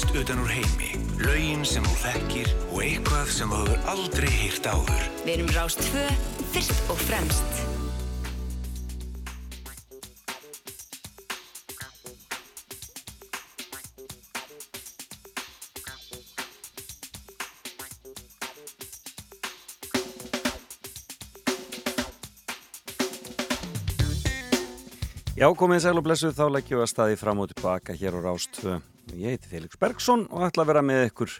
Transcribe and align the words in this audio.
tónlist 0.00 0.16
utan 0.16 0.40
úr 0.40 0.48
heimi, 0.48 0.96
laugin 1.20 1.64
sem 1.64 1.84
þú 1.84 1.96
þekkir 2.00 2.48
og 2.72 2.78
eitthvað 2.84 3.32
sem 3.34 3.50
þú 3.50 3.58
hefur 3.60 3.88
aldrei 3.92 4.30
hýrt 4.32 4.66
áður. 4.66 5.02
Við 5.24 5.32
erum 5.34 5.50
Rást 5.52 5.82
2, 5.92 6.04
fyrst 6.54 6.88
og 6.88 6.98
fremst. 7.04 7.66
Já, 25.40 25.48
komið 25.56 25.78
sæl 25.80 25.96
og 25.96 26.04
blessuð, 26.04 26.34
þá 26.36 26.46
leggjum 26.52 26.80
við 26.80 26.84
að 26.84 26.90
staði 26.92 27.20
fram 27.20 27.40
og 27.40 27.52
tilbaka 27.52 27.96
hér 27.96 28.16
á 28.16 28.20
Rástfö. 28.28 28.80
Ég 29.10 29.34
heiti 29.34 29.48
Felix 29.50 29.78
Bergsson 29.80 30.26
og 30.30 30.44
ætla 30.46 30.62
að 30.62 30.70
vera 30.70 30.82
með 30.86 31.08
ykkur, 31.08 31.32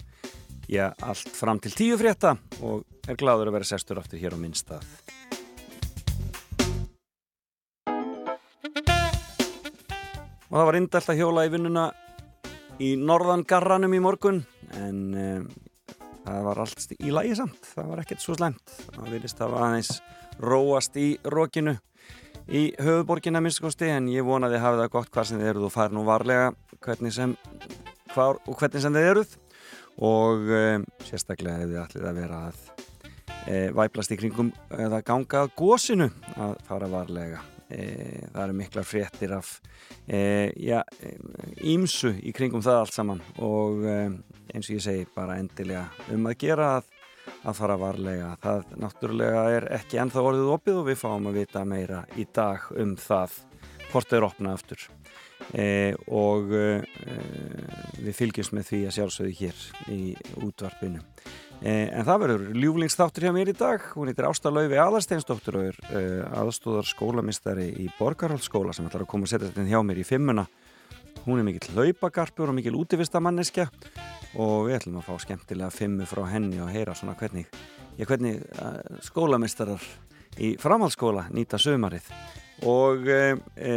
já, 0.70 0.88
allt 1.06 1.30
fram 1.38 1.60
til 1.62 1.70
tíu 1.76 1.98
frétta 2.00 2.34
og 2.66 2.82
er 3.06 3.18
gladur 3.20 3.50
að 3.50 3.60
vera 3.60 3.68
sestur 3.68 4.00
aftur 4.00 4.18
hér 4.18 4.34
á 4.34 4.38
minn 4.40 4.56
stað. 4.58 4.82
Og 10.50 10.56
það 10.58 10.66
var 10.66 10.78
indælt 10.80 11.12
að 11.12 11.20
hjóla 11.22 11.46
í 11.46 11.52
vinnuna 11.52 11.84
í 12.82 12.94
norðan 12.98 13.46
garranum 13.46 13.94
í 13.94 14.00
morgun, 14.02 14.40
en 14.74 14.98
um, 15.14 15.44
það 16.24 16.48
var 16.48 16.62
allt 16.64 16.96
í 16.98 17.14
lagi 17.14 17.36
samt, 17.38 17.70
það 17.76 17.92
var 17.92 18.02
ekkert 18.02 18.24
svo 18.24 18.34
slemt. 18.34 18.74
Það 18.96 19.14
vilist 19.14 19.44
að 19.46 19.54
aðeins 19.60 19.92
róast 20.42 20.98
í 20.98 21.12
rókinu 21.22 21.76
í 22.50 22.62
höfuborginna 22.82 23.42
minnskosti 23.42 23.88
en 23.94 24.08
ég 24.10 24.26
vonaði 24.26 24.58
að 24.58 24.64
hafa 24.64 24.82
það 24.82 24.92
gott 24.94 25.12
hvað 25.14 25.28
sem 25.28 25.40
þið 25.40 25.50
eruð 25.52 25.68
og 25.68 25.74
fara 25.74 25.94
nú 25.94 26.02
varlega 26.06 26.50
hvernig 26.82 27.14
sem, 27.14 27.36
hvar, 28.14 28.40
og 28.46 28.58
hvernig 28.58 28.82
sem 28.82 28.96
þið 28.96 29.10
eruð. 29.12 29.36
Og 30.00 30.50
um, 30.56 30.84
sérstaklega 31.04 31.60
hefði 31.60 31.80
allir 31.82 32.08
að 32.08 32.20
vera 32.22 32.42
að 32.48 32.60
e, 33.44 33.56
væplast 33.76 34.14
í 34.14 34.18
kringum 34.20 34.52
eða 34.72 35.02
ganga 35.06 35.44
að 35.44 35.54
gósinu 35.58 36.08
að 36.36 36.54
fara 36.66 36.90
varlega. 36.90 37.42
E, 37.70 37.82
það 38.32 38.44
eru 38.46 38.56
miklar 38.58 38.88
fréttir 38.88 39.34
af 39.36 39.52
ímsu 40.10 42.14
e, 42.14 42.22
í 42.30 42.32
kringum 42.34 42.64
það 42.64 42.80
allt 42.80 42.96
saman. 42.96 43.20
Og 43.44 43.84
eins 43.84 44.66
og 44.66 44.78
ég 44.78 44.82
segi 44.82 45.06
bara 45.14 45.38
endilega 45.38 45.86
um 46.14 46.26
að 46.30 46.40
gera 46.46 46.72
að 46.78 46.90
að 47.44 47.58
fara 47.60 47.76
varlega. 47.80 48.30
Það 48.42 48.72
náttúrulega 48.82 49.44
er 49.56 49.68
ekki 49.80 50.00
ennþá 50.02 50.24
orðið 50.30 50.54
opið 50.54 50.80
og 50.80 50.88
við 50.90 50.98
fáum 51.00 51.28
að 51.30 51.38
vita 51.40 51.64
meira 51.68 52.04
í 52.20 52.26
dag 52.34 52.66
um 52.76 52.96
það 53.00 53.36
hvort 53.90 54.16
eru 54.16 54.28
opnað 54.28 54.58
aftur. 54.58 54.88
E, 55.50 55.66
og 56.14 56.52
e, 56.54 56.64
við 57.98 58.14
fylgjumst 58.14 58.54
með 58.54 58.68
því 58.68 58.80
að 58.86 58.96
sjálfsögðu 58.98 59.36
hér 59.40 59.62
í 59.90 60.00
útvarpinu. 60.46 61.00
E, 61.60 61.72
en 61.90 62.06
það 62.06 62.20
verður 62.24 62.44
ljúflingsþáttur 62.62 63.26
hjá 63.26 63.34
mér 63.34 63.50
í 63.50 63.56
dag. 63.58 63.88
Hún 63.96 64.12
heitir 64.12 64.28
Ástalaufi 64.28 64.78
Aðarsteinsdóttur 64.80 65.58
og 65.58 65.70
er 65.72 65.80
e, 65.90 66.04
aðstóðar 66.38 66.88
skólamistari 66.88 67.70
í 67.82 67.88
Borgarhaldsskóla 67.98 68.76
sem 68.76 68.86
ætlar 68.86 69.06
að 69.06 69.10
koma 69.10 69.26
að 69.26 69.34
setja 69.34 69.50
þetta 69.50 69.66
hjá 69.72 69.82
mér 69.86 70.02
í 70.04 70.06
fimmuna. 70.06 70.46
Hún 71.26 71.40
er 71.40 71.44
mikill 71.44 71.74
hlaupagarpur 71.74 72.48
og 72.48 72.56
mikill 72.56 72.78
útivistamanniska 72.80 73.66
og 74.40 74.68
við 74.68 74.78
ætlum 74.78 75.00
að 75.00 75.08
fá 75.10 75.24
skemmtilega 75.26 75.72
fimmu 75.74 76.06
frá 76.08 76.22
henni 76.30 76.60
og 76.64 76.70
heyra 76.72 76.94
svona 76.96 77.16
hvernig, 77.18 77.50
já, 77.98 78.06
hvernig 78.08 78.40
uh, 78.56 78.78
skólamistarar 79.04 79.84
í 80.40 80.54
framhaldsskóla 80.60 81.26
nýta 81.34 81.60
sömarið 81.60 82.08
og 82.68 83.06
e, 83.08 83.36
e, 83.56 83.74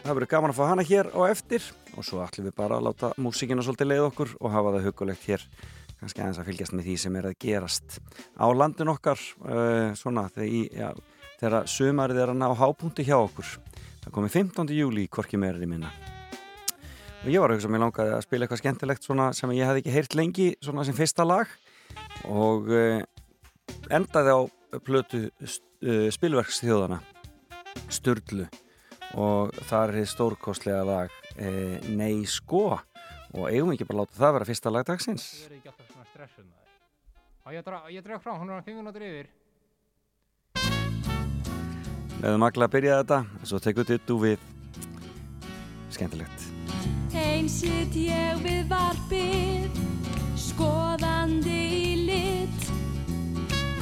það 0.00 0.14
verður 0.16 0.30
gaman 0.30 0.52
að 0.54 0.56
fá 0.56 0.62
hana 0.70 0.84
hér 0.88 1.10
á 1.12 1.20
eftir. 1.28 1.64
Og 1.98 2.06
svo 2.06 2.22
ætlum 2.24 2.46
við 2.48 2.54
bara 2.56 2.78
að 2.78 2.86
láta 2.86 3.10
músíkina 3.20 3.64
svolítið 3.64 3.90
leið 3.90 4.04
okkur 4.06 4.32
og 4.40 4.54
hafa 4.54 4.72
það 4.76 4.86
hugulegt 4.88 5.26
hér. 5.28 5.44
Kannski 6.00 6.22
aðeins 6.22 6.40
að 6.40 6.48
fylgjast 6.48 6.76
með 6.76 6.88
því 6.88 6.94
sem 7.02 7.18
er 7.20 7.28
að 7.28 7.36
gerast 7.44 7.98
á 8.40 8.46
landin 8.56 8.92
okkar 8.92 9.20
uh, 9.44 9.90
svona 10.00 10.30
þegar, 10.32 10.70
já, 10.72 10.88
þegar 11.42 11.68
sömarið 11.74 12.22
er 12.24 12.32
að 12.32 12.40
ná 12.40 12.48
hápunkti 12.62 13.04
hjá 13.04 13.18
okkur. 13.18 13.52
Það 14.00 14.16
komi 14.16 14.32
15. 14.32 14.72
júli 14.80 15.04
í 15.04 15.12
Korki 15.12 15.40
meirri 15.40 15.68
minna 15.68 15.92
og 17.20 17.28
ég 17.28 17.42
var 17.42 17.52
að 17.52 17.58
hugsa 17.58 17.68
að 17.68 17.74
mér 17.74 17.82
langaði 17.84 18.12
að 18.16 18.22
spila 18.24 18.46
eitthvað 18.46 18.60
skemmtilegt 18.62 19.06
sem 19.36 19.52
ég 19.52 19.68
hef 19.68 19.80
ekki 19.80 19.92
heyrt 19.92 20.14
lengi 20.16 20.46
svona 20.64 20.84
sem 20.88 20.96
fyrsta 20.96 21.26
lag. 21.26 21.50
Og 22.32 22.70
uh, 22.72 23.02
endaði 23.92 24.32
á 24.32 24.40
plötu 24.86 25.26
uh, 25.28 26.08
spilverksþjóðana 26.14 27.00
Sturlu. 27.92 28.46
Og 29.20 29.50
það 29.68 29.96
er 30.00 30.08
stórkostlega 30.08 30.84
lag 30.86 31.12
uh, 31.36 31.90
Nei 31.92 32.24
sko. 32.30 32.78
Og 33.36 33.50
eigum 33.50 33.74
ekki 33.74 33.86
bara 33.88 34.02
láta 34.02 34.16
það 34.16 34.38
vera 34.38 34.48
fyrsta 34.48 34.72
lag 34.72 34.86
dagsins? 34.88 35.26
Ég 37.50 37.58
er 37.58 38.06
draf 38.06 38.22
frá, 38.22 38.36
hún 38.38 38.50
er 38.52 38.62
á 38.62 38.64
5 38.64 38.78
minútur 38.78 39.04
yfir. 39.04 39.28
Leðum 42.20 42.42
magla 42.44 42.68
að 42.68 42.74
byrja 42.76 43.02
þetta 43.02 43.20
svo 43.48 43.60
tekur 43.64 43.88
dittu 43.88 44.20
við. 44.22 44.48
Skemmtilegt 45.90 46.59
Einn 47.40 47.48
sitt 47.48 47.94
ég 47.96 48.40
við 48.44 48.66
varpið, 48.68 49.76
skoðandi 50.36 51.60
í 51.72 51.92
lit, 52.04 52.66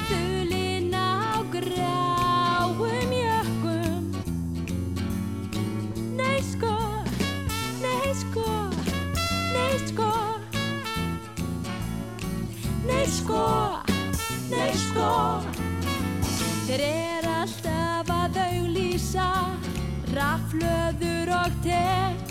þulinn 0.07 0.95
á 0.95 1.43
gráum 1.51 3.11
jökkum. 3.17 4.05
Nei 6.21 6.39
sko, 6.53 6.71
nei 7.83 8.15
sko, 8.21 8.47
nei 9.57 9.75
sko, 9.89 10.13
nei 12.87 13.03
sko, 13.17 13.43
nei 14.55 14.71
sko. 14.85 15.11
Þeir 16.69 16.87
er 16.93 17.29
alltaf 17.35 18.15
að 18.21 18.41
auglýsa, 18.47 19.29
raflöður 20.15 21.35
og 21.43 21.61
tek 21.67 22.28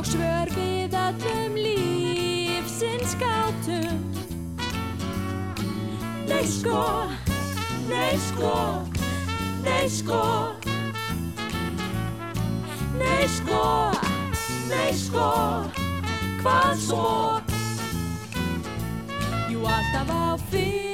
og 0.00 0.06
svör 0.06 0.48
við 0.56 0.94
allum 0.96 1.56
lífsins 1.60 3.12
gátum 3.20 3.98
Nei 6.28 6.46
sko, 6.48 6.84
nei 7.90 8.16
sko, 8.16 8.54
nei 9.64 9.88
sko 9.92 10.22
Nei 12.96 13.28
sko, 13.28 13.64
nei 14.72 14.92
sko, 14.96 15.30
hvað 16.40 16.76
svo? 16.88 17.08
Jú 19.52 19.66
alltaf 19.68 20.16
á 20.16 20.24
fymtu 20.48 20.89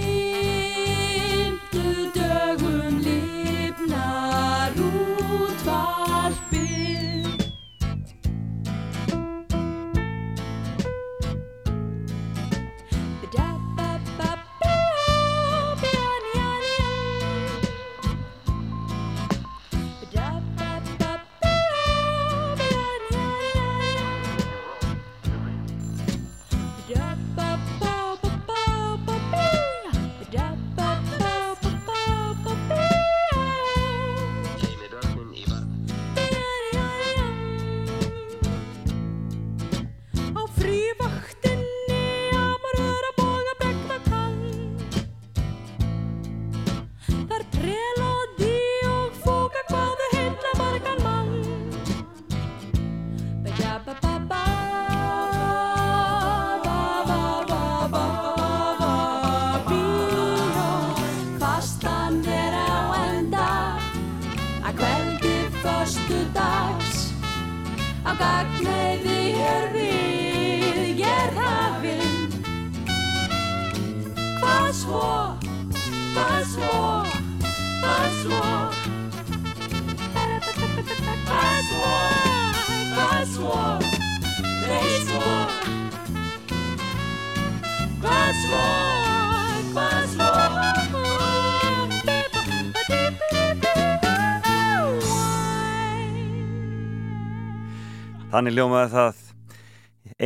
Þannig 98.36 98.52
ljómaði 98.52 98.88
það 98.92 99.20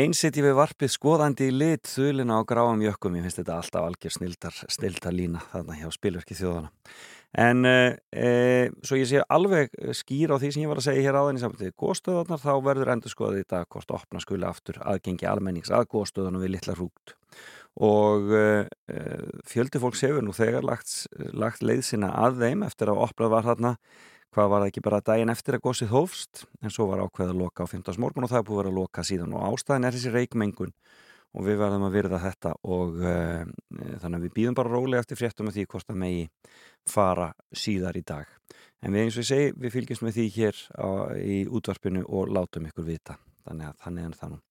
einsitt 0.00 0.38
við 0.42 0.56
varpið 0.58 0.90
skoðandi 0.90 1.46
í 1.46 1.52
lit 1.54 1.86
þulina 1.86 2.40
á 2.40 2.48
gráum 2.48 2.80
jökkum. 2.82 3.14
Ég 3.14 3.22
finnst 3.22 3.38
þetta 3.38 3.58
alltaf 3.60 3.86
algjör 3.86 4.14
snildar, 4.16 4.56
snildar 4.66 5.14
lína 5.14 5.42
þarna 5.52 5.76
hjá 5.78 5.92
spilverki 5.94 6.34
þjóðana. 6.34 6.72
En 7.38 7.62
e, 7.70 8.32
svo 8.82 8.98
ég 8.98 9.06
sé 9.06 9.22
alveg 9.30 9.70
skýr 9.94 10.34
á 10.34 10.42
því 10.42 10.50
sem 10.50 10.64
ég 10.64 10.72
var 10.72 10.82
að 10.82 10.88
segja 10.88 11.06
hér 11.06 11.20
áðan 11.20 11.38
í 11.38 11.44
samfélagi 11.44 11.76
góðstöðunar 11.78 12.42
þá 12.42 12.50
verður 12.66 12.92
endur 12.96 13.14
skoðið 13.14 13.44
í 13.44 13.48
dag 13.54 13.70
hvort 13.70 13.94
opna 14.00 14.26
skuli 14.26 14.50
aftur 14.50 14.82
aðgengi 14.82 15.30
almennings 15.30 15.70
að 15.70 15.86
góðstöðunum 15.94 16.42
við 16.42 16.56
litla 16.56 16.74
hrúgt 16.74 17.14
og 17.78 18.34
e, 18.34 18.46
fjöldi 19.46 19.78
fólks 19.78 20.02
hefur 20.02 20.26
nú 20.26 20.34
þegar 20.34 20.66
lagt, 20.66 21.04
lagt 21.30 21.62
leið 21.62 21.86
sína 21.92 22.10
að 22.26 22.42
þeim 22.42 22.66
eftir 22.66 22.90
að 22.90 23.04
opnað 23.06 23.36
var 23.36 23.52
þarna 23.52 23.76
hvað 24.34 24.50
var 24.52 24.62
það 24.62 24.70
ekki 24.70 24.84
bara 24.86 25.02
daginn 25.04 25.32
eftir 25.32 25.56
að 25.56 25.64
góðsið 25.66 25.92
hófst 25.94 26.44
en 26.62 26.72
svo 26.72 26.86
var 26.90 27.02
ákveð 27.04 27.32
að 27.32 27.40
loka 27.42 27.66
á 27.66 27.70
15. 27.70 28.00
morgun 28.02 28.26
og 28.26 28.32
það 28.32 28.42
er 28.42 28.48
búið 28.48 28.56
að 28.56 28.62
vera 28.62 28.72
að 28.72 28.80
loka 28.80 29.06
síðan 29.06 29.36
og 29.36 29.46
ástæðin 29.50 29.88
er 29.88 29.96
þessi 29.96 30.12
reikmengun 30.14 30.74
og 31.30 31.46
við 31.46 31.60
verðum 31.60 31.86
að 31.86 31.96
virða 31.96 32.20
þetta 32.24 32.52
og 32.66 33.00
uh, 33.04 33.42
þannig 34.02 34.18
að 34.18 34.26
við 34.26 34.34
býðum 34.38 34.58
bara 34.58 34.72
rólega 34.72 35.04
eftir 35.04 35.20
fréttum 35.20 35.50
af 35.50 35.56
því 35.56 35.66
hvort 35.70 35.88
það 35.88 36.00
megi 36.02 36.28
fara 36.90 37.30
síðar 37.54 37.98
í 37.98 38.04
dag. 38.06 38.30
En 38.80 38.94
við 38.94 39.04
eins 39.04 39.18
og 39.18 39.24
ég 39.24 39.28
segi, 39.28 39.50
við 39.60 39.74
fylgjumst 39.76 40.04
með 40.06 40.16
því 40.16 40.28
hér 40.36 40.62
á, 40.74 40.88
í 41.20 41.40
útvarpinu 41.46 42.06
og 42.08 42.32
látum 42.32 42.66
ykkur 42.70 42.86
vita. 42.88 43.18
Þannig 43.46 43.68
að 43.68 43.82
þannig 43.84 44.06
en 44.06 44.16
þannig. 44.20 44.46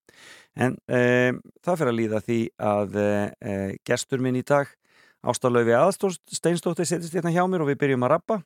En 0.59 0.75
um, 0.99 1.41
það 1.65 1.79
fyrir 1.81 1.91
að 1.91 1.99
líða 1.99 2.21
því 2.25 2.39
að 2.69 2.99
uh, 3.01 3.71
gestur 3.87 4.23
minn 4.23 4.39
í 4.39 4.45
dag, 4.45 4.71
Ástalaufi 5.19 5.73
Aðsteinstóttir, 5.75 6.87
setjast 6.87 7.15
hérna 7.17 7.33
hjá 7.35 7.41
mér 7.51 7.65
og 7.65 7.73
við 7.73 7.81
byrjum 7.81 8.05
að 8.07 8.13
rappa 8.13 8.37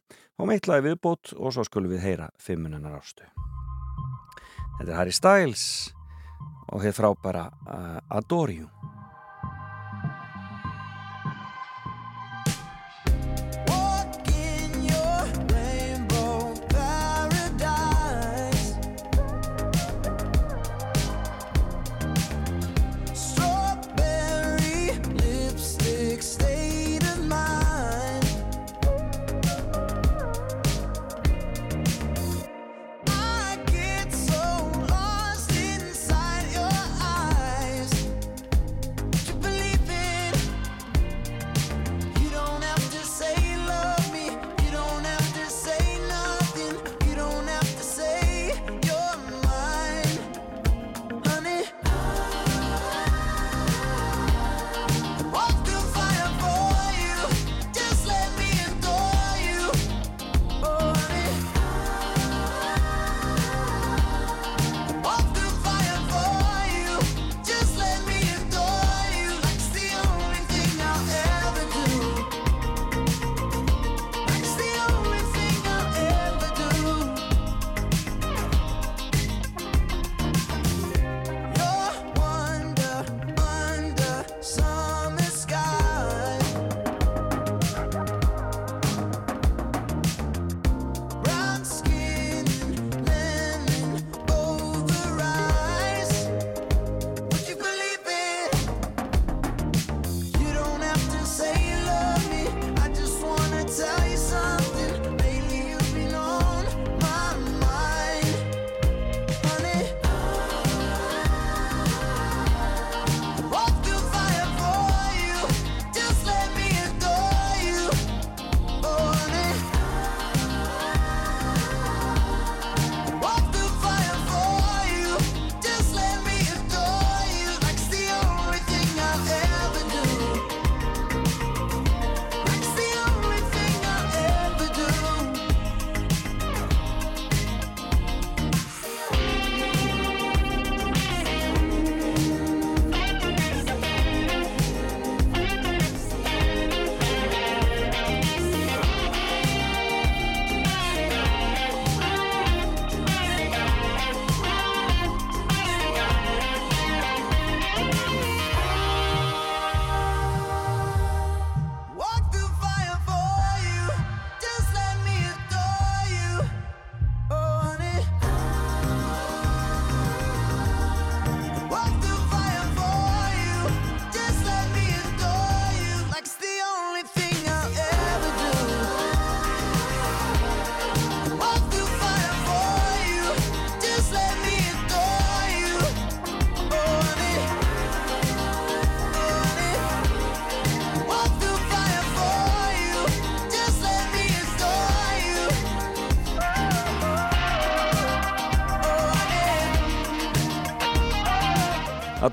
og 0.42 0.48
meitlaði 0.50 0.88
viðbót 0.88 1.36
og 1.38 1.54
svo 1.54 1.66
skulum 1.68 1.94
við 1.94 2.02
heyra 2.08 2.32
fimmuninnar 2.42 2.98
ástu. 2.98 3.28
Þetta 4.80 4.90
er 4.90 4.98
Harry 4.98 5.14
Styles 5.14 5.66
og 6.74 6.82
hér 6.82 6.96
frábæra 6.98 7.46
uh, 7.70 8.00
Adore 8.18 8.58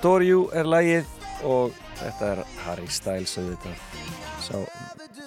Adore 0.00 0.24
You 0.24 0.46
er 0.56 0.64
lægið 0.64 1.08
og 1.44 1.74
þetta 1.98 2.28
er 2.30 2.38
Harry 2.62 2.86
Styles 2.88 3.34
auðvitað. 3.36 3.82
Sá 4.40 4.54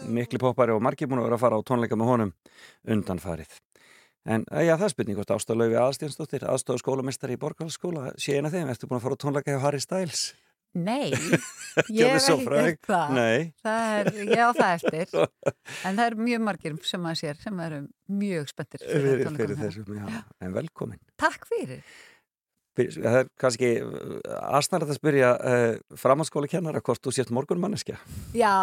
mikli 0.09 0.39
poppari 0.41 0.73
og 0.73 0.79
margir 0.81 1.05
búin 1.11 1.19
að 1.21 1.27
vera 1.27 1.37
að 1.37 1.41
fara 1.43 1.59
á 1.61 1.67
tónleika 1.69 1.97
með 1.99 2.07
honum 2.09 2.31
undanfarið. 2.95 3.51
En 4.25 4.47
eh, 4.49 4.63
já 4.65 4.71
það 4.73 4.87
er 4.87 4.93
spurning 4.95 5.19
hvort 5.19 5.33
ástaflaufi 5.35 5.77
aðstjánsdóttir 5.77 6.47
aðstofa 6.49 6.81
skólamestari 6.81 7.37
í 7.37 7.41
Borgarhalsskóla 7.43 8.15
sé 8.17 8.39
eina 8.39 8.49
þeim, 8.49 8.71
ertu 8.73 8.89
búin 8.89 8.97
að 8.97 9.05
fara 9.05 9.19
á 9.21 9.21
tónleika 9.21 9.53
hjá 9.53 9.61
Harry 9.61 9.81
Styles? 9.83 10.23
Nei, 10.73 11.13
ég 11.93 12.09
hef 12.09 12.31
ekki 12.33 12.47
gert 12.49 12.89
það. 12.89 13.11
Nei, 13.13 13.51
það 13.61 13.91
er, 13.99 14.09
ég 14.25 14.41
á 14.41 14.49
það 14.57 14.71
eftir. 14.79 15.27
En 15.85 15.99
það 15.99 16.07
eru 16.07 16.25
mjög 16.31 16.41
margir 16.47 16.79
sem 16.89 17.05
maður 17.05 17.21
sér 17.21 17.43
sem 17.45 17.61
eru 17.67 17.83
mjög 18.09 18.49
spenntir 18.49 18.81
fyrir, 18.81 19.21
tónleikum 19.21 19.37
fyrir 19.37 19.53
hérna. 19.53 19.69
þessum 19.69 20.01
já, 20.01 20.23
en 20.41 20.57
velkomin. 20.57 21.03
Takk 21.21 21.45
fyrir 21.45 21.85
Fyrir- 21.85 22.12
Það 22.73 23.17
er 23.19 23.27
kannski 23.37 23.71
aðsnarlega 24.33 24.95
að 24.95 24.99
spyrja 24.99 25.31
uh, 25.37 25.97
framhanskóla 25.99 26.49
kennara 26.49 26.81
hvort 26.81 27.03
þú 27.03 27.13
sért 27.13 27.33
morgunmanneskja 27.35 27.99
Já, 28.37 28.55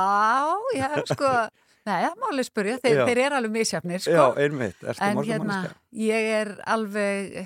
já, 0.76 0.88
sko 1.12 1.31
Nei, 1.88 2.02
það 2.05 2.19
má 2.21 2.26
alveg 2.29 2.45
spyrja, 2.45 2.75
þeir, 2.83 2.99
Já. 2.99 3.05
þeir 3.09 3.19
eru 3.25 3.37
alveg 3.38 3.52
misjafnir 3.55 4.02
sko. 4.05 4.12
Já, 4.12 4.25
einmitt, 4.45 4.83
ertu 4.85 5.00
en 5.00 5.07
hérna, 5.07 5.17
morgunmanneskja? 5.17 5.79
ég 6.05 6.26
er 6.37 6.50
alveg 6.69 7.38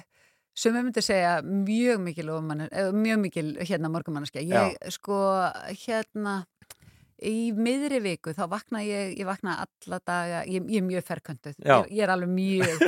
sem 0.55 0.75
við 0.75 0.87
myndum 0.87 1.05
segja 1.05 1.35
mjög 1.43 2.03
mikil 2.03 2.31
eh, 2.31 2.91
mjög 2.95 3.23
mikil 3.25 3.47
hérna 3.59 3.91
morgumannaskja 3.91 4.45
ég 4.47 4.77
sko 4.95 5.19
hérna 5.85 6.45
í 7.29 7.53
miðri 7.57 8.01
viku 8.05 8.35
þá 8.37 8.45
vakna 8.53 8.83
ég 8.85 9.15
ég 9.19 9.29
vakna 9.29 9.57
alla 9.65 10.01
daga, 10.01 10.43
ég, 10.49 10.65
ég 10.71 10.83
er 10.83 10.87
mjög 10.87 11.07
ferköntuð 11.09 11.57
Já. 11.59 11.77
ég, 11.77 11.93
ég 11.99 12.05
er 12.07 12.13
alveg 12.15 12.33
mjög 12.35 12.85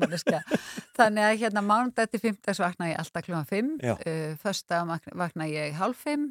manneskja. 0.00 0.42
Þannig 0.98 1.26
að 1.26 1.36
hérna 1.44 1.64
mánudag 1.66 2.10
til 2.12 2.22
fimmtags 2.22 2.62
vakna 2.62 2.90
ég 2.92 3.00
alltaf 3.02 3.26
klúan 3.26 3.48
fimm 3.48 3.76
uh, 3.82 4.36
fösta 4.42 4.84
vakna, 4.88 5.16
vakna 5.24 5.48
ég 5.50 5.76
hálf 5.80 6.04
fimm 6.06 6.30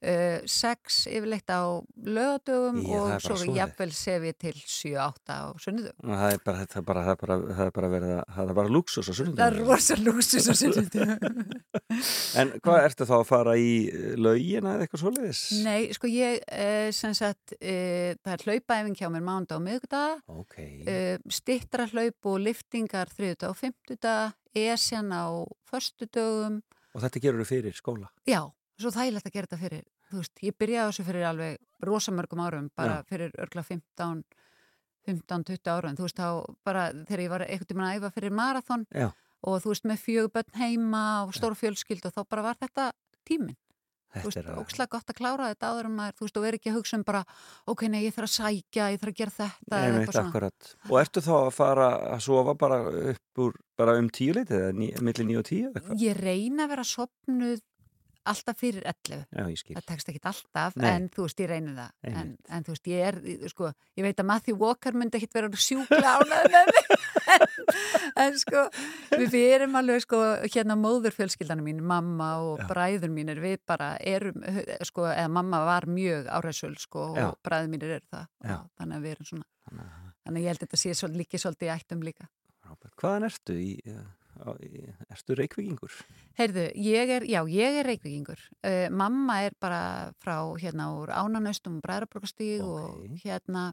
uh, 0.00 0.40
sex 0.48 1.04
yfirleitt 1.10 1.50
á 1.52 1.62
lögadögum 2.06 2.80
og 2.88 3.12
svo 3.20 3.36
svoleiðis. 3.36 3.56
jafnvel 3.58 3.92
sef 3.96 4.26
ég 4.28 4.38
til 4.40 4.54
7-8 4.56 5.36
á 5.36 5.40
sunnudögum 5.60 6.14
Það 6.14 6.34
er 6.34 6.42
bara, 6.44 6.64
það 6.64 6.80
er 6.80 6.86
bara, 6.90 7.04
það 7.04 7.12
er 7.12 7.20
bara, 7.22 7.38
það 7.58 7.64
er 7.66 7.74
bara 7.78 7.90
verið 7.94 8.14
að, 8.16 8.22
það 8.36 8.52
er 8.52 8.58
bara 8.60 8.74
luxus 8.76 9.10
á 9.10 9.12
það 9.20 9.44
er 9.46 9.58
rosa 9.60 9.98
lúksus 10.00 10.48
á 10.48 10.54
sunnudögum 10.60 11.54
En 12.40 12.52
hvað 12.62 12.84
ertu 12.86 13.06
þá 13.08 13.14
að 13.18 13.26
fara 13.28 13.56
í 13.58 13.70
eh, 13.90 14.14
laugina 14.20 14.74
eða 14.76 14.86
eitthvað 14.86 15.02
svoleiðis? 15.04 15.40
Nei, 15.64 15.90
sko 15.96 16.10
ég, 16.10 16.38
uh, 16.46 16.88
sem 16.94 17.14
sagt, 17.18 17.56
uh, 17.58 18.12
það 18.22 18.34
er 18.36 18.44
hlaupaæfing 18.46 18.96
hjá 19.00 19.08
mér 19.12 19.24
mánda 19.26 19.58
og 19.58 19.64
miðgudag, 19.66 20.22
Ok, 20.30 20.56
uh, 20.86 21.16
stittra 21.32 21.88
hlaup 21.90 22.30
og 22.30 22.38
liftingar 22.46 23.10
þriðudag 23.12 23.52
og 23.52 23.58
fimmtudag, 23.58 24.36
esjan 24.54 25.10
á 25.14 25.26
förstudögum. 25.70 26.60
og 26.94 27.04
þetta 27.04 27.22
gerur 27.22 27.44
þau 27.44 27.50
fyrir 27.50 27.76
skóla? 27.76 28.08
Já, 28.26 28.42
svo 28.82 28.92
þægilegt 28.94 29.28
að 29.28 29.34
gera 29.36 29.48
þetta 29.48 29.60
fyrir, 29.60 29.86
þú 30.10 30.20
veist, 30.20 30.42
ég 30.46 30.56
byrjaði 30.60 30.92
þessu 30.92 31.06
fyrir 31.08 31.26
alveg 31.30 31.86
rosamörgum 31.90 32.44
árum, 32.44 32.68
bara 32.76 33.00
Já. 33.00 33.06
fyrir 33.10 33.32
örgla 33.40 33.64
15, 33.66 34.22
15-20 35.08 35.72
árum, 35.72 35.96
þú 35.98 36.06
veist, 36.06 36.20
þá 36.20 36.54
bara 36.66 36.90
þegar 37.06 37.24
ég 37.24 37.32
var 37.32 37.46
einhvern 37.46 37.70
tímann 37.72 37.88
að 37.90 37.98
æfa 38.00 38.12
fyrir 38.18 38.36
marathon 38.36 38.86
Já. 38.92 39.08
og 39.46 39.62
þú 39.64 39.72
veist, 39.74 39.88
með 39.88 40.04
fjögur 40.04 40.34
börn 40.36 40.60
heima 40.60 41.02
og 41.24 41.34
stór 41.36 41.56
fjölskyld 41.58 42.06
og 42.10 42.14
þá 42.16 42.22
bara 42.28 42.46
var 42.50 42.60
þetta 42.60 42.90
tíminn. 43.28 43.56
þú 44.10 44.26
veist, 44.26 44.40
að, 44.42 44.58
ókslega 44.58 44.90
gott 44.90 45.10
að 45.12 45.18
klára 45.20 45.48
þetta 45.52 45.68
áður 45.70 45.86
en 45.86 45.92
maður, 45.94 46.14
þú 46.18 46.24
veist, 46.26 46.38
og 46.40 46.44
veri 46.44 46.58
ekki 46.58 46.70
að 46.72 46.78
hugsa 46.80 46.96
um 46.98 47.04
bara 47.06 47.20
ok, 47.70 47.84
nei, 47.92 48.00
ég 48.02 48.14
þarf 48.16 48.26
að 48.26 48.32
sækja, 48.34 48.88
ég 48.90 49.00
þarf 49.00 49.12
að 49.12 49.18
gera 49.20 49.34
þetta 49.36 49.80
eitthvað 49.86 50.16
svona. 50.16 50.30
akkurat. 50.32 50.70
Og 50.90 50.96
ertu 50.98 51.22
þá 51.22 51.34
að 51.36 51.50
fara 51.54 51.88
að 52.10 52.24
sofa 52.26 52.54
bara 52.58 52.80
upp 53.12 53.44
úr, 53.44 53.54
bara 53.78 53.94
um 54.00 54.08
tíu 54.10 54.34
leitið 54.34 54.56
eða 54.58 54.72
ní, 54.80 54.88
milli 55.06 55.28
níu 55.28 55.38
og 55.38 55.46
tíu 55.46 55.70
eitthvað? 55.70 56.02
Ég 56.02 56.18
reyna 56.18 56.66
að 56.66 56.72
vera 56.74 56.86
sopnuð 56.90 57.62
alltaf 58.28 58.58
fyrir 58.60 58.82
11 58.84 59.26
Já, 59.32 59.44
ég 59.48 59.58
skil. 59.60 59.74
það 59.78 59.86
tekst 59.88 60.08
ekki 60.12 60.20
alltaf, 60.28 60.76
Nei. 60.76 60.88
en 60.90 61.08
þú 61.14 61.24
veist, 61.24 61.40
ég 61.40 61.48
reyni 61.50 61.72
það 61.76 61.90
en, 62.20 62.32
en 62.48 62.64
þú 62.66 62.74
veist, 62.74 62.90
ég 62.90 63.06
er, 63.08 63.18
sko 63.48 63.70
ég 63.96 64.04
veit 64.06 64.20
að 64.20 64.28
Matthew 64.30 64.58
Walker 64.60 64.92
myndi 64.98 65.16
ekkit 65.20 65.34
vera 65.38 65.50
sjúkla 65.64 66.16
ánæð 66.20 66.50
með 66.52 66.70
mig 66.70 66.90
en, 67.34 67.46
en 68.26 68.38
sko, 68.42 68.64
við, 69.16 69.26
við 69.32 69.46
erum 69.56 69.78
alveg 69.80 70.04
sko, 70.04 70.20
hérna 70.44 70.76
móðurfjölskyldanum 70.80 71.64
mín 71.70 71.80
mamma 71.86 72.30
og 72.44 72.60
Já. 72.60 72.66
bræður 72.70 73.14
mínir 73.14 73.40
við 73.42 73.58
bara 73.66 73.94
erum, 74.00 74.42
sko, 74.86 75.06
eða 75.10 75.30
mamma 75.32 75.62
var 75.68 75.88
mjög 75.90 76.28
áræðsöl, 76.28 76.74
sko, 76.82 77.08
Já. 77.16 77.30
og 77.30 77.40
bræður 77.46 77.72
mínir 77.72 77.96
eru 77.96 78.06
það, 78.12 78.28
Já. 78.44 78.58
þannig 78.80 79.00
að 79.00 79.06
við 79.08 79.16
erum 79.16 79.30
svona 79.32 79.48
Þannig 79.70 80.36
að- 80.36 80.44
ég 80.44 80.48
held 80.50 80.60
að 80.60 80.68
þetta 80.68 80.78
sé 80.80 81.08
líki 81.16 81.38
svolítið 81.40 81.68
í 81.68 81.74
ættum 81.74 82.00
líka 82.04 82.26
Frábært. 82.60 82.92
Hvaðan 83.00 83.24
ertu 83.26 83.54
í, 83.56 83.70
eh, 83.88 84.02
ertu 85.10 85.36
reykvíkingur? 85.38 85.92
Heyrðu, 86.38 86.64
ég 86.80 87.12
er, 87.16 87.26
já, 87.28 87.40
ég 87.50 87.78
er 87.82 87.88
reykvíkingur. 87.90 88.40
Uh, 88.64 88.88
mamma 88.90 89.40
er 89.46 89.54
bara 89.60 89.82
frá 90.22 90.38
hérna 90.60 90.90
úr 90.96 91.12
Ánanaustum, 91.14 91.80
Bræðrabrokastíg 91.84 92.64
Ok. 92.64 92.74
og 92.80 93.20
hérna, 93.24 93.68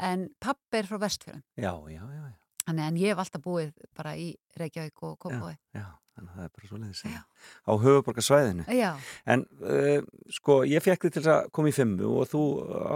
en 0.00 0.28
pappi 0.40 0.80
er 0.82 0.88
frá 0.90 0.98
Vestfjörðum. 1.04 1.42
Já, 1.56 1.72
já, 1.92 2.02
já, 2.02 2.24
já. 2.32 2.34
Þannig 2.68 2.84
en 2.90 2.98
ég 3.00 3.14
hef 3.14 3.22
alltaf 3.22 3.40
búið 3.46 3.72
bara 3.96 4.16
í 4.20 4.34
Reykjavík 4.60 5.02
og 5.08 5.14
Kópavogi. 5.24 5.56
Já, 5.72 5.86
þannig 6.18 6.32
að 6.34 6.36
það 6.36 6.44
er 6.44 6.50
bara 6.58 6.68
svoleiðis. 6.68 7.00
Já. 7.08 7.22
Á 7.64 7.72
höfuborgarsvæðinu. 7.84 8.66
Já, 8.76 8.90
En 9.24 9.44
uh, 9.62 10.02
sko, 10.36 10.58
ég 10.68 10.84
fekk 10.84 11.06
þið 11.08 11.14
til 11.16 11.22
að 11.32 11.48
koma 11.56 11.70
í 11.72 11.76
fimmu 11.78 12.10
og 12.20 12.28
þú 12.28 12.42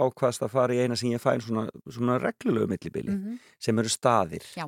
ákvaðst 0.05 0.45
að 0.45 0.53
fara 0.53 0.75
í 0.77 0.83
eina 0.83 0.95
sem 0.99 1.09
ég 1.15 1.23
fæn 1.23 1.41
svona, 1.41 1.65
svona 1.89 2.19
reglulegu 2.21 2.69
millibili 2.69 3.15
mm 3.17 3.39
sem 3.63 3.79
eru 3.79 3.87
staðir. 3.89 4.43
já, 4.59 4.65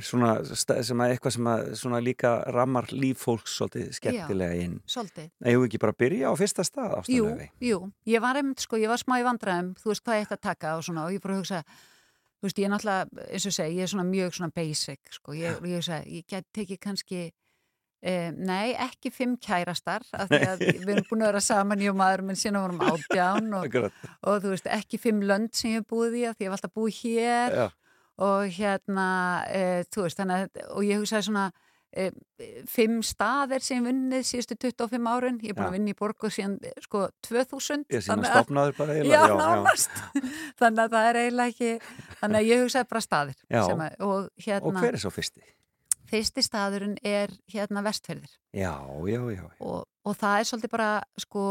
Svona, 0.00 0.30
sem 0.48 1.00
að 1.04 1.10
eitthvað 1.12 1.34
sem 1.34 1.48
að 1.52 1.66
svona 1.76 1.98
líka 2.00 2.30
rammar 2.48 2.86
líf 2.96 3.20
fólks 3.26 3.58
svolítið 3.58 3.90
skemmtilega 3.98 4.54
inn. 4.64 4.78
svolítið. 4.88 5.26
Eigum 5.44 5.62
við 5.62 5.68
ekki 5.68 5.80
bara 5.82 5.96
byrja 6.00 6.30
á 6.32 6.34
fyrsta 6.40 6.64
stað 6.64 6.94
Jú, 7.12 7.26
ástæðlega? 7.26 7.48
jú, 7.60 7.80
ég 8.08 8.24
var 8.24 8.40
einmitt, 8.40 8.64
sko, 8.64 8.80
ég 8.80 8.88
var 8.88 9.02
smá 9.02 9.18
í 9.20 9.26
vandræðum, 9.26 9.74
þú 9.76 9.92
veist 9.92 10.04
hvað 10.06 10.16
ég 10.16 10.24
ætti 10.26 10.38
að 10.38 10.46
taka 10.48 10.76
og 10.78 10.86
svona, 10.86 11.04
og 11.04 11.12
ég 11.12 11.20
að 11.28 11.36
hugsa, 11.42 11.60
þú 12.40 12.48
veist, 12.48 12.58
ég 12.58 12.64
er 12.64 12.72
náttúrulega, 12.72 13.28
eins 13.28 13.46
og 13.46 13.54
segi, 13.58 13.76
ég 13.76 13.82
er 13.84 13.92
svona 13.92 14.08
mjög 14.08 14.34
svona 14.38 14.50
basic, 14.56 15.12
sko, 15.12 15.36
ég, 15.36 15.60
ég 15.60 15.76
hugsa, 15.76 16.00
ég 16.08 16.24
get 16.26 16.48
tekið 16.56 16.80
kannski, 16.88 17.20
eh, 18.02 18.30
nei, 18.32 18.72
ekki 18.74 19.12
fimm 19.12 19.36
kærastar, 19.36 20.02
af 20.16 20.32
því 20.32 20.40
að 20.48 20.64
við 20.72 20.88
erum 20.96 21.06
búin 21.10 21.22
að 21.22 21.30
vera 21.34 21.44
saman 21.44 21.84
í 21.84 21.92
og 21.92 22.00
maður, 22.00 22.24
menn 22.26 22.40
síðan 22.40 22.64
vorum 22.64 22.82
átján 22.88 23.52
og, 23.60 23.68
Akkurat, 23.68 23.92
og 24.24 24.40
þú 24.42 24.56
veist, 24.56 24.66
ekki 24.72 24.98
fimm 24.98 25.20
lönd 25.22 25.52
sem 25.54 25.76
ég 25.76 25.86
búið 25.86 26.16
í, 26.16 26.26
af 26.32 26.34
því 26.40 26.48
ég 26.48 26.50
hef 26.50 26.56
alltaf 26.58 26.74
búið 26.74 26.98
hér. 27.04 27.60
Já, 27.60 27.68
og 28.18 28.48
hérna, 28.52 29.06
e, 29.48 29.84
þú 29.92 30.02
veist, 30.06 30.18
þannig 30.20 30.42
að, 30.48 30.64
og 30.76 30.82
ég 30.84 31.00
hugsaði 31.00 31.26
svona, 31.28 31.44
e, 31.96 32.10
fimm 32.68 33.00
staðir 33.04 33.64
sem 33.64 33.84
vunnið 33.84 34.26
síðustu 34.28 34.56
25 34.60 35.08
árin, 35.12 35.40
ég 35.42 35.52
er 35.52 35.56
búin 35.58 35.64
Já. 35.64 35.70
að 35.70 35.76
vinna 35.78 35.94
í 35.94 35.98
borgu 35.98 36.30
síðan, 36.32 36.58
sko, 36.84 37.06
2000. 37.28 37.86
ég 37.92 38.04
sem 38.04 38.20
að 38.20 38.30
stopnaður 38.32 38.76
bara 38.78 38.98
Já, 39.00 39.24
eiginlega. 39.24 39.74
þannig 40.60 40.84
að 40.84 40.94
það 40.96 41.08
er 41.08 41.20
eiginlega 41.22 41.54
ekki, 41.54 41.72
þannig 42.20 42.38
að 42.42 42.50
ég 42.52 42.62
hugsaði 42.66 42.88
bara 42.92 43.04
staðir. 43.08 43.42
Að, 43.50 43.82
og 44.00 44.12
Og 44.12 44.30
hérna, 44.46 44.80
hver 44.80 44.94
er 45.00 45.04
svo 45.04 45.10
fyrsti? 45.14 45.42
fyrsti 46.12 46.42
staðurinn 46.44 46.98
er 47.08 47.30
hérna 47.48 47.80
vestferðir 47.86 48.32
Já, 48.52 48.74
já, 49.08 49.20
já. 49.32 49.44
og, 49.64 49.86
og 50.04 50.16
það 50.20 50.38
er 50.42 50.48
svolítið 50.50 50.72
bara, 50.74 50.88
sko, 51.24 51.44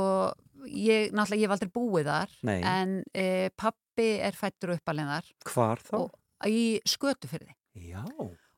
ég, 0.69 1.09
náttúrulega, 1.17 1.39
ég 1.41 1.47
hef 1.47 1.55
aldrei 1.55 1.71
búið 1.73 2.09
þar, 2.11 2.35
Nei. 2.45 2.59
en 2.61 2.91
e, 3.17 3.49
pappi 3.57 4.09
er 4.21 4.37
fættur 4.37 4.75
uppalinn 4.75 5.09
þar 5.09 5.31
Hvar 5.49 5.81
þá? 5.81 5.95
og 6.03 6.11
í 6.47 6.79
skötufyrði. 6.87 7.53
Já, 7.75 8.03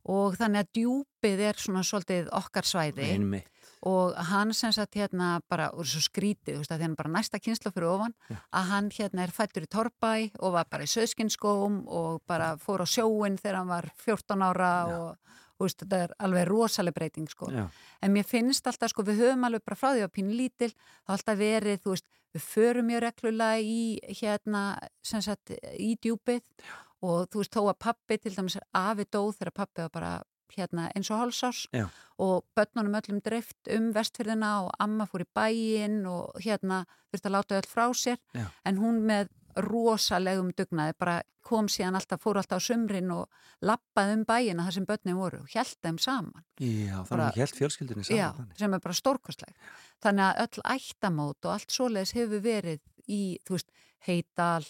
og 0.04 0.36
þannig 0.36 0.66
að 0.66 0.72
djúpið 0.76 1.42
er 1.48 1.60
svona 1.62 1.84
svolítið 1.88 2.30
okkar 2.36 2.68
svæði 2.68 3.06
einmitt. 3.14 3.48
og 3.88 4.16
hann 4.16 4.54
sem 4.54 4.72
sagt 4.72 4.96
hérna 4.96 5.42
bara, 5.50 5.70
og 5.72 5.86
svo 5.86 6.00
skrítið, 6.04 6.56
þú 6.56 6.62
veist, 6.64 6.72
að 6.72 6.82
er 6.84 6.96
bara 6.96 7.10
næsta 7.12 7.40
kynsla 7.40 7.72
fyrir 7.72 7.90
ofan, 7.92 8.14
Já. 8.30 8.38
að 8.52 8.64
hann 8.72 8.90
hérna 8.90 9.24
er 9.24 9.32
fættur 9.32 9.64
í 9.64 9.68
Torbæ 9.68 10.32
og 10.40 10.54
var 10.54 10.66
bara 10.72 10.84
í 10.84 10.88
söðskinskóm 10.88 11.88
og 11.88 12.22
bara 12.28 12.58
fór 12.58 12.84
á 12.84 12.88
sjóin 12.88 13.38
þegar 13.40 13.56
hann 13.62 13.68
var 13.68 13.90
14 13.96 14.42
ára 14.42 14.88
Já. 14.88 14.98
og 15.00 15.18
þú 15.60 15.68
veist, 15.68 15.80
þetta 15.84 15.98
er 16.04 16.14
alveg 16.20 16.48
rosaleg 16.48 16.94
breyting 16.94 17.30
sko. 17.30 17.52
Já, 17.52 17.70
En 18.02 18.12
mér 18.12 18.24
finnst 18.26 18.68
alltaf, 18.68 18.90
sko, 18.90 19.04
við 19.04 19.20
höfum 19.24 19.44
alveg 19.46 19.64
bara 19.64 19.76
frá 19.80 19.94
því 19.94 20.04
að 20.04 20.12
pínu 20.16 20.36
lítil, 20.36 20.72
það 20.74 21.08
har 21.08 21.18
alltaf 21.18 21.38
verið, 21.38 21.80
þú 21.84 21.90
veist, 21.96 22.08
við 22.34 22.42
förum 22.42 22.88
mjög 22.88 23.02
reglulega 23.02 23.60
í, 23.62 24.00
hérna, 24.20 24.64
sem 25.04 25.22
sagt, 25.22 25.52
í 25.78 25.96
djúpið 26.02 26.42
og 26.42 26.93
þú 27.04 27.42
veist, 27.42 27.54
þó 27.56 27.62
að 27.72 27.80
pappi, 27.88 28.18
til 28.24 28.36
dæmis, 28.38 28.58
afi 28.74 29.06
dóð 29.12 29.34
þegar 29.40 29.54
pappi 29.60 29.82
var 29.86 29.92
bara, 29.98 30.14
hérna, 30.54 30.88
eins 30.94 31.10
og 31.10 31.18
hálsás 31.18 31.64
Já. 31.74 31.88
og 32.22 32.44
börnunum 32.56 32.94
öllum 33.00 33.22
dreift 33.26 33.58
um 33.74 33.88
vestfyrðina 33.96 34.52
og 34.68 34.74
amma 34.80 35.08
fór 35.10 35.24
í 35.26 35.30
bæinn 35.34 36.04
og 36.06 36.36
hérna, 36.44 36.84
þurfti 37.10 37.30
að 37.32 37.34
láta 37.34 37.58
öll 37.58 37.70
frá 37.72 37.88
sér, 37.98 38.20
Já. 38.38 38.46
en 38.66 38.78
hún 38.78 39.02
með 39.08 39.32
rosalegum 39.58 40.52
dugnaði, 40.58 40.94
bara 40.98 41.22
kom 41.46 41.68
síðan 41.70 41.98
alltaf, 42.00 42.22
fór 42.24 42.40
alltaf 42.40 42.62
á 42.62 42.66
sumrin 42.66 43.12
og 43.14 43.28
lappaði 43.66 44.16
um 44.18 44.24
bæina 44.30 44.64
þar 44.68 44.76
sem 44.78 44.86
börnin 44.88 45.18
voru 45.20 45.42
og 45.44 45.50
held 45.54 45.76
þeim 45.84 45.98
saman. 46.02 46.46
já 46.60 47.02
þannig 47.10 47.26
að 47.26 47.42
held 47.42 47.58
fjölskyldunni 47.60 48.06
saman 48.08 48.20
Já, 48.22 48.30
þannig. 48.38 48.58
sem 48.62 48.74
er 48.74 48.80
bara 48.86 48.94
stórkostleg. 49.02 49.58
Þannig 50.04 50.24
að 50.30 50.40
öll 50.46 50.64
ættamót 50.78 51.46
og 51.50 51.52
allt 51.58 51.76
svoleiðis 51.76 52.16
hefur 52.18 52.42
verið 52.46 52.80
í, 53.08 53.22
þú 53.46 53.58
veist, 53.58 53.70
Heidal, 54.08 54.66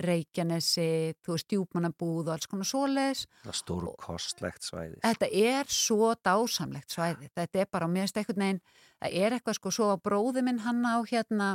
Reykjanesi, 0.00 1.14
þú 1.24 1.34
veist, 1.36 1.48
Djúpmannabúð 1.52 2.28
og 2.28 2.32
alls 2.36 2.48
konar 2.50 2.68
svoleiðis. 2.68 3.26
Það 3.44 3.52
er 3.52 3.58
stór 3.58 3.88
kostlegt 4.00 4.64
svæði. 4.66 5.00
Þetta 5.04 5.28
er 5.42 5.72
svo 5.72 6.12
dásamlegt 6.24 6.94
svæði. 6.94 7.28
Þetta 7.36 7.60
er 7.64 7.68
bara, 7.72 7.88
mér 7.92 8.06
finnst 8.08 8.20
einhvern 8.22 8.44
veginn, 8.46 8.62
það 9.02 9.18
er 9.26 9.36
eitthvað 9.36 9.58
sko 9.60 9.74
svo 9.76 9.90
á 9.92 9.96
bróði 10.00 10.44
minn, 10.46 10.62
hann 10.64 10.80
á 10.88 10.96
hérna, 11.04 11.50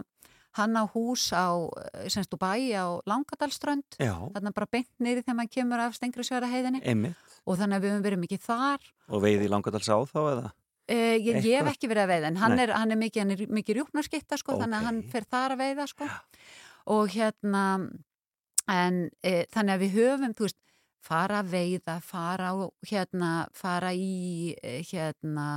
hann 0.58 0.78
á 0.78 0.84
hús 0.94 1.26
á, 1.34 1.50
semst 2.10 2.34
úr 2.34 2.42
bæ 2.42 2.54
á 2.78 2.86
Langadalströnd, 3.10 3.98
Já, 4.02 4.14
þarna 4.34 4.54
bara 4.56 4.70
beint 4.72 4.90
nýri 5.02 5.22
þegar 5.26 5.38
maður 5.42 5.54
kemur 5.58 5.84
af 5.84 5.98
Stengrisværa 5.98 6.50
heiðinni 6.50 6.82
einmitt. 6.82 7.18
og 7.46 7.60
þannig 7.60 7.78
að 7.78 7.84
við 7.84 7.92
höfum 7.94 8.06
verið 8.08 8.22
mikið 8.24 8.42
þar 8.48 8.88
Og 9.12 9.22
veiði 9.22 9.46
í 9.46 9.52
Langadals 9.54 9.90
á 9.92 9.98
þá 10.08 10.18
eða? 10.32 10.48
Uh, 10.88 11.18
ég, 11.20 11.28
ég 11.28 11.36
hef 11.44 11.46
Eitthvað? 11.52 11.72
ekki 11.76 11.90
verið 11.92 12.04
að 12.06 12.12
veiða 12.14 12.28
en 12.32 12.38
hann 12.42 12.60
er, 12.64 12.72
hann 12.74 12.92
er 12.96 13.00
mikið, 13.02 13.46
mikið 13.52 13.78
rjúknarskitta 13.82 14.38
sko, 14.40 14.56
þannig 14.58 14.78
að 14.80 14.86
hann 14.88 15.02
fer 15.12 15.26
þar 15.30 15.54
að 15.58 15.62
veiða 15.66 15.88
sko. 15.92 16.08
og 16.96 17.10
hérna 17.12 17.64
en 18.72 19.08
e, 19.24 19.46
þannig 19.54 19.74
að 19.76 19.84
við 19.86 19.98
höfum 20.02 20.34
þú 20.38 20.48
veist, 20.48 20.60
fara 21.08 21.42
að 21.42 21.52
veiða 21.54 22.00
fara, 22.04 22.52
hérna, 22.90 23.32
fara 23.56 23.94
í 23.96 24.56
e, 24.62 24.82
hérna 24.90 25.48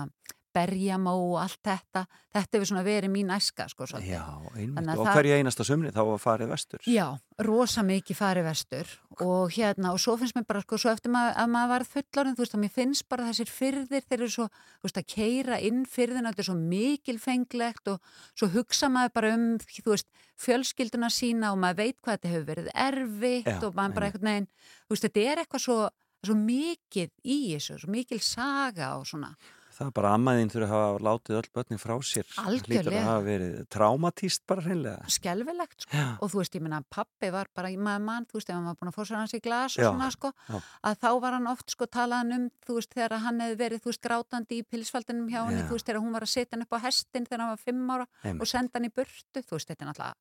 berjamó 0.55 1.15
og 1.17 1.39
allt 1.43 1.61
þetta 1.67 2.07
þetta 2.31 2.57
hefur 2.57 2.69
svona 2.71 2.83
verið 2.87 3.11
mín 3.11 3.31
æska 3.35 3.67
sko. 3.71 3.87
Já, 4.07 4.23
einmitt. 4.55 4.91
Og 4.95 5.09
hverja 5.09 5.39
einasta 5.41 5.67
sumri 5.67 5.91
þá 5.95 6.01
var 6.07 6.21
farið 6.23 6.53
vestur. 6.53 6.83
Já, 6.87 7.07
rosa 7.43 7.83
mikið 7.87 8.19
farið 8.19 8.47
vestur 8.47 8.93
og 9.21 9.53
hérna, 9.53 9.93
og 9.93 10.01
svo 10.01 10.15
finnst 10.21 10.37
mér 10.39 10.47
bara 10.49 10.63
sko, 10.63 10.79
svo 10.81 10.93
eftir 10.95 11.13
maður, 11.13 11.35
að 11.43 11.51
maður 11.53 11.73
varð 11.75 11.91
fullorinn, 11.95 12.37
þú 12.39 12.45
veist, 12.45 12.55
að 12.57 12.63
mér 12.63 12.73
finnst 12.77 13.07
bara 13.11 13.27
þessir 13.29 13.53
fyrðir, 13.53 14.07
þeir 14.07 14.17
eru 14.21 14.31
svo, 14.37 14.47
þú 14.79 14.89
veist, 14.89 15.01
að 15.03 15.09
keira 15.13 15.61
inn 15.67 15.83
fyrðina, 15.91 16.31
þetta 16.31 16.45
er 16.45 16.49
svo 16.49 16.57
mikilfenglegt 16.61 17.93
og 17.93 18.15
svo 18.31 18.51
hugsa 18.55 18.91
maður 18.93 19.15
bara 19.19 19.33
um, 19.37 19.47
þú 19.61 19.93
veist, 19.93 20.09
fjölskylduna 20.41 21.11
sína 21.13 21.53
og 21.53 21.61
maður 21.61 21.83
veit 21.83 21.99
hvað 22.01 22.17
þetta 22.17 22.35
hefur 22.35 22.49
verið 22.55 22.71
erfitt 22.87 23.51
Já, 23.51 23.59
og 23.67 23.77
maður 23.77 23.97
bara 23.99 24.11
einhvern 24.11 24.31
veginn, 24.31 24.51
þú 24.87 24.95
veist, 24.95 25.09
þetta 25.09 25.27
er 25.27 25.43
eitthvað 25.43 25.67
svo, 25.67 25.79
svo 26.25 26.39
mikið 26.39 27.11
í 27.27 27.41
þessu, 27.51 27.81
svo 27.83 27.93
mikil 27.93 28.23
saga 28.25 28.95
og 28.97 29.09
svona. 29.11 29.35
Það 29.81 29.87
er 29.89 29.93
bara 29.97 30.09
ammaðinn 30.13 30.51
þurfa 30.53 30.67
að 30.69 30.73
hafa 30.85 30.99
látið 31.07 31.37
öll 31.41 31.49
börnin 31.57 31.79
frá 31.81 31.95
sér. 32.05 32.27
Það 32.35 32.51
Lítur 32.53 32.75
Algjörlega. 32.77 33.01
að 33.01 33.07
hafa 33.09 33.23
verið 33.25 33.55
traumatíst 33.73 34.43
bara 34.51 34.65
hreinlega. 34.67 35.09
skelfilegt 35.09 35.87
sko. 35.87 35.97
Já. 35.97 36.07
og 36.21 36.31
þú 36.35 36.41
veist, 36.43 36.59
ég 36.59 36.65
minna, 36.67 36.81
pappi 36.93 37.31
var 37.33 37.49
bara 37.57 37.71
í 37.73 37.79
maður 37.81 38.05
mann, 38.05 38.27
þú 38.29 38.37
veist, 38.37 38.51
ef 38.53 38.59
hann 38.59 38.69
var 38.69 38.77
búin 38.77 38.91
að 38.93 38.97
fóra 38.99 39.09
sér 39.09 39.17
hans 39.23 39.33
í 39.35 39.41
glas 39.41 39.79
og 39.79 39.85
Já, 39.85 39.89
svona, 39.89 40.11
sko, 40.13 40.33
já. 40.51 40.61
að 40.85 40.99
þá 41.01 41.09
var 41.25 41.33
hann 41.39 41.47
oft, 41.55 41.71
sko, 41.73 41.87
talaðan 41.89 42.37
um, 42.37 42.47
þú 42.69 42.77
veist, 42.77 42.93
þegar 42.93 43.17
hann 43.25 43.41
hefði 43.41 43.59
verið, 43.65 43.81
þú 43.81 43.93
veist, 43.95 44.03
grátandi 44.05 44.61
í 44.61 44.67
pilsfaldinum 44.69 45.29
hjá 45.33 45.41
Já. 45.49 45.65
þú 45.65 45.73
veist, 45.79 45.87
þegar 45.89 46.03
hún 46.05 46.13
var 46.13 46.23
að 46.29 46.35
setja 46.37 46.57
hann 46.59 46.67
upp 46.69 46.77
á 46.77 46.85
hestin 46.85 47.25
þegar 47.25 47.41
hann 47.47 47.55
var 47.57 47.65
fimm 47.65 47.91
ára 47.97 48.07
Einmitt. 48.23 48.43
og 48.45 48.47
senda 48.53 48.77
hann 48.77 48.85
í 48.91 48.93
burtu, 48.93 49.41
þú 49.41 49.57
veist, 49.57 49.69
þetta 49.73 49.81
er 49.87 49.89
náttúrulega 49.95 50.15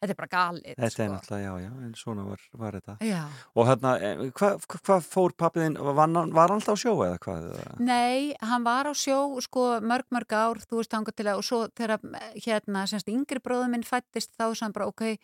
þetta 0.00 0.14
er 0.14 0.18
bara 0.20 0.30
galið, 0.32 0.74
Þetta 0.76 0.86
er 0.86 0.94
sko 0.94 1.06
náttúrulega, 1.12 1.44
já, 1.44 1.52
já, 1.60 1.70
en 1.86 1.94
svona 1.94 2.24
var, 2.28 2.44
var 2.62 2.78
þetta. 2.78 2.96
Já, 3.04 3.22
Og 3.54 3.66
hérna, 3.68 3.92
eh, 4.00 4.16
hvað 4.30 4.64
hva, 4.66 4.80
hva 4.88 4.98
fór 5.04 5.34
pappiðinn, 5.36 5.76
var, 5.78 5.94
hann- 6.08 6.32
var 6.32 6.48
hann 6.48 6.60
alltaf 6.60 6.74
á 6.74 6.82
sjó 6.82 6.94
eða 7.04 7.18
hvað? 7.18 7.80
Nei, 7.80 8.34
hann 8.40 8.64
var 8.64 8.86
á 8.88 8.94
sjó 8.96 9.40
sko 9.44 9.80
mörg 9.80 10.08
mörg 10.10 10.32
ár, 10.32 10.56
þú 10.64 10.80
veist 10.80 10.94
að 10.96 11.36
og 11.36 11.44
svo 11.44 11.68
þegar 11.68 12.00
hérna 12.40 12.86
semst 12.88 13.08
yngri 13.08 13.40
bróður 13.40 13.70
minn 13.70 13.82
fættist 13.84 14.32
þá 14.38 14.54
sem 14.56 14.72
bara 14.72 14.86
ok 14.86 15.18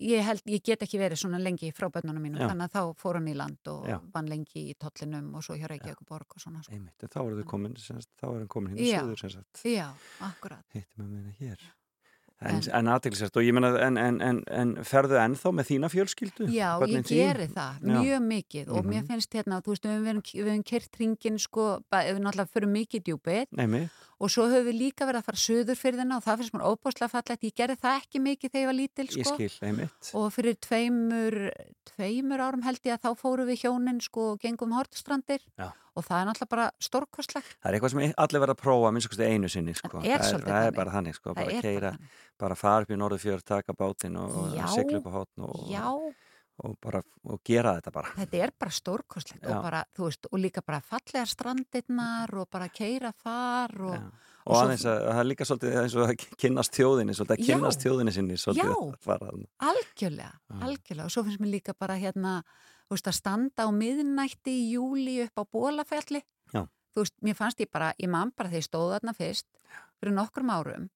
ég 0.00 0.22
held, 0.24 0.40
ég 0.48 0.62
get 0.64 0.80
ekki 0.80 0.96
verið 1.00 1.18
svona 1.20 1.38
lengi 1.42 1.72
frá 1.76 1.90
bönnunum 1.92 2.22
mínum, 2.24 2.40
Já. 2.40 2.48
þannig 2.48 2.70
að 2.70 2.76
þá 2.78 2.96
fór 3.02 3.18
hann 3.18 3.28
í 3.28 3.34
land 3.36 3.68
og 3.68 3.88
Já. 3.90 3.98
vann 4.14 4.30
lengi 4.30 4.62
í 4.70 4.76
tollinum 4.80 5.34
og 5.36 5.42
svo 5.44 5.58
hjá 5.60 5.68
Reykjavík 5.68 6.06
borg 6.08 6.24
og 6.36 6.40
svona 6.40 6.62
sko. 6.64 6.72
Einmitt, 6.72 7.04
þá 7.04 7.18
voru 7.20 7.42
þau 7.42 7.48
komin, 7.50 7.74
semst, 7.76 8.08
þá 8.16 8.24
er 8.30 8.38
hann 8.38 8.48
komin 8.48 8.72
hérna 8.78 8.86
í 8.86 8.94
söður, 8.94 9.20
sem 9.20 9.30
sagt, 9.34 9.62
Já, 9.68 9.90
akkurat 10.24 10.64
hittum 10.72 11.10
við. 11.40 11.58
En, 12.40 12.56
En- 12.72 12.86
aðeinsvært, 12.88 13.36
og 13.36 13.42
ég 13.44 13.52
menna, 13.52 13.68
en, 13.84 13.98
en, 14.00 14.20
en, 14.24 14.38
en 14.48 14.70
ferðu 14.80 15.18
ennþá 15.20 15.50
með 15.52 15.66
þína 15.68 15.88
fjölskyldu? 15.92 16.46
Já, 16.48 16.78
Börnin 16.80 17.02
ég 17.02 17.04
þín? 17.04 17.18
geri 17.20 17.46
það, 17.52 17.74
Já. 17.84 17.98
mjög 18.00 18.22
mikið 18.30 18.68
og 18.72 18.84
mér 18.86 19.02
Mhm. 19.02 19.08
finnst 19.10 19.34
hérna, 19.36 19.58
þú 19.60 19.74
veist, 19.74 19.84
við 19.84 20.46
höfum 20.46 20.64
kyrt 20.64 20.96
ringin 20.98 21.38
sko, 21.38 21.66
við 21.92 22.20
náttúrulega 22.24 22.48
fyrir 22.48 22.70
mikið 22.72 23.02
djúpið 23.04 23.46
Nei, 23.52 23.90
og 24.20 24.28
svo 24.30 24.48
höfum 24.48 24.66
við 24.72 24.78
líka 24.80 25.04
verið 25.04 25.20
að 25.20 25.24
fara 25.28 25.36
söður 25.36 25.76
fyrir 25.76 25.98
þennan 26.00 26.16
og 26.16 26.24
það 26.24 26.38
finnst 26.40 26.54
mér 26.56 26.64
óbúslega 26.72 27.10
fallegt, 27.12 27.44
ég 27.44 27.54
gerði 27.60 27.76
það 27.76 28.00
ekki 28.00 28.20
mikið 28.24 28.50
þegar 28.50 28.62
ég 28.64 28.70
var 28.72 28.78
lítil 28.80 29.06
ég 29.06 29.24
sko 29.26 29.34
skil, 29.36 29.68
einmitt. 29.68 30.10
og 30.14 30.32
fyrir 30.32 30.56
tveimur, 30.64 31.50
tveimur 31.92 32.40
árum 32.40 32.62
held 32.64 32.80
ég 32.88 32.96
að 32.96 33.04
þá 33.04 33.10
fórum 33.20 33.46
við 33.52 33.60
hjónin 33.66 34.00
sko 34.00 34.32
og 34.32 34.40
gengum 34.40 34.72
hortstrandir 34.72 35.40
Já. 35.58 35.72
Og 36.00 36.06
það 36.08 36.22
er 36.22 36.28
náttúrulega 36.30 36.54
bara 36.54 36.66
stórkostlegt 36.86 37.52
Það 37.60 37.68
er 37.70 37.76
eitthvað 37.78 37.92
sem 37.94 38.02
allir 38.24 38.42
verða 38.44 38.56
að 38.56 38.62
prófa 38.64 38.92
minnst 38.96 39.12
kosti 39.12 39.28
einu 39.28 39.50
sinni, 39.52 39.76
sko. 39.78 39.92
Það 39.98 40.08
er 40.08 40.24
það, 40.24 40.30
svolítið 40.32 40.54
það 40.56 40.70
er 40.70 40.78
bara 40.80 40.96
þannig, 40.96 41.20
sko, 41.20 41.36
bara 41.36 41.54
er 41.60 41.68
keira, 41.68 41.92
bara 42.40 42.58
fara 42.58 42.86
upp 42.88 42.90
í 42.96 42.98
Norðurfjörð, 43.00 43.46
taka 43.52 43.76
bátinn 43.76 44.18
og, 44.20 44.34
og 44.40 44.56
Já. 44.58 44.66
sigla 44.74 45.00
upp 45.02 45.08
á 45.10 45.12
hotn 45.20 45.46
og, 45.50 45.60
Já, 45.70 45.84
og 46.60 46.74
bara, 46.84 47.00
og 47.24 47.38
gera 47.46 47.76
þetta 47.78 47.92
bara. 47.94 48.10
þetta 48.18 48.40
er 48.44 48.50
bara 48.60 48.74
stórkostlegt 48.76 49.44
Já. 49.46 49.52
og 49.56 49.62
bara, 49.68 49.84
þú 49.96 50.08
veist, 50.08 50.26
og 50.32 50.42
líka 50.42 50.64
bara 50.66 50.80
fallegar 50.84 51.30
strandirnar 51.30 52.34
og 52.42 52.50
bara 52.52 52.68
keira 52.68 53.12
þar 53.22 53.76
og 53.90 53.94
Já. 53.96 54.10
Og, 54.50 54.56
aðeins 54.56 54.86
að 54.88 55.02
það 55.04 55.18
er 55.20 55.26
líka 55.28 55.44
svolítið 55.46 55.74
eins 55.82 55.94
og 56.00 56.02
að 56.08 56.22
kynnast 56.40 56.76
þjóðinni, 56.78 57.14
svolítið 57.14 57.34
að 57.34 57.40
Já. 57.44 57.48
kynnast 57.50 57.82
þjóðinni 57.84 58.12
sinni, 58.16 58.38
svolítið 58.40 58.70
Já. 58.72 58.76
að 58.80 58.94
fara 59.04 59.26
þarna. 59.28 59.48
algjörlega, 59.68 60.30
Já. 60.32 60.54
algjörlega 60.68 61.04
og 61.04 61.12
svo 61.14 61.24
finnst 61.26 61.42
mér 61.44 61.52
líka 61.58 61.74
bara 61.78 61.96
hérna, 62.00 62.32
þú 62.90 62.96
veist, 62.96 63.10
að 63.10 63.18
standa 63.20 63.66
á 63.66 63.70
miðnætti 63.70 64.50
í 64.50 64.70
júli 64.74 65.20
upp 65.24 65.38
á 65.38 65.44
bólafjalli 65.54 66.24
Já. 66.50 66.64
þú 66.66 67.04
veist, 67.04 67.14
mér 67.22 67.38
fannst 67.38 67.62
ég 67.62 67.70
bara, 67.70 67.92
ég 68.02 68.10
man 68.10 68.32
bara 68.34 68.50
þegar 68.50 68.64
ég 68.64 68.66
stóð 68.66 68.94
þarna 68.96 69.14
fyrst 69.14 69.46
fyrir 70.00 70.16
nokkrum 70.16 70.50
árum 70.50 70.88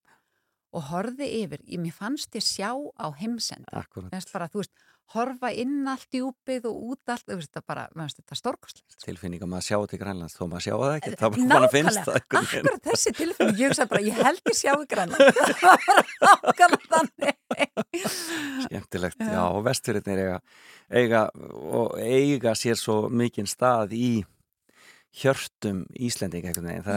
og 0.75 0.89
horfði 0.89 1.29
yfir, 1.39 1.63
ég, 1.71 1.79
mér 1.79 1.95
fannst 1.95 2.35
ég 2.35 2.43
sjá 2.43 2.73
á 2.75 3.07
heimsend 3.15 3.63
þú 3.71 4.59
veist, 4.59 4.75
horfa 5.13 5.51
inn 5.53 5.85
allt 5.87 6.07
djúpið 6.13 6.65
og 6.69 6.77
út 6.91 7.11
allt, 7.13 7.25
þú 7.27 7.37
veist, 7.37 7.51
þetta 7.51 7.63
bara, 7.69 7.83
finnst 7.93 8.19
þetta 8.19 8.37
stórkostlegt. 8.39 8.97
tilfinning 9.05 9.43
að 9.45 9.51
maður 9.51 9.67
sjá 9.67 9.77
til 9.91 9.99
Grænlands, 10.01 10.35
þó 10.37 10.43
maður 10.49 10.65
sjá 10.65 10.73
það 10.73 10.93
ekki, 10.95 11.11
það 11.21 11.35
bara, 11.35 11.47
bara 11.51 11.69
finnst 11.75 12.01
það. 12.01 12.17
akkurat 12.19 12.87
þessi 12.89 13.13
tilfinning, 13.19 13.59
ég 13.61 13.71
hugsa 13.71 13.87
bara, 13.91 14.03
ég 14.05 14.21
held 14.25 14.41
ég 14.49 14.57
sjá 14.57 14.71
í 14.73 14.87
grann. 14.89 15.13
það 15.61 15.75
var 15.75 16.01
nákvæmlega 16.25 16.89
þannig. 16.95 17.37
Skemmtilegt, 18.65 19.25
já, 19.29 19.41
og 19.45 19.61
vestfyrirnir 19.69 20.23
eiga, 20.25 20.39
eiga, 20.89 21.27
og 21.35 21.97
eiga 21.99 22.55
sér 22.57 22.77
svo 22.79 23.05
mikinn 23.09 23.49
stað 23.49 23.95
í 23.97 24.09
hjörtum 25.15 25.83
Íslendinga 25.95 26.51
er, 26.51 26.87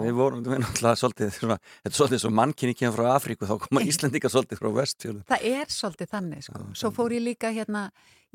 við 0.00 0.14
vorum, 0.18 0.42
við 0.42 0.64
alltaf 0.66 0.98
svolítið, 0.98 1.30
svona, 1.36 1.56
þetta 1.84 1.92
er 1.92 1.96
svolítið 2.00 2.22
svo 2.24 2.30
mannkinni 2.34 2.74
kemur 2.74 2.96
frá 2.96 3.10
Afríku, 3.14 3.46
þá 3.46 3.54
koma 3.62 3.82
Íslendinga 3.90 4.30
svolítið 4.32 4.62
frá 4.62 4.70
vestfjörðum. 4.80 5.24
Það 5.28 5.46
er 5.52 5.74
svolítið 5.74 6.10
þannig, 6.14 6.46
sko. 6.48 6.62
Já, 6.64 6.78
Svo 6.82 6.90
fór 6.96 7.14
ég 7.14 7.22
líka 7.22 7.52
hérna, 7.54 7.84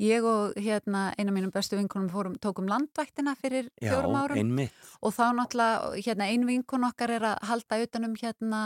ég 0.00 0.24
og 0.28 0.56
hérna 0.56 1.04
eina 1.18 1.34
mínum 1.36 1.52
bestu 1.52 1.76
vinkunum 1.76 2.08
fórum, 2.12 2.38
tókum 2.40 2.70
landvættina 2.70 3.36
fyrir 3.40 3.68
Já, 3.76 3.90
fjórum 3.92 4.16
árum 4.22 4.40
einmitt. 4.40 4.72
og 5.04 5.12
þá 5.12 5.24
náttúrulega, 5.36 5.92
hérna, 6.08 6.30
ein 6.32 6.48
vinkun 6.48 6.88
okkar 6.88 7.12
er 7.18 7.28
að 7.34 7.48
halda 7.50 7.82
utanum 7.84 8.16
hérna 8.20 8.62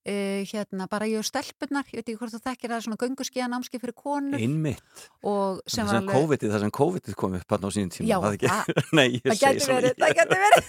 Uh, 0.00 0.40
hérna 0.48 0.86
bara 0.88 1.04
ég 1.04 1.20
og 1.20 1.26
stelpunnar 1.28 1.84
ég 1.92 1.98
veit 2.00 2.06
ekki 2.08 2.16
hvort 2.16 2.32
þú 2.32 2.38
þekkir 2.40 2.70
það 2.70 2.76
er 2.78 2.84
svona 2.86 2.96
gönguskiða 3.02 3.48
námski 3.52 3.80
fyrir 3.82 3.92
konur 3.92 4.40
Einmitt. 4.40 5.02
Það 5.20 5.58
sem 5.68 6.08
COVID-ið, 6.08 6.54
það 6.54 6.64
sem 6.64 6.72
COVID-ið 6.78 7.18
kom 7.20 7.36
upp 7.36 7.52
hann 7.52 7.66
á 7.68 7.70
sínum 7.74 7.90
tíma. 7.92 8.08
Já, 8.08 8.16
það 8.24 8.70
Nei, 8.96 9.20
það 9.20 9.42
getur 9.42 9.74
verið, 9.74 10.00
það 10.00 10.16
getur 10.22 10.40
verið 10.46 10.64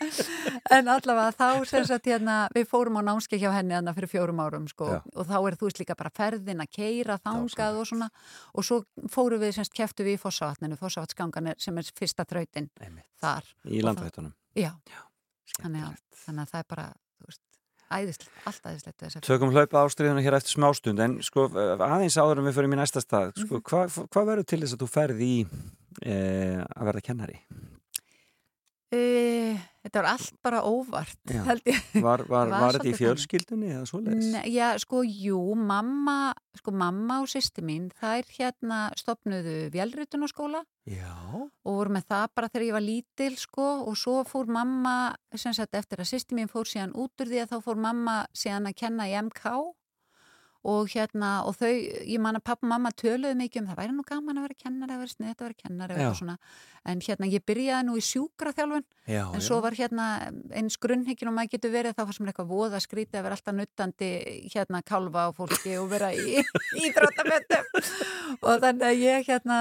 en 0.78 0.90
allavega 0.94 1.36
þá 1.36 1.68
sem 1.68 1.86
sagt 1.92 2.08
hérna 2.08 2.38
við 2.56 2.68
fórum 2.72 2.96
á 2.96 3.02
námski 3.12 3.42
hjá 3.44 3.50
henni 3.58 3.76
þarna 3.76 3.96
fyrir 4.00 4.12
fjórum 4.14 4.40
árum 4.46 4.72
sko 4.72 4.88
Já. 4.94 4.98
og 5.04 5.28
þá 5.28 5.36
er 5.36 5.60
þú 5.60 5.68
veist 5.68 5.84
líka 5.84 6.00
bara 6.00 6.16
ferðin 6.16 6.64
að 6.64 6.72
keira 6.80 7.20
Dásamlegt. 7.20 7.60
og 7.76 7.90
svona 7.92 8.08
og 8.56 8.64
svo 8.72 8.82
fórum 9.12 9.44
við 9.44 9.58
semst 9.60 9.76
keftu 9.76 10.08
við 10.08 10.16
í 10.16 10.22
Fossavatninu 10.24 10.80
Fossavatsgangan 10.80 11.52
er, 11.52 11.60
sem 11.60 11.76
er 11.76 11.92
fyrsta 11.92 12.24
þrautin 12.24 12.72
Einmitt. 12.80 13.10
þar 13.20 13.52
Í 13.68 13.84
landvættunum. 13.84 14.32
þannig 15.60 15.90
að, 15.90 16.00
þannig 16.24 16.46
að 16.46 16.54
það 16.56 16.64
er 16.64 16.70
bara 16.72 16.92
æðislegt, 17.90 18.30
allt 18.46 18.66
æðislegt 18.66 19.22
Tökum 19.26 19.52
hlaupa 19.54 19.84
ástriðuna 19.86 20.22
hér 20.24 20.36
eftir 20.40 20.56
smástund 20.56 20.98
en 21.04 21.18
sko 21.22 21.46
aðeins 21.54 22.16
áður 22.18 22.40
en 22.42 22.48
við 22.48 22.56
förum 22.58 22.74
í 22.74 22.80
næsta 22.80 23.00
stað 23.04 23.32
Mhm. 23.36 23.46
sko, 23.46 23.60
hvað 23.60 23.98
hva 24.10 24.24
verður 24.26 24.46
til 24.46 24.60
þess 24.64 24.74
að 24.74 24.82
þú 24.82 24.88
ferði 24.90 25.30
í 25.30 25.46
e, 26.02 26.16
að 26.66 26.84
verða 26.90 27.02
kennari? 27.06 27.38
Uh, 28.94 29.56
þetta 29.82 29.98
var 29.98 30.06
allt 30.12 30.36
bara 30.46 30.60
óvart 30.62 31.18
Já. 31.26 31.40
held 31.48 31.64
ég 31.66 31.78
Var, 32.04 32.22
var, 32.30 32.52
Var 32.52 32.76
þetta 32.76 32.86
í 32.86 32.92
fjölskyldunni 32.94 33.72
eða 33.74 33.88
svoleiðis? 33.90 34.28
Já, 34.54 34.68
sko, 34.78 35.00
jú, 35.02 35.40
mamma, 35.58 36.30
sko, 36.54 36.70
mamma 36.70 37.16
og 37.24 37.26
sýsti 37.32 37.64
mín, 37.66 37.88
þær 37.98 38.30
hérna 38.36 38.78
stopnuðu 38.94 39.56
vélritunarskóla 39.74 40.62
Já, 40.86 41.10
og 41.34 41.80
voru 41.80 41.96
með 41.96 42.06
það 42.12 42.28
bara 42.38 42.52
þegar 42.52 42.66
ég 42.68 42.76
var 42.78 42.86
lítil, 42.86 43.32
sko, 43.42 43.66
og 43.90 43.98
svo 43.98 44.20
fór 44.28 44.46
mamma, 44.54 44.94
sem 45.34 45.56
sagt, 45.56 45.74
eftir 45.74 46.04
að 46.04 46.12
sýsti 46.12 46.38
mín 46.38 46.52
fór 46.52 46.70
síðan 46.70 46.94
út 46.94 47.18
úr 47.18 47.32
því 47.32 47.42
að 47.42 47.56
þá 47.56 47.58
fór 47.66 47.82
mamma 47.88 48.20
síðan 48.38 48.70
að 48.70 48.78
kenna 48.84 49.10
í 49.10 49.18
MK 49.18 49.56
og 50.66 50.88
hérna, 50.90 51.28
og 51.46 51.54
þau, 51.60 51.70
ég 51.70 52.18
man 52.22 52.38
að 52.38 52.42
pappa 52.48 52.66
og 52.66 52.70
mamma 52.72 52.90
töluðu 52.98 53.36
mikið 53.38 53.62
um 53.62 53.68
það 53.70 53.78
væri 53.80 53.94
nú 53.94 54.04
gaman 54.08 54.40
að 54.40 54.46
vera 54.48 54.56
kennari, 54.64 54.96
að 54.96 55.02
vera 55.04 55.12
snið, 55.14 55.34
að 55.36 55.44
vera 55.46 55.58
kennari 55.62 55.94
Já. 55.94 55.98
eitthvað 56.00 56.18
svona, 56.20 56.36
en 56.90 57.02
hérna, 57.06 57.28
ég 57.30 57.44
byrjaði 57.46 57.86
nú 57.86 57.94
í 57.96 58.02
sjúkraþjálfun 58.06 58.84
já, 59.06 59.22
En 59.30 59.38
já. 59.40 59.44
svo 59.46 59.60
var 59.62 59.76
hérna 59.78 60.06
eins 60.58 60.78
grunnhyggin 60.82 61.30
og 61.30 61.36
maður 61.36 61.52
getur 61.54 61.74
verið 61.76 61.94
þá 61.96 62.02
var 62.08 62.16
sem 62.18 62.30
eitthvað 62.32 62.50
voða 62.50 62.80
skrítið 62.82 63.20
að 63.20 63.26
vera 63.28 63.38
alltaf 63.38 63.56
nuttandi 63.60 64.10
hérna 64.54 64.82
kálfa 64.86 65.26
á 65.26 65.30
fólki 65.38 65.76
og 65.78 65.88
vera 65.94 66.10
í 66.14 66.42
íþróttamöndum 66.86 67.70
og 68.42 68.60
þannig 68.64 68.86
að 68.90 69.00
ég 69.04 69.30
hérna 69.30 69.60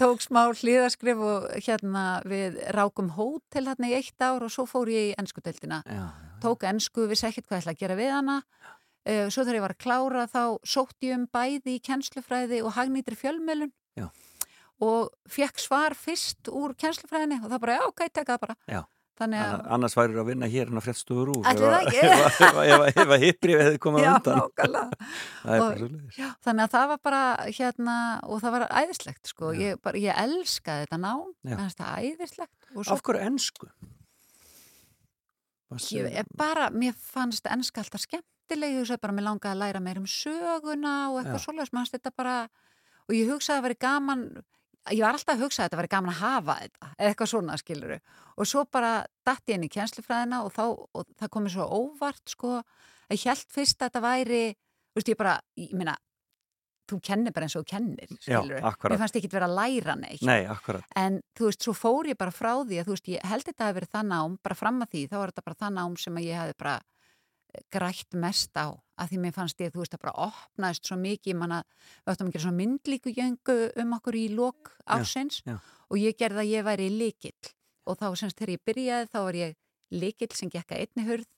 tók 0.00 0.24
smá 0.24 0.42
hlýðaskrif 0.56 1.20
og 1.20 1.48
hérna 1.60 2.04
við 2.28 2.58
rákum 2.76 3.12
hótel 3.18 3.66
hérna 3.68 3.92
í 3.92 3.96
eitt 4.00 4.24
ár 4.24 4.44
og 4.46 4.52
svo 4.52 4.66
fór 4.68 4.88
ég 4.92 5.12
í 5.12 5.16
ennskudeldina. 5.20 5.82
já, 5.86 6.00
já. 6.08 6.10
Tók 6.40 6.62
ennsku, 6.64 7.04
vissi 7.04 7.26
ekkert 7.28 7.50
hvað 7.50 7.58
ég 7.58 7.64
ætla 7.66 7.72
að 7.74 7.80
gera 7.82 7.96
við 7.98 8.12
hana. 8.16 8.36
Uh, 9.08 9.26
svo 9.32 9.46
þegar 9.46 9.56
ég 9.56 9.64
var 9.64 9.72
að 9.72 9.80
klára 9.80 10.26
þá 10.28 10.42
sótt 10.68 11.06
ég 11.06 11.14
um 11.16 11.22
bæði 11.32 11.78
í 11.78 11.82
kennslufræði 11.86 12.58
og 12.60 12.74
hagnýtri 12.76 13.16
fjölmjölun 13.16 13.70
Já. 13.96 14.10
og 14.84 15.08
fekk 15.32 15.56
svar 15.62 15.96
fyrst 15.96 16.50
úr 16.52 16.74
kennslufræðinni 16.76 17.38
og 17.40 17.48
það 17.48 17.62
bara, 17.64 17.76
já, 17.78 17.84
ok, 17.88 18.02
teka 18.12 18.34
það 18.36 18.42
bara. 18.44 18.56
Já. 18.68 18.82
Þannig 19.20 19.40
að 19.44 19.50
Anna- 19.54 19.72
Annars 19.76 19.94
væri 19.98 20.16
að 20.20 20.28
vinna 20.30 20.48
hér 20.48 20.70
en 20.72 20.78
að 20.80 20.84
fréttstofur 20.86 21.30
úr? 21.32 21.48
Ef, 21.48 23.00
ef 23.02 23.10
hittbrif 23.24 23.58
hefði 23.60 23.80
Já, 24.00 24.12
undan 24.14 24.38
er 25.56 25.64
Og- 25.64 26.14
Já, 26.16 26.28
þannig 26.46 26.64
að 26.64 26.72
það 26.76 26.86
var 26.92 27.00
bara 27.08 27.22
hérna 27.58 27.96
og 28.24 28.40
það 28.44 28.54
var 28.56 28.64
æðislegt 28.80 29.32
sko. 29.32 29.50
Ég, 29.56 29.76
bara, 29.84 30.00
ég 30.00 30.16
elskaði 30.24 30.86
þetta 30.86 30.96
að 30.96 31.04
það 31.82 32.06
æðislegt. 32.06 32.70
Og 32.76 32.84
svo, 32.84 32.96
Af 32.96 33.02
hverju 33.08 33.26
ennsku? 33.28 33.70
Ég, 35.92 36.24
bara, 36.40 36.70
mér 36.74 36.96
fannst 36.98 37.44
ennska 37.46 37.84
alltaf 37.84 38.02
skemmtileg, 38.50 38.74
ég 38.74 38.82
hugsaði 38.82 39.02
bara, 39.04 39.14
mér 39.14 39.26
langaði 39.26 39.54
að 39.54 39.60
læra 39.60 39.80
meir 39.82 40.00
um 40.00 40.06
söguna 40.10 40.94
og 41.10 41.20
eitthvað 41.20 41.38
Já. 41.38 41.44
svoleiðis, 41.44 41.72
maður 41.74 41.92
þetta 41.94 42.12
bara, 42.16 42.36
og 43.06 43.14
ég 43.14 43.30
hugsaði 43.30 43.54
að 43.54 43.60
það 43.60 43.66
væri 43.68 43.78
gaman, 43.84 44.24
ég 44.90 45.04
var 45.04 45.14
alltaf 45.14 45.34
að 45.36 45.44
hugsa 45.44 45.62
að 45.62 45.68
þetta 45.68 45.80
væri 45.80 45.92
gaman 45.94 46.12
að 46.14 46.20
hafa 46.20 46.58
þetta, 46.60 46.90
eða 46.98 47.10
eitthvað 47.12 47.30
svona 47.30 47.58
skiluru, 47.60 47.98
og 48.36 48.50
svo 48.50 48.66
bara 48.70 48.92
datt 49.26 49.42
ég 49.46 49.58
inn 49.58 49.66
í 49.66 49.72
kjenslufræðina 49.72 50.44
og 50.44 50.52
þá, 50.56 50.64
og 50.66 51.10
það 51.20 51.34
komið 51.36 51.56
svo 51.56 51.66
óvart, 51.80 52.22
sko, 52.34 52.60
að 53.08 53.16
ég 53.16 53.26
held 53.30 53.50
fyrst 53.54 53.80
að 53.80 53.90
þetta 53.90 54.06
væri, 54.06 54.44
þú 54.90 55.00
veist, 55.00 55.12
ég 55.12 55.20
bara, 55.20 55.40
ég 55.60 55.74
meina, 55.78 55.96
þú 56.90 56.98
kennir 57.06 57.30
bara 57.30 57.46
eins 57.46 57.54
og 57.54 57.66
kennir, 57.70 58.10
skiluru, 58.18 58.58
akkurat. 58.66 58.90
mér 58.96 59.04
fannst 59.04 59.18
ekki 59.20 59.30
vera 59.30 59.46
að 59.46 59.58
læra 59.60 59.94
neitt, 59.94 60.24
Nei. 60.26 60.40
En 60.98 61.20
þú 61.38 61.46
veist, 61.46 61.62
svo 61.62 61.74
fór 61.76 62.08
ég 62.10 62.18
bara 62.18 62.34
frá 62.34 62.56
því 62.66 62.80
að 62.80 62.88
þú 62.88 62.96
veist, 62.96 63.10
ég 63.12 63.28
held 63.30 63.46
þetta 63.46 63.68
að 63.68 63.76
verið 63.78 63.92
það 63.94 64.08
nám, 64.10 64.34
bara 64.42 64.58
fram 64.58 64.82
að 64.82 64.96
því, 64.96 65.02
þá 65.12 65.14
var 65.20 65.30
þetta 65.30 65.44
bara 65.46 65.60
það 65.60 65.76
nám 65.76 65.94
sem 66.02 66.18
að 66.18 66.26
ég 66.26 66.40
hefði 66.40 66.56
bara 66.64 66.74
grætt 67.72 68.16
mest 68.18 68.56
á, 68.56 68.74
að 69.00 69.12
því 69.12 69.20
mér 69.24 69.34
fannst 69.36 69.62
ég, 69.62 69.72
þú 69.72 69.82
veist, 69.82 69.96
að 69.96 70.04
bara 70.04 70.28
opnaðist 70.28 70.86
svo 70.90 70.98
mikið, 71.00 71.38
manna, 71.40 71.62
við 72.04 72.12
áttum 72.14 72.30
að 72.30 72.36
gera 72.36 72.44
svona 72.46 72.60
myndlíku 72.60 73.14
jöngu 73.16 73.58
um 73.82 73.96
okkur 73.96 74.18
í 74.20 74.26
lok 74.34 74.72
ársins 74.86 75.42
já. 75.46 75.56
og 75.88 75.98
ég 76.00 76.18
gerði 76.20 76.44
að 76.44 76.52
ég 76.54 76.66
væri 76.68 76.88
líkill 76.92 77.52
og 77.86 77.98
þá 77.98 78.06
semst 78.20 78.38
þegar 78.38 78.54
ég 78.56 78.64
byrjaði, 78.68 79.10
þá 79.10 79.20
var 79.26 79.38
ég 79.40 79.56
líkill 79.90 80.32
sem 80.36 80.50
gekk 80.52 80.74
að 80.74 80.84
einni 80.84 81.06
hurð 81.08 81.28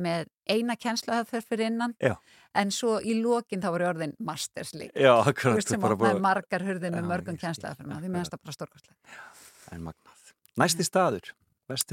með 0.00 0.28
eina 0.50 0.76
kennsluhafðferð 0.78 1.48
fyrir 1.50 1.70
innan, 1.70 1.94
Já. 2.02 2.14
en 2.54 2.70
svo 2.74 2.98
í 3.02 3.16
lokin 3.18 3.62
þá 3.62 3.68
var 3.74 3.84
ég 3.84 3.90
orðin 3.90 4.14
masters 4.22 4.72
lík. 4.76 4.92
Já, 4.94 5.12
Þú 5.26 5.54
veist 5.56 5.72
sem 5.74 5.86
opnaði 5.86 6.22
margar 6.22 6.64
hurðir 6.66 6.94
með 6.94 7.02
Já, 7.02 7.08
mörgum 7.10 7.34
ég 7.34 7.40
skil. 7.40 7.46
kennsluhafðferðum, 7.48 7.96
því 7.98 8.12
mér 8.12 8.22
finnst 8.22 8.36
það 8.36 8.42
bara 8.46 8.56
stórkostlega. 8.56 9.18
En 9.74 9.84
magnað. 9.88 10.32
Næsti 10.62 10.86
staður. 10.86 11.32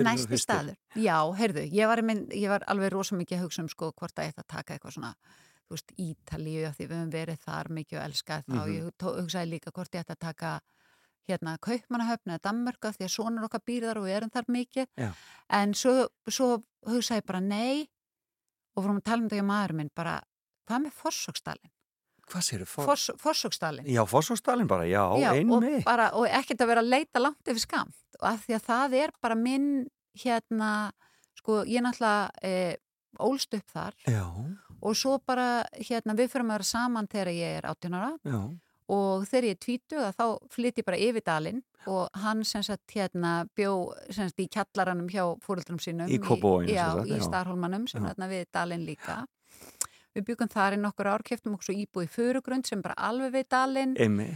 Næsti 0.08 0.38
staður. 0.44 0.78
Já, 0.96 1.18
heyrðu, 1.40 1.64
ég 1.72 1.88
var, 1.88 2.02
minn, 2.02 2.26
ég 2.32 2.50
var 2.50 2.64
alveg 2.68 2.92
rosa 2.92 3.16
mikið 3.16 3.38
að 3.38 3.44
hugsa 3.46 3.62
um 3.62 3.70
sko 3.70 3.92
hvort 3.94 4.16
að 4.18 4.26
ég 4.30 4.34
ætti 4.34 4.44
að 4.44 4.48
taka 4.56 4.74
eitthvað 4.78 4.94
svona, 4.98 5.14
þú 5.68 5.76
veist, 5.78 5.94
Ítalíu 6.00 6.66
af 6.68 6.78
því 6.78 6.88
við 6.88 6.96
höfum 6.98 7.12
verið 7.14 7.40
þar 7.46 7.70
mikið 7.78 8.00
og 8.00 8.04
elskað 8.10 8.44
það 8.48 8.60
og 8.62 8.68
Mhm. 8.68 8.76
ég 8.78 9.08
hugsaði 9.22 9.50
líka 9.52 9.72
hvort 9.72 9.92
ég 9.96 10.04
ætti 10.06 10.16
að 10.16 10.20
taka 10.20 10.52
hérna 11.28 11.58
Kaupmannahöfn 11.60 12.32
eða 12.32 12.40
Danmörka 12.48 12.92
því 12.96 13.04
að 13.04 13.16
sonur 13.18 13.44
okkar 13.50 13.62
býrðar 13.68 13.98
og 14.00 14.06
við 14.08 14.16
erum 14.18 14.30
þar 14.32 14.46
mikið 14.48 14.88
Já. 14.98 15.12
en 15.50 15.74
svo, 15.74 16.08
svo 16.30 16.64
hugsaði 16.88 17.20
ég 17.22 17.26
bara 17.28 17.40
nei 17.42 17.88
og 18.78 18.84
vorum 18.84 18.98
að 19.02 19.04
tala 19.04 19.22
um 19.24 19.30
þetta 19.30 19.42
hjá 19.42 19.48
maður 19.50 19.74
minn 19.76 19.92
bara, 19.94 20.22
hvað 20.70 20.82
með 20.86 20.94
Fossóksdalinn? 20.94 21.72
Hvað 22.28 22.44
séru? 22.44 22.68
For... 22.68 22.90
Foss, 22.90 23.12
Fossóksdalinn 23.22 23.88
Já, 23.88 24.02
Fossósdalinn 24.10 24.68
bara, 24.68 24.88
já, 24.90 25.04
Já, 25.22 25.32
og, 25.32 25.64
einmi. 25.64 25.82
bara, 25.86 26.10
og 26.18 26.28
ekkert 26.28 26.64
að 26.66 26.72
vera 26.74 26.84
að 26.84 26.92
leita 26.92 27.24
langt 27.24 27.52
yfir 27.54 27.64
skamt 27.64 28.20
og 28.20 28.28
af 28.32 28.46
því 28.46 28.58
að 28.58 28.68
það 28.68 28.98
er 29.04 29.14
bara 29.22 29.38
minn 29.40 29.70
hérna, 30.18 30.72
sko, 31.38 31.62
ég 31.70 31.84
náttúrulega 31.86 32.30
e, 32.42 32.54
ólst 33.22 33.54
upp 33.54 33.74
þar. 33.74 33.98
Já, 34.10 34.24
og 34.78 34.96
svo 34.98 35.18
bara, 35.26 35.66
hérna, 35.78 36.16
við 36.18 36.32
fyrir 36.34 36.48
að 36.48 36.56
vera 36.56 36.68
saman 36.72 37.10
þegar 37.12 37.34
ég 37.36 37.60
er 37.60 37.70
18 37.70 37.98
ára. 37.98 38.10
Já, 38.26 38.40
og 38.98 39.26
þegar 39.28 39.48
ég 39.50 39.56
er 39.56 39.64
20 39.66 40.04
að 40.08 40.18
þá 40.18 40.26
flytt 40.56 40.82
ég 40.82 40.88
bara 40.88 41.00
yfir 41.08 41.26
dalinn. 41.28 41.64
Og 41.88 42.20
hann 42.24 42.44
sem 42.48 42.64
sagt 42.66 42.96
hérna 42.96 43.34
bjó 43.56 43.94
sem 44.10 44.28
sagt 44.28 44.42
í 44.44 44.48
kjallaranum 44.52 45.08
hjá 45.12 45.24
fóruldrum 45.44 45.80
sínum 45.80 46.10
Í 46.12 46.18
í 46.20 46.74
já. 46.74 46.88
Starholmanum 47.24 47.88
sem 47.88 48.04
hérna 48.04 48.28
við 48.32 48.48
dalinn 48.56 48.84
líka 48.88 49.22
við 50.18 50.28
byggum 50.32 50.52
þar 50.52 50.78
í 50.78 50.82
nokkur 50.82 51.12
ár 51.14 51.24
keftum 51.26 51.56
okkur 51.58 51.70
svo 51.70 51.78
íbúið 51.78 52.10
í 52.10 52.14
Furugrund 52.16 52.68
sem 52.70 52.82
bara 52.84 52.98
alveg 53.10 53.48
dalinn 53.52 53.96
einmi. 53.98 54.32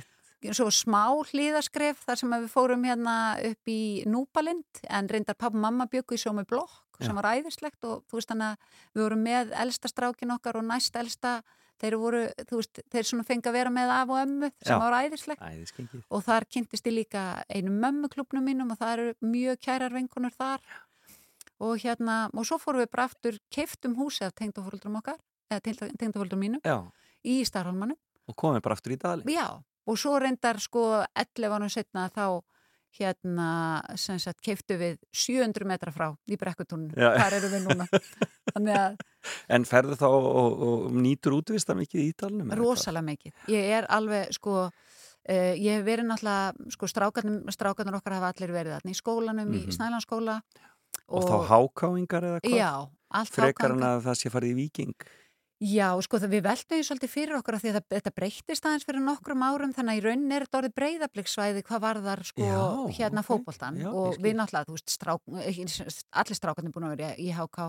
svo 0.53 0.69
smá 0.73 1.03
hlýðaskref 1.31 2.05
þar 2.05 2.21
sem 2.21 2.35
við 2.37 2.47
fórum 2.53 2.85
hérna 2.87 3.15
upp 3.51 3.71
í 3.71 4.03
Núpalind 4.09 4.85
en 4.89 5.09
reyndar 5.09 5.37
pappa 5.37 5.57
og 5.57 5.65
mamma 5.65 5.89
byggu 5.91 6.17
í 6.17 6.21
sjómi 6.21 6.45
blokk 6.49 7.01
sem 7.01 7.15
Já. 7.15 7.17
var 7.17 7.31
æðislegt 7.33 7.81
og 7.89 8.05
þú 8.09 8.19
veist 8.19 8.29
þannig 8.29 8.53
að 8.53 8.77
við 8.93 9.03
vorum 9.07 9.25
með 9.25 9.57
elsta 9.63 9.89
strákin 9.89 10.35
okkar 10.35 10.59
og 10.61 10.67
næst 10.69 10.95
elsta 11.01 11.41
þeir 11.81 11.97
voru, 11.97 12.21
þú 12.45 12.59
veist, 12.59 12.81
þeir 12.93 13.07
svona 13.09 13.25
fengi 13.25 13.49
að 13.49 13.57
vera 13.57 13.71
með 13.73 13.93
af 13.95 14.11
og 14.13 14.19
ömmu 14.21 14.51
sem 14.61 14.75
Já. 14.75 14.81
var 14.83 14.97
æðislegt 15.01 15.41
Æðiskengið. 15.41 16.03
og 16.13 16.23
þar 16.27 16.45
kynntist 16.53 16.85
ég 16.85 16.93
líka 16.99 17.23
einu 17.49 17.73
mömmuklubnum 17.73 18.45
mínum 18.45 18.73
og 18.75 18.77
það 18.77 18.93
eru 18.97 19.13
mjög 19.25 19.61
kærar 19.65 19.95
vinkunur 19.95 20.35
þar 20.37 20.61
og 21.61 21.77
hérna, 21.81 22.29
og 22.33 22.45
svo 22.45 22.57
fórum 22.61 22.81
við 22.81 22.91
bara 22.93 23.07
aftur 23.09 23.37
keiftum 23.53 23.97
húsi 23.97 24.25
af 24.25 24.33
tengdafóruldrum 24.37 24.97
okkar 25.01 25.17
eða 25.51 25.63
tengdafóruldrum 25.99 26.39
mínum 26.41 26.61
Já, 26.65 26.77
í 27.27 27.41
Starholmanum 27.47 27.97
og 28.31 28.37
komið 28.39 28.61
bara 28.63 28.77
aftur 28.77 28.93
í 28.95 28.97
dalinn. 29.01 29.27
Já, 29.33 29.47
og 29.59 29.97
svo 29.99 30.15
reyndar 30.21 30.59
sko 30.63 31.03
11 31.17 31.51
árum 31.57 31.69
setna 31.73 32.07
þá 32.13 32.41
hérna 32.99 33.49
sem 33.95 34.17
sagt 34.19 34.41
keiftu 34.43 34.75
við 34.79 34.97
700 35.15 35.63
metra 35.67 35.93
frá 35.95 36.09
í 36.27 36.35
brekkutúninu, 36.39 36.91
þar 36.95 37.35
eru 37.37 37.49
við 37.53 37.63
núna 37.69 37.85
að 38.75 38.97
En 39.53 39.63
ferðu 39.69 39.95
þá 39.99 40.07
og, 40.09 40.25
og, 40.27 40.63
og 40.67 40.97
nýtur 40.99 41.37
útvista 41.37 41.75
mikið 41.77 42.01
í 42.03 42.09
hvað? 42.49 42.57
rosalega 42.59 43.05
mikið 43.07 43.53
ég 43.53 43.69
er 43.77 43.87
alveg 43.95 44.33
sko 44.35 44.55
uh, 44.67 45.53
ég 45.55 45.77
hef 45.77 45.85
verið 45.87 46.09
náttúrulega 46.09 46.73
sko 46.75 46.89
strákarnir, 46.91 47.39
okkar 48.01 48.17
hafa 48.19 48.33
allir 48.33 48.51
verið 48.57 48.75
þarna 48.77 48.91
í 48.91 48.99
skólanum 48.99 49.47
Mhm. 49.53 49.63
í 49.71 49.77
Snælandsskóla 49.77 50.41
Og, 51.07 51.23
þá 51.23 51.35
hákáingar 51.47 52.23
eða 52.27 52.39
hvað? 52.43 52.57
Já, 52.59 52.71
allt 53.21 53.31
Frekar 53.35 53.71
en 53.71 53.79
háganga. 53.79 53.95
að 53.97 54.05
það 54.09 54.19
sé 54.19 54.29
farið 54.31 54.51
í 54.51 54.55
viking. 54.59 54.93
Já, 55.61 55.91
sko 56.01 56.17
það 56.17 56.31
við 56.33 56.39
veltum 56.47 56.79
því 56.79 56.85
svolítið 56.87 57.11
fyrir 57.11 57.35
okkur 57.37 57.53
af 57.53 57.61
því 57.61 57.69
að 57.69 57.75
það, 57.75 57.83
þetta 57.93 58.11
breyttist 58.17 58.65
aðeins 58.65 58.85
fyrir 58.87 59.03
nokkrum 59.05 59.43
árum 59.45 59.73
þannig 59.75 59.91
að 59.91 59.99
í 59.99 60.03
rauninni 60.07 60.33
er 60.33 60.45
þetta 60.47 60.57
orðið 60.57 60.73
breyðabliksvæði 60.79 61.61
hvað 61.67 61.83
varðar 61.83 62.23
sko 62.25 62.47
Já, 62.47 62.61
hérna 62.97 63.21
ok. 63.21 63.27
fótboltan 63.27 63.77
Já, 63.77 63.85
ég 63.85 63.99
og 64.01 64.17
við 64.25 64.33
náttúrulega, 64.39 64.67
þú 64.71 64.77
veist, 64.79 64.95
strák, 64.95 65.21
eh, 65.37 65.59
allir 66.23 66.39
strákarnir 66.39 66.73
búin 66.73 66.87
að 66.89 66.95
vera 66.95 67.11
í 67.13 67.27
HK 67.37 67.67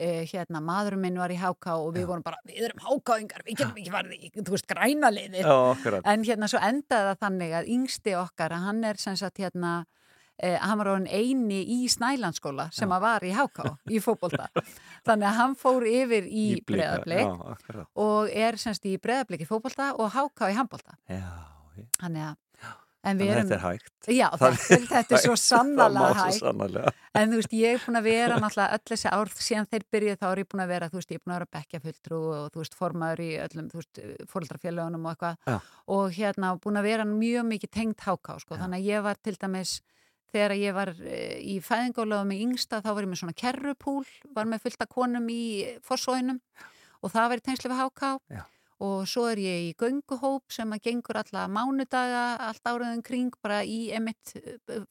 eh, 0.00 0.22
hérna, 0.32 0.62
maðurinn 0.64 1.04
minn 1.04 1.20
var 1.20 1.34
í 1.34 1.36
HK 1.42 1.76
og 1.84 1.90
við 1.92 2.06
Já. 2.06 2.08
vorum 2.14 2.24
bara, 2.24 2.40
við 2.48 2.64
erum 2.70 2.80
HK-ingar 2.86 3.44
við 3.44 3.60
getum 3.60 3.76
ekki 3.82 3.92
farið 3.92 4.16
í, 4.16 4.32
þú 4.40 4.56
veist, 4.56 4.70
græna 4.72 5.12
liðið 5.12 5.44
Já, 5.44 5.56
akkurat. 5.74 6.08
en 6.14 6.24
hérna 6.24 6.48
svo 6.48 6.62
endaði 6.64 7.10
það 7.12 7.20
þannig 7.26 7.58
að 7.60 7.70
yngsti 7.76 8.16
okkar, 8.24 8.56
að 8.56 8.68
hann 8.70 8.84
er 8.88 9.04
sem 9.04 9.20
sagt 9.20 9.44
hérna 9.44 9.82
Eh, 10.42 10.56
hann 10.58 10.78
var 10.80 10.88
orðin 10.96 11.06
eini 11.14 11.60
í 11.62 11.84
Snælandsskóla 11.88 12.64
sem 12.74 12.90
að 12.90 13.04
var 13.04 13.22
í 13.22 13.30
HK 13.30 13.68
í 13.94 14.00
fótbolta 14.02 14.48
þannig 15.06 15.28
að 15.30 15.36
hann 15.38 15.52
fór 15.54 15.84
yfir 15.86 16.26
í, 16.26 16.46
í 16.58 16.62
Já, 17.22 17.34
akkurat. 17.52 17.86
og 18.02 18.32
er 18.34 18.58
semst 18.58 18.88
í 18.90 18.96
breðabliki 18.98 19.46
fótbolta 19.46 19.92
og 19.94 20.10
háká 20.10 20.50
í 20.50 20.56
handbolta. 20.58 20.96
Já, 21.06 21.22
já. 21.78 21.86
Þannig 22.02 22.24
að, 22.26 22.34
erum, 23.30 23.46
þetta 23.46 23.54
er 23.54 23.62
hægt. 23.62 23.94
já, 24.10 24.26
Það- 24.34 24.58
þetta, 24.58 24.74
er- 24.74 24.90
þetta 24.90 25.14
er 25.14 25.22
svo 25.22 25.36
sannlega 25.38 26.10
hægt. 26.18 26.38
sannarlega. 26.40 26.92
En 27.14 27.30
þú 27.30 27.38
veist, 27.38 27.54
ég 27.60 27.74
er 27.78 27.82
búin 27.86 28.00
að 28.02 28.06
vera 28.10 28.38
náttúrulega 28.42 28.74
öll 28.74 28.84
þessi 28.90 29.14
ár 29.14 29.32
síðan 29.46 29.70
þeir 29.70 29.84
byrjuð 29.94 30.18
þá 30.18 30.26
er 30.32 30.42
ég 30.42 30.48
búin 30.50 30.64
að 30.66 30.72
vera, 30.74 30.88
þú 30.90 30.98
veist, 30.98 31.10
ég 31.14 31.20
er 31.20 31.24
búin 31.24 31.34
að 31.36 31.40
vera 31.44 31.52
bekkja 31.60 31.82
fulltrú 31.86 32.20
og 32.34 32.50
þú 32.50 32.64
veist, 32.64 32.74
formaður 32.82 33.22
í 33.22 33.30
öllum, 33.46 33.70
þú 33.70 33.82
veist, 33.84 34.02
fóreldrafélögunum 34.34 35.06
og 35.06 35.14
eitthvað 35.14 35.36
Já. 35.46 35.60
og 35.94 36.10
hérna 36.18 36.54
búin 36.58 36.80
að 36.82 36.88
vera 36.90 37.04
mjög 37.06 37.46
mikið 37.54 37.70
tengt 37.78 38.00
háká, 38.08 38.40
sko, 38.42 38.56
þannig 38.58 38.82
að 38.82 38.88
ég 38.90 39.02
var 39.06 39.14
til 39.22 39.36
dæmis 39.38 39.80
þegar 40.34 40.56
ég 40.58 40.74
var 40.76 40.90
eh, 41.06 41.38
í 41.40 41.58
fæðingólaðu 41.64 42.30
með 42.30 42.42
yngsta 42.48 42.82
þá 42.84 42.90
var 42.90 43.06
ég 43.06 43.12
með 43.12 43.22
svona 43.22 43.38
kerrupúl, 43.44 44.02
var 44.36 44.50
með 44.50 44.66
fullta 44.66 44.88
konum 44.90 45.30
í 45.32 45.44
fossóinum 45.86 46.40
og 47.04 47.14
það 47.14 47.30
var 47.30 47.42
í 47.42 47.46
tengslu 47.48 47.72
við 47.72 47.80
háká 47.82 48.12
Já. 48.32 48.42
og 48.84 49.08
svo 49.08 49.26
er 49.30 49.42
ég 49.44 49.66
í 49.70 49.74
gönguhóp 49.80 50.54
sem 50.54 50.72
að 50.74 50.86
gengur 50.88 51.20
alla 51.20 51.46
mánudaga, 51.52 52.24
allt 52.48 52.64
áraðin 52.66 53.04
kring 53.06 53.36
bara 53.44 53.62
í 53.64 53.92
emitt 53.94 54.34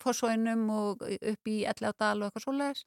fossóinum 0.03 0.69
og 0.73 1.03
upp 1.03 1.51
í 1.51 1.63
Ellegadal 1.67 2.19
og 2.21 2.29
eitthvað 2.29 2.47
svoleiðis 2.47 2.85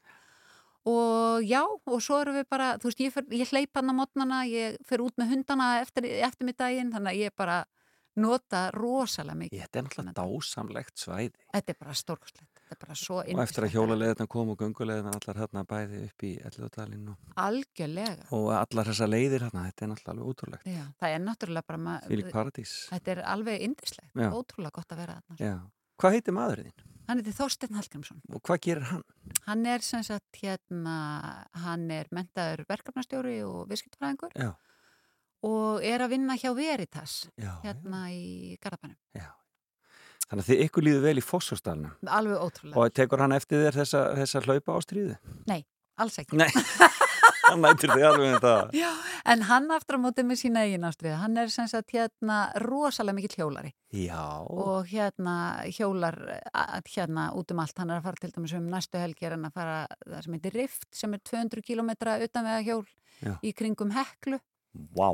og 0.87 1.43
já, 1.43 1.65
og 1.67 2.03
svo 2.03 2.21
erum 2.23 2.37
við 2.39 2.45
bara 2.51 2.75
þú 2.79 2.91
veist, 2.91 3.01
ég, 3.03 3.15
fer, 3.15 3.25
ég 3.35 3.51
hleyp 3.51 3.75
hann 3.75 3.91
á 3.91 3.95
mótnana 3.99 4.45
ég 4.47 4.77
fer 4.87 5.03
út 5.03 5.17
með 5.19 5.33
hundana 5.35 5.81
eftir, 5.81 6.07
eftir 6.23 6.47
mig 6.47 6.55
daginn 6.61 6.93
þannig 6.95 7.11
að 7.11 7.23
ég 7.25 7.35
bara 7.35 7.65
nota 8.17 8.71
rosalega 8.75 9.37
mikið 9.43 9.61
Þetta 9.65 9.79
er 9.79 9.87
náttúrulega 9.87 10.15
dásamlegt 10.21 10.97
svæði. 11.03 11.33
Þetta 11.53 11.73
er 11.75 11.79
bara 11.81 11.95
stórkostlegt, 12.01 12.61
þetta 12.63 12.77
er 12.77 12.81
bara 12.87 12.97
svo 13.01 13.19
Og 13.23 13.43
eftir 13.45 13.67
að 13.67 13.75
hjólaleiðina 13.77 14.27
kom 14.33 14.51
og 14.55 14.59
gönguleiðina 14.63 15.13
allar 15.19 15.41
hérna 15.43 15.65
bæði 15.69 16.03
upp 16.09 16.27
í 16.27 16.33
Elludalinn 16.51 17.09
og, 17.13 17.31
Algjörlega, 17.45 18.27
og 18.33 18.49
allar 18.57 18.91
þessa 18.91 19.09
leiðir 19.11 19.47
hérna, 19.47 19.67
þetta 19.71 19.85
er 19.87 19.93
náttúrulega 19.93 20.17
alveg 20.17 20.33
ótrúlegt. 20.33 20.67
já, 20.67 20.85
það 21.01 21.15
er 21.19 21.25
náttúrulega 21.27 21.67
bara 21.67 21.79
ma- 21.87 22.01
Fylg 22.09 22.31
paradís. 22.33 22.75
Þetta 22.91 23.15
er 23.17 23.23
alveg 23.37 23.61
indislegt, 23.69 24.13
Já. 24.17 24.31
ótrúlega 24.33 24.73
gott 24.81 24.93
að 24.93 25.03
vera 25.05 25.21
þarna 25.29 25.39
Já. 25.47 25.57
Hvað 25.97 26.13
heitir 26.19 26.35
maðurinn? 26.37 26.73
Hann 27.07 27.21
heitir 27.23 27.37
Þorsteinn 27.39 27.77
Hallgrímsson 27.79 28.19
Og 28.35 28.41
hvað 28.43 28.59
gerir 28.67 28.83
hann? 28.91 29.05
Hann 29.47 29.67
er 29.71 29.79
sem 29.87 30.03
sagt 30.03 30.41
hérna, 30.43 30.97
hann 31.55 31.85
er 31.95 32.09
mentaður 32.11 32.65
verkefnastjóri 32.67 33.37
og 33.47 33.69
viðskiptfræðingur 33.71 34.35
Já. 34.35 34.51
Og 35.45 35.85
er 35.85 36.05
að 36.05 36.15
vinna 36.17 36.37
hjá 36.41 36.51
Veritas 36.57 37.17
Já, 37.37 37.53
hérna 37.65 38.07
í 38.13 38.57
Garðabænum. 38.63 38.97
já. 39.17 39.31
Þannig 40.27 40.43
að 40.43 40.49
þið 40.51 40.63
ykkur 40.67 40.83
líður 40.87 41.05
vel 41.07 41.19
í 41.21 41.23
Fossústalunum 41.23 42.09
Alveg 42.11 42.41
ótrúlega. 42.43 42.77
og 42.77 42.95
tekur 42.97 43.23
hann 43.23 43.37
eftir 43.37 43.63
þér 43.67 43.81
þessa, 43.83 44.05
þessa 44.17 44.45
hlaupa 44.47 44.79
ástríðu? 44.81 45.19
Alls 45.97 46.19
ekki. 46.21 46.37
Nei. 46.37 46.51
hann 47.47 47.63
nættir 47.63 47.93
þig 47.93 48.05
alveg 48.07 48.33
með 48.35 48.45
það 48.45 48.75
Já, 48.77 48.89
en 49.33 49.45
hann 49.49 49.69
aftur 49.75 49.99
á 49.99 50.01
móti 50.03 50.25
með 50.27 50.41
sína 50.41 50.65
eigin 50.67 50.87
ástriða, 50.89 51.21
hann 51.23 51.39
er 51.41 51.53
sem 51.53 51.69
sagt 51.71 51.95
hérna 51.95 52.39
rosalega 52.65 53.17
mikill 53.17 53.37
hjólari 53.39 53.73
Já, 53.95 54.43
og 54.43 54.89
hérna 54.91 55.37
hjólar 55.77 56.19
hérna 56.91 57.29
út 57.39 57.55
um 57.55 57.63
allt, 57.63 57.79
hann 57.79 57.93
er 57.93 58.01
að 58.01 58.09
fara 58.09 58.23
til 58.23 58.33
dæmis 58.35 58.57
um 58.59 58.69
næstu 58.73 59.01
helgi 59.01 59.29
er 59.29 59.37
hann 59.37 59.49
að 59.49 59.57
fara 59.61 59.79
það 60.03 60.27
sem 60.27 60.37
heitir 60.39 60.59
Rift 60.61 60.89
sem 60.97 61.17
er 61.17 61.23
200 61.31 61.67
km 61.67 61.93
utan 62.27 62.51
vega 62.51 62.63
hjól 62.67 62.85
Já. 63.23 63.37
í 63.43 63.55
kringum 63.57 63.95
Heklu 63.97 64.41
vá 64.97 65.11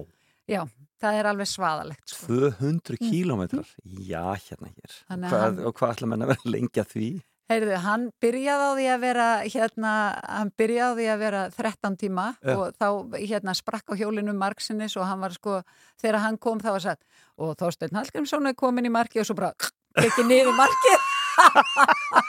Já, 0.51 0.62
það 1.03 1.18
er 1.20 1.29
alveg 1.31 1.48
svaðalegt 1.48 2.12
sko. 2.14 2.27
200 2.31 2.96
kílómetrar 3.03 3.68
Já, 3.85 4.25
hérna 4.46 4.70
hér 4.72 4.96
hvað, 5.09 5.37
hann- 5.42 5.61
Og 5.68 5.75
hvað 5.79 5.94
ætla 5.96 6.09
menn 6.12 6.25
að 6.27 6.33
vera 6.35 6.51
lengja 6.57 6.85
því? 6.88 7.11
Heyrðu, 7.53 7.75
hann 7.85 8.05
byrjaði 8.22 8.64
á 8.64 8.70
því 8.79 8.85
að 8.94 9.01
vera 9.03 9.25
hérna, 9.44 9.92
hann 10.25 10.51
byrjaði 10.57 10.88
á 10.88 10.96
því 10.96 11.07
að 11.12 11.18
vera 11.20 11.40
13 11.53 11.96
tíma 12.01 12.27
Já. 12.40 12.55
og 12.57 12.77
þá 12.81 12.87
hérna 13.18 13.53
sprakk 13.59 13.92
á 13.92 13.98
hjólinu 13.98 14.33
margsinnis 14.38 14.94
og 14.96 15.05
hann 15.11 15.20
var 15.20 15.35
sko, 15.37 15.59
þegar 16.01 16.22
hann 16.25 16.38
kom 16.40 16.62
þá 16.62 16.70
var 16.79 16.85
satt 16.87 17.03
og 17.37 17.53
Þorsteinn 17.61 17.98
Hallgrímsson 17.98 18.46
er 18.48 18.55
komin 18.57 18.88
í 18.88 18.92
marki 18.94 19.20
og 19.20 19.27
svo 19.29 19.37
bara 19.37 19.53
ekki 20.07 20.25
niður 20.25 20.55
hérna, 20.57 20.96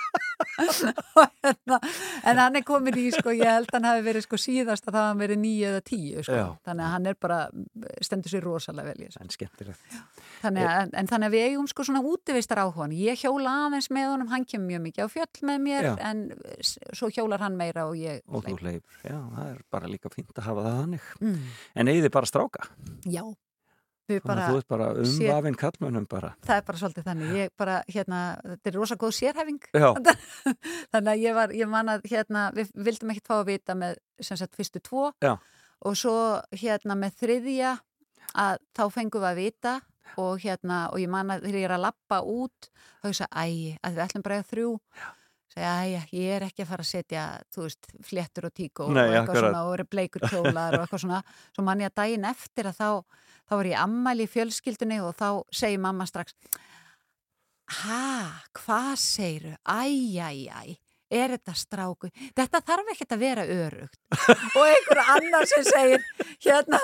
en 2.30 2.38
hann 2.42 2.58
er 2.60 2.64
komin 2.66 2.98
í 3.00 3.08
sko, 3.14 3.34
ég 3.36 3.48
held 3.50 3.72
hann 3.74 3.88
hafi 3.88 4.04
verið 4.06 4.26
sko 4.28 4.38
síðast 4.42 4.88
að 4.88 4.96
það 4.98 5.08
hafi 5.08 5.22
verið 5.24 5.40
nýju 5.44 5.68
eða 5.70 5.82
tíu 5.88 6.24
sko, 6.28 6.42
þannig 6.68 6.86
að 6.88 6.92
hann 6.94 7.10
er 7.12 7.18
bara 7.26 7.40
stendur 8.06 8.34
sér 8.34 8.46
rosalega 8.46 8.94
vel 8.94 9.08
En 9.24 9.32
skemmtilegt. 9.34 9.96
Þannig 10.44 10.68
að, 10.68 10.80
en, 10.84 10.92
en 11.02 11.10
þannig 11.10 11.30
að 11.30 11.36
við 11.38 11.46
eigum 11.50 11.68
sko 11.72 11.86
svona 11.88 12.02
útivistar 12.08 12.62
á 12.64 12.68
hann. 12.76 12.94
Ég 12.98 13.20
hjóla 13.24 13.54
aðeins 13.68 13.90
með 13.94 14.10
honum, 14.12 14.30
hann 14.34 14.46
kemur 14.50 14.70
mjög 14.72 14.84
mikið 14.88 15.06
á 15.06 15.10
fjöll 15.14 15.46
með 15.50 15.62
mér 15.68 15.88
Já. 15.90 15.94
en 16.10 16.24
svo 16.94 17.10
hjólar 17.14 17.44
hann 17.44 17.58
meira 17.60 17.88
og 17.90 17.96
ég 18.00 18.22
Og 18.28 18.44
þú 18.46 18.58
hleyp. 18.58 18.64
hleypur, 18.64 19.00
já, 19.08 19.18
það 19.38 19.50
er 19.54 19.62
bara 19.74 19.90
líka 19.92 20.12
fínt 20.14 20.36
að 20.38 20.48
hafa 20.50 20.66
það 20.68 20.78
þannig. 20.82 21.10
Mm. 21.24 21.40
En 21.82 21.92
eigið 21.94 22.08
þið 22.08 22.14
bara 22.18 22.32
stráka? 22.34 22.68
Já, 23.08 23.24
bara, 24.24 24.46
að 24.48 24.52
þú 24.52 24.60
ert 24.60 24.68
bara 24.74 24.88
umvafinn 25.04 25.56
kallmönnum 25.60 26.08
bara 26.12 26.34
það 26.44 26.58
er 26.58 26.66
bara 26.68 26.82
svolítið 26.82 27.08
þannig. 27.08 27.32
Ég 27.40 27.54
bara, 27.58 27.78
hérna, 27.88 28.20
þetta 28.50 28.72
er 28.72 28.78
rosa 28.78 28.98
góð 29.00 29.16
sérhæfing. 29.20 29.62
Já, 29.74 29.88
Þannig 30.94 31.12
að 31.14 31.24
ég 31.24 31.38
var, 31.38 31.56
ég 31.56 31.72
man 31.72 31.94
að, 31.94 32.06
hérna, 32.12 32.44
við 32.58 32.76
vildum 32.90 33.14
ekkert 33.14 33.32
fá 33.32 33.36
að 33.40 33.50
vita 33.54 33.78
með, 33.80 33.98
sem 34.20 34.40
sagt, 34.40 34.56
fyrstu 34.60 34.84
tvo 34.84 35.08
Já. 35.24 35.34
og 35.88 35.98
svo, 36.00 36.18
hérna, 36.52 37.00
með 37.00 37.18
þriðja 37.24 37.74
að 38.44 38.62
þá 38.76 38.84
fengum 38.94 39.24
við 39.24 39.32
að 39.32 39.42
vita 39.42 39.74
og 40.20 40.44
hérna, 40.44 40.84
og 40.92 41.00
ég 41.02 41.10
man 41.10 41.32
að 41.34 41.48
þegar 41.48 41.60
ég 41.62 41.68
er 41.70 41.76
að 41.78 41.86
lappa 41.88 42.22
út, 42.28 42.70
þá 43.02 43.08
ég 43.10 43.20
sagði, 43.22 43.34
æ, 43.34 43.78
að 43.88 43.96
við 43.96 44.06
ætlum 44.08 44.26
bara 44.26 44.40
að 44.42 44.50
þrjú 44.52 44.72
segja, 45.54 45.74
æja, 45.86 46.02
ég 46.14 46.36
er 46.38 46.46
ekki 46.48 46.64
að 46.66 46.72
fara 46.72 46.86
að 46.86 46.90
setja 46.90 47.24
veist, 47.58 47.90
fléttur 48.06 48.50
og 48.50 48.56
tíkó 48.58 48.90
Nei, 48.92 49.06
og 49.06 49.18
eitthvað 49.20 49.42
svona 49.44 49.64
og 49.68 49.74
eru 49.78 49.88
bleikur 49.90 50.26
kjólar 50.32 50.78
og 50.78 50.86
eitthvað 50.86 51.04
svona, 51.06 51.24
svo 51.56 51.66
man 51.68 51.84
ég 51.84 51.92
að 51.92 51.98
daginn 52.02 52.30
eftir 52.30 52.70
að 52.70 52.80
þá, 52.80 52.88
þá 53.48 53.58
var 53.58 53.72
ég 53.72 53.84
ammæli 53.84 54.28
í 54.28 54.32
fjölskyldunni 54.34 55.02
og 55.06 55.18
þá 55.20 55.28
segir 55.54 55.84
mamma 55.84 56.08
strax 56.10 56.38
ha, 57.84 58.06
hvað 58.60 58.96
segiru 59.02 59.54
æjæjæj, 59.64 60.76
er 61.14 61.36
þetta 61.36 61.54
stráku 61.58 62.10
þetta 62.36 62.62
þarf 62.66 62.94
ekkert 62.94 63.16
að 63.16 63.24
vera 63.24 63.46
örugt 63.46 64.00
og 64.58 64.64
einhver 64.66 65.04
annar 65.18 65.50
sem 65.50 65.66
segir 65.68 66.06
hérna, 66.44 66.82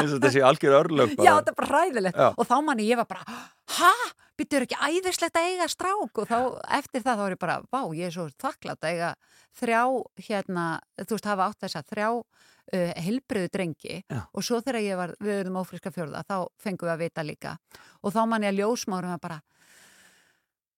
eins 0.00 0.14
og 0.16 0.22
þessi 0.24 0.44
algjör 0.44 0.76
örlög 0.82 1.16
bara. 1.16 1.26
Já 1.26 1.32
þetta 1.38 1.52
er 1.52 1.58
bara 1.60 1.70
hræðilegt. 1.72 2.20
Já. 2.20 2.28
og 2.32 2.48
þá 2.50 2.56
manni 2.66 2.88
ég 2.88 3.00
var 3.00 3.08
bara, 3.10 3.40
ha? 3.78 3.92
Byttur 4.36 4.66
ekki 4.66 4.76
æðislegt 4.76 5.38
að 5.40 5.48
eiga 5.48 5.66
strák? 5.72 6.18
Og 6.20 6.28
þá 6.28 6.38
eftir 6.76 7.04
það 7.04 7.20
þá 7.20 7.24
er 7.26 7.34
ég 7.36 7.40
bara, 7.40 7.56
vá, 7.72 7.80
ég 7.96 8.10
er 8.10 8.12
svo 8.12 8.26
þakklátt 8.36 8.84
að 8.84 8.92
eiga 8.92 9.14
þrjá 9.56 9.82
hérna, 10.26 10.66
þú 11.00 11.16
veist, 11.16 11.30
hafa 11.30 11.46
átt 11.48 11.64
þess 11.64 11.78
að 11.80 11.90
þrjá 11.94 12.08
uh, 12.12 12.92
helbriðu 13.06 13.52
drengi. 13.54 13.98
Já. 14.12 14.20
og 14.28 14.44
svo 14.44 14.60
þegar 14.60 14.82
ég 14.84 15.00
var, 15.00 15.14
við 15.24 15.40
erum 15.40 15.60
ófriska 15.62 15.92
fjörða 15.94 16.24
þá 16.28 16.36
fengum 16.60 16.90
við 16.90 16.94
að 16.94 17.04
vita 17.06 17.24
líka. 17.24 17.56
Og 18.04 18.12
þá 18.12 18.22
manni 18.28 18.50
að 18.50 18.60
ljósmárum 18.60 19.16
að 19.16 19.22
bara 19.24 19.40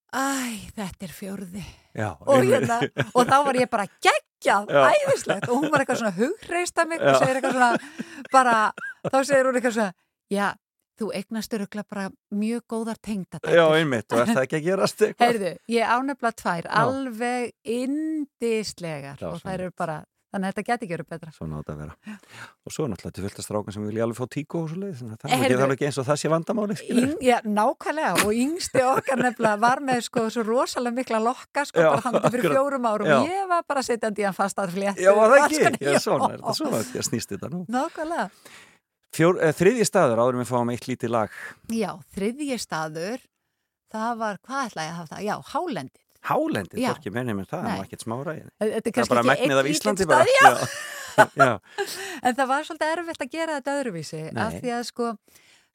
æ, 0.08 0.70
þetta 0.76 1.04
er 1.04 1.12
fjörði 1.12 1.64
Já, 1.98 2.12
og, 2.24 2.44
hérna, 2.46 2.78
og 3.10 3.26
þá 3.28 3.36
var 3.44 3.58
ég 3.58 3.70
bara 3.70 3.86
geggjað, 3.98 4.70
æðislegt. 4.70 5.48
Og 5.50 5.58
hún 5.58 5.72
var 5.72 5.82
eitthvað 5.82 6.00
svona 6.02 6.14
hugreist 6.16 6.78
að 6.78 6.92
mig 6.92 7.02
Já. 7.02 7.10
og 7.10 7.18
segir 7.18 7.40
eitthvað 7.40 7.56
svona 7.58 8.28
bara, 8.32 8.56
þá 9.12 9.18
segir 9.24 9.48
hún 9.48 9.60
eitthvað 9.60 9.76
svona 9.78 9.92
já, 10.34 10.48
þú 10.98 11.08
eignast 11.20 11.56
öruglega 11.58 11.88
bara 11.94 12.10
mjög 12.34 12.62
góðar 12.74 12.98
Já, 12.98 13.04
tengdadættur 13.08 13.78
einmitt, 13.78 14.12
og 14.12 14.22
er 14.22 14.30
það 14.34 14.44
ekki 14.44 14.60
að 14.60 14.68
gerast 14.68 15.02
eitthvað? 15.06 15.26
heyrðu, 15.32 15.54
ég 15.78 15.96
ánefla 15.96 16.34
tvær 16.42 16.70
alveg 16.82 17.50
indislegar 17.78 19.18
Já, 19.20 19.28
og 19.32 19.42
þær 19.44 19.58
eru 19.68 19.76
bara 19.78 19.98
þannig 20.28 20.44
að 20.44 20.52
þetta 20.52 20.64
geti 20.68 20.84
ekki 20.84 20.94
verið 20.94 21.08
betra 21.08 21.30
Svona 21.32 21.60
átt 21.62 21.70
að 21.72 21.78
vera. 21.80 22.16
Og 22.68 22.74
svo 22.74 22.86
náttúrulega 22.90 23.24
fullt 23.24 23.38
að 23.40 23.46
strákan 23.46 23.74
sem 23.76 23.86
vilja 23.88 24.04
alveg 24.04 24.18
fá 24.18 24.26
tíku 24.34 24.60
og 24.60 24.68
svo 24.68 24.80
leið, 24.82 24.98
þannig 24.98 25.14
að 25.14 25.22
það 25.22 25.30
er 25.32 25.44
ekki, 25.46 25.58
það 25.78 25.86
eins 25.88 26.00
og 26.02 26.06
það 26.08 26.20
sé 26.20 26.30
vandamáli. 26.32 26.76
já, 27.24 27.36
nákvæmlega 27.48 28.26
og 28.26 28.40
yngsti 28.42 28.84
okkar 28.84 29.22
nefnilega 29.22 29.62
var 29.64 29.82
með 29.88 30.04
sko 30.08 30.26
svo 30.34 30.44
rosalega 30.44 30.98
mikla 30.98 31.22
lokka 31.24 31.64
sko 31.70 31.80
Já, 31.80 31.88
bara 31.94 32.04
þannig 32.04 32.28
fyrir 32.36 32.56
fjórum 32.58 32.88
árum 32.92 33.08
Já. 33.08 33.18
ég 33.32 33.48
var 33.54 33.64
bara 33.72 33.84
setjandi 33.88 34.24
í 34.24 34.28
hann 34.28 34.36
fastað 34.36 34.74
fléttu 34.76 35.06
Já, 35.06 35.12
var 35.16 35.32
það 35.32 35.46
ekki? 35.48 35.84
Já, 35.88 35.96
svona 36.04 36.28
er 36.34 36.42
þetta, 36.42 36.56
svona 36.60 36.82
er 36.82 36.90
þetta 36.90 37.08
snýst 37.08 37.32
þetta 37.36 37.52
nú. 37.54 37.64
Nákvæmlega 37.72 38.28
Fjór, 39.16 39.38
eh, 39.42 39.54
þriðji 39.56 39.86
staður 39.88 40.20
áður 40.22 40.40
við 40.42 40.50
fáum 40.50 40.70
eitt 40.74 40.86
lítið 40.88 41.14
lag. 41.14 41.38
Já, 41.72 41.90
þriðji 42.16 42.58
staður, 42.60 43.24
það 43.92 44.20
var, 44.20 44.38
hvað 44.44 44.68
ætla 44.68 44.84
ég 44.84 44.92
að 44.92 44.98
hafa 45.00 45.14
það? 45.14 45.24
Já, 45.28 45.34
Hálendið. 45.54 46.04
Hálendið, 46.28 46.80
Já. 46.82 46.90
hvorki 46.92 47.12
menni 47.14 47.34
með 47.38 47.46
það, 47.52 47.64
það 47.64 47.78
er 47.78 47.84
ekkert 47.86 48.04
smára 48.04 48.32
í 48.34 48.40
Þetta 48.58 48.90
er 48.90 48.94
kannski 48.96 49.14
bara 49.14 49.34
ekki 49.34 49.46
einn 49.46 49.60
af 49.60 49.68
Íslandi 49.70 50.06
staður, 50.06 50.32
já. 50.34 50.50
já. 51.46 51.52
En 52.22 52.34
það 52.38 52.48
var 52.50 52.66
svolítið 52.66 52.94
erfitt 52.94 53.22
að 53.24 53.30
gera 53.36 53.58
þetta 53.58 53.76
öðruvísi 53.78 54.22
Nei. 54.26 54.40
af 54.44 54.56
því 54.58 54.72
að 54.74 54.82
sko, 54.90 55.12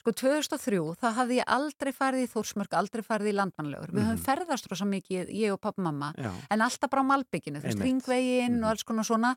sko 0.04 0.12
2003 0.20 0.80
þá 1.00 1.08
hafði 1.16 1.39
ég 1.39 1.48
aldrei 1.48 1.94
farið 1.96 2.26
í 2.28 2.32
Þórsmörk, 2.34 2.74
aldrei 2.76 3.02
farið 3.08 3.32
í 3.32 3.36
landmannlegur. 3.39 3.94
Við 3.96 4.04
höfum 4.10 4.24
ferðast 4.26 4.68
rosa 4.70 4.86
mikið, 4.86 5.30
ég 5.32 5.54
og 5.56 5.62
pappa 5.63 5.82
mamma, 5.82 6.13
Mhm. 6.18 6.24
Já. 6.26 6.32
en 6.52 6.60
alltaf 6.62 6.89
bara 6.92 7.02
á 7.02 7.12
Malbygginu, 7.12 7.62
þú 7.62 7.63
veist, 7.63 7.80
Einmitt. 7.80 7.88
ringveginn 7.88 8.58
Mhm. 8.60 8.63
og 8.63 8.70
alls 8.70 8.84
konar 8.84 9.04
svona, 9.08 9.36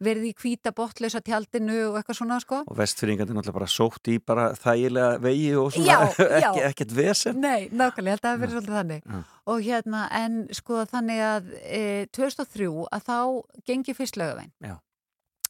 verið 0.00 0.24
í 0.28 0.34
hvíta 0.36 0.72
bottlausa 0.76 1.20
tjaldinu 1.24 1.88
og 1.88 1.94
eitthvað 2.04 2.16
svona, 2.20 2.40
sko. 2.40 2.64
Og 2.68 2.76
vestfyringandi 2.76 3.32
náttúrulega 3.32 3.52
bara 3.52 3.66
sótt 3.66 4.08
í 4.12 4.18
bara 4.24 4.52
þægilega 4.52 5.20
vegi 5.20 5.54
og 5.56 5.72
svona, 5.72 5.86
Já, 5.86 5.98
já. 6.18 6.52
ekki, 6.52 6.60
ekkert 6.68 6.92
vesen. 6.92 7.36
Nei, 7.40 7.68
nákvæmlega, 7.70 8.18
þetta 8.18 8.32
hefur 8.32 8.46
verið 8.46 8.56
svolítið 8.56 8.76
þannig. 8.76 9.02
Já. 9.06 9.24
Og 9.46 9.60
hérna, 9.62 10.08
en 10.12 10.48
sko 10.52 10.84
þannig 10.84 11.20
að 11.20 11.44
e, 11.64 12.06
2003 12.12 12.88
að 12.92 13.04
þá 13.04 13.42
gengi 13.64 13.94
fyrst 13.96 14.16
lögavein. 14.16 14.52
Já. 14.62 14.78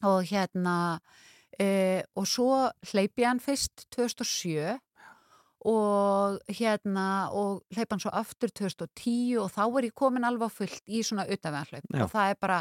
Og 0.03 0.23
hérna, 0.23 0.99
e, 1.59 2.03
og 2.15 2.27
svo 2.27 2.69
hleypi 2.91 3.23
hann 3.25 3.39
fyrst 3.39 3.87
2007 3.95 4.77
og 5.67 6.37
hérna, 6.53 7.29
og 7.33 7.63
hleypa 7.73 7.95
hann 7.95 8.03
svo 8.03 8.11
aftur 8.13 8.51
2010 8.53 9.37
og 9.41 9.49
þá 9.51 9.63
er 9.79 9.87
ég 9.89 9.95
komin 9.97 10.23
alveg 10.27 10.51
fullt 10.53 10.83
í 10.87 11.01
svona 11.03 11.25
utanveganhlaup. 11.27 11.87
Já. 11.91 12.03
Og 12.05 12.11
það 12.13 12.29
er 12.31 12.37
bara, 12.39 12.59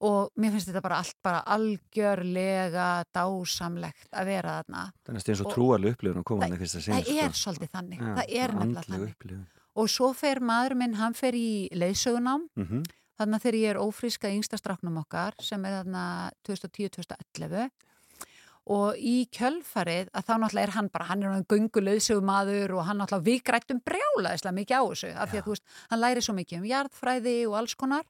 og 0.00 0.30
mér 0.40 0.54
finnst 0.54 0.70
þetta 0.70 0.82
bara 0.86 1.00
allt 1.02 1.16
bara 1.26 1.42
algjörlega 1.56 2.86
dásamlegt 3.12 4.08
að 4.14 4.30
vera 4.30 4.54
þarna. 4.62 4.84
Þannig 5.04 5.20
að 5.24 5.32
eins 5.34 5.40
og 5.42 5.46
Og- 5.50 5.54
trúarlega 5.56 5.96
upplifun 5.98 6.22
að 6.22 6.24
koma 6.30 6.46
hann 6.46 6.56
í 6.56 6.60
fyrsta 6.62 6.80
sinni. 6.86 7.02
Það 7.02 7.24
er 7.24 7.36
svolítið 7.42 7.70
þannig, 7.74 7.98
Já, 8.00 8.14
það 8.14 8.32
er 8.40 8.48
nefnilega 8.54 8.86
þannig. 8.88 9.14
upplifun. 9.16 9.46
Og 9.76 9.86
svo 9.88 10.14
fer 10.14 10.40
maður 10.40 10.74
minn, 10.76 10.94
hann 10.94 11.14
fer 11.14 11.32
í 11.34 11.68
leiðsögunám, 11.72 12.48
Mhm. 12.56 12.82
þannig 13.20 13.34
að 13.36 13.42
þegar 13.42 13.58
ég 13.60 13.70
er 13.70 13.76
ófríska 13.76 14.28
í 14.30 14.36
yngsta 14.40 14.56
stráknum 14.58 14.96
okkar, 15.04 15.32
sem 15.40 15.64
er 15.64 15.82
þarna 15.84 16.30
2010-2011, 16.48 17.70
og 18.70 18.94
í 19.02 19.26
kjölfarið, 19.34 20.10
að 20.14 20.26
þá 20.28 20.32
náttúrulega 20.38 20.66
er 20.68 20.72
hann 20.76 20.88
bara, 20.94 21.04
hann 21.10 21.22
er 21.26 21.32
hann 21.34 21.46
gungu 21.50 21.82
leiðsögumadur 21.82 22.74
og 22.76 22.84
hann 22.86 23.00
náttúrulega 23.02 23.26
við 23.26 23.40
grættum 23.48 23.80
brjálaðislega 23.82 24.54
mikið 24.60 24.76
á 24.78 24.82
þessu, 24.90 25.10
af 25.16 25.30
því 25.32 25.40
að 25.40 25.44
þú 25.48 25.54
veist, 25.56 25.64
hann 25.90 26.00
læri 26.04 26.22
svo 26.22 26.34
mikið 26.38 26.58
um 26.60 26.68
jarðfræði 26.70 27.34
og 27.50 27.56
alls 27.58 27.74
konar, 27.80 28.06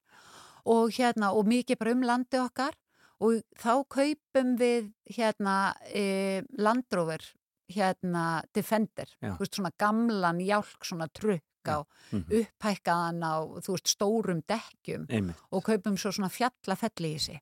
og 0.69 0.93
hérna, 0.99 1.33
og 1.33 1.49
mikið 1.49 1.79
bara 1.81 1.95
um 1.97 2.03
landi 2.05 2.41
okkar, 2.43 2.77
og 3.21 3.41
þá 3.61 3.73
kaupum 3.97 4.55
við 4.61 4.91
hérna 5.17 5.55
e, 5.89 6.43
Landrover, 6.59 7.25
hérna 7.71 8.43
Defender, 8.53 9.09
Já. 9.23 9.33
þú 9.37 9.39
veist, 9.45 9.55
svona 9.57 9.73
gamlan 9.81 10.41
hjálk, 10.45 10.85
svona 10.85 11.09
trukk 11.09 11.45
á 11.69 11.85
Mhm. 12.13 12.25
upphækkaðan 12.41 13.21
á, 13.25 13.35
þú 13.65 13.77
veist, 13.77 13.89
stórum 13.97 14.41
dekkjum 14.49 15.07
Einmitt. 15.09 15.37
og 15.53 15.63
kaupum 15.65 15.97
svo 15.97 16.11
svona 16.13 16.29
fjallafelli 16.33 17.15
í 17.15 17.21
sig 17.21 17.41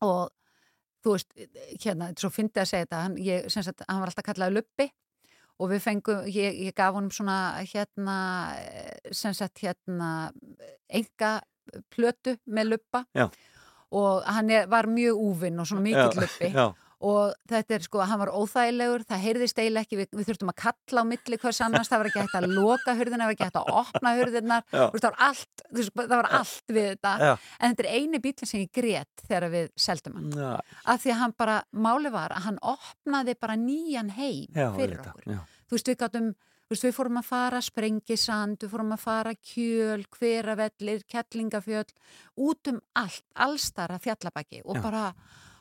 og 0.00 0.30
þú 1.08 1.16
veist, 1.16 1.34
hérna, 1.82 2.08
þetta 2.08 2.14
er 2.14 2.24
svo 2.24 2.32
fyndið 2.34 2.62
að 2.62 2.70
segja 2.70 2.86
þetta 2.86 3.02
hann, 3.04 3.20
ég, 3.24 3.52
sagt, 3.52 3.84
hann 3.88 4.02
var 4.02 4.12
alltaf 4.12 4.26
kallaði 4.28 4.58
Luppi 4.58 4.88
og 5.58 5.70
við 5.72 5.84
fengum, 5.84 6.26
ég, 6.30 6.58
ég 6.68 6.76
gaf 6.76 6.94
honum 6.94 7.12
svona 7.14 7.38
hérna, 7.66 8.16
eh, 8.60 9.14
sem 9.16 9.34
sagt 9.36 9.64
hérna, 9.64 10.10
enga 10.88 11.38
plötu 11.92 12.36
með 12.48 12.74
Luppa 12.74 13.04
Já. 13.16 13.26
og 13.92 14.28
hann 14.28 14.52
er, 14.54 14.68
var 14.70 14.88
mjög 14.90 15.24
úvinn 15.24 15.58
og 15.60 15.68
svona 15.68 15.84
mikill 15.84 16.22
Luppi 16.22 16.52
Já, 16.54 16.68
og 16.98 17.34
þetta 17.46 17.76
er 17.76 17.84
sko, 17.86 18.00
hann 18.02 18.18
var 18.18 18.32
óþægilegur 18.34 19.04
það 19.06 19.22
heyrðist 19.22 19.60
eiginlega 19.60 19.86
ekki, 19.86 19.98
við, 20.00 20.08
við 20.18 20.30
þurftum 20.30 20.50
að 20.50 20.56
kalla 20.64 21.04
á 21.06 21.10
milli 21.12 21.38
hvers 21.38 21.60
annars, 21.62 21.90
það 21.92 22.02
var 22.02 22.10
ekki 22.10 22.24
hægt 22.24 22.38
að 22.40 22.48
loka 22.56 22.94
hurðina 22.98 23.22
það 23.22 23.30
var 23.30 23.36
ekki 23.36 23.46
hægt 23.46 23.60
að 23.60 23.70
opna. 23.82 24.14
Þú 24.18 24.96
veist, 24.96 25.04
það 25.04 25.08
var 25.08 25.20
allt, 25.28 25.62
það 25.94 26.16
var 26.16 26.30
allt 26.40 26.74
við 26.74 26.88
þetta 26.88 27.12
Já. 27.22 27.30
en 27.60 27.74
þetta 27.74 27.86
er 27.86 27.90
eini 27.94 28.22
bílinn 28.24 28.50
sem 28.50 28.64
ég 28.64 28.72
grét 28.74 29.24
þegar 29.28 29.48
við 29.54 29.70
seldum 29.78 30.18
hann 30.18 30.34
Já, 30.34 30.50
af 30.94 31.04
því 31.04 31.14
að 31.14 31.22
hann 31.22 31.36
bara, 31.38 31.56
máli 31.70 32.12
var 32.14 32.34
að 32.34 32.44
hann 32.48 32.60
opnaði 32.74 33.38
bara 33.38 33.56
nýjan 33.60 34.12
heim 34.18 34.50
já, 34.50 34.68
fyrir 34.74 35.00
okkur 35.04 35.26
þú 35.68 35.76
veist, 35.76 35.90
við 35.92 35.98
gáttum 36.02 36.30
veist, 36.68 36.84
við 36.84 36.94
fórum 36.96 37.20
að 37.20 37.28
fara 37.28 37.60
sprengisand, 37.64 38.58
við 38.62 38.72
fórum 38.72 38.94
að 38.96 39.04
fara 39.04 39.34
kjöl, 39.36 40.04
hveravellir, 40.18 41.04
kettlingafjöll, 41.08 41.88
út 42.44 42.72
um 42.72 42.80
allt, 42.98 43.24
allstara 43.34 43.98
fjallabaki 44.02 44.62
og 44.64 44.78
Já. 44.78 44.82
bara, 44.84 45.04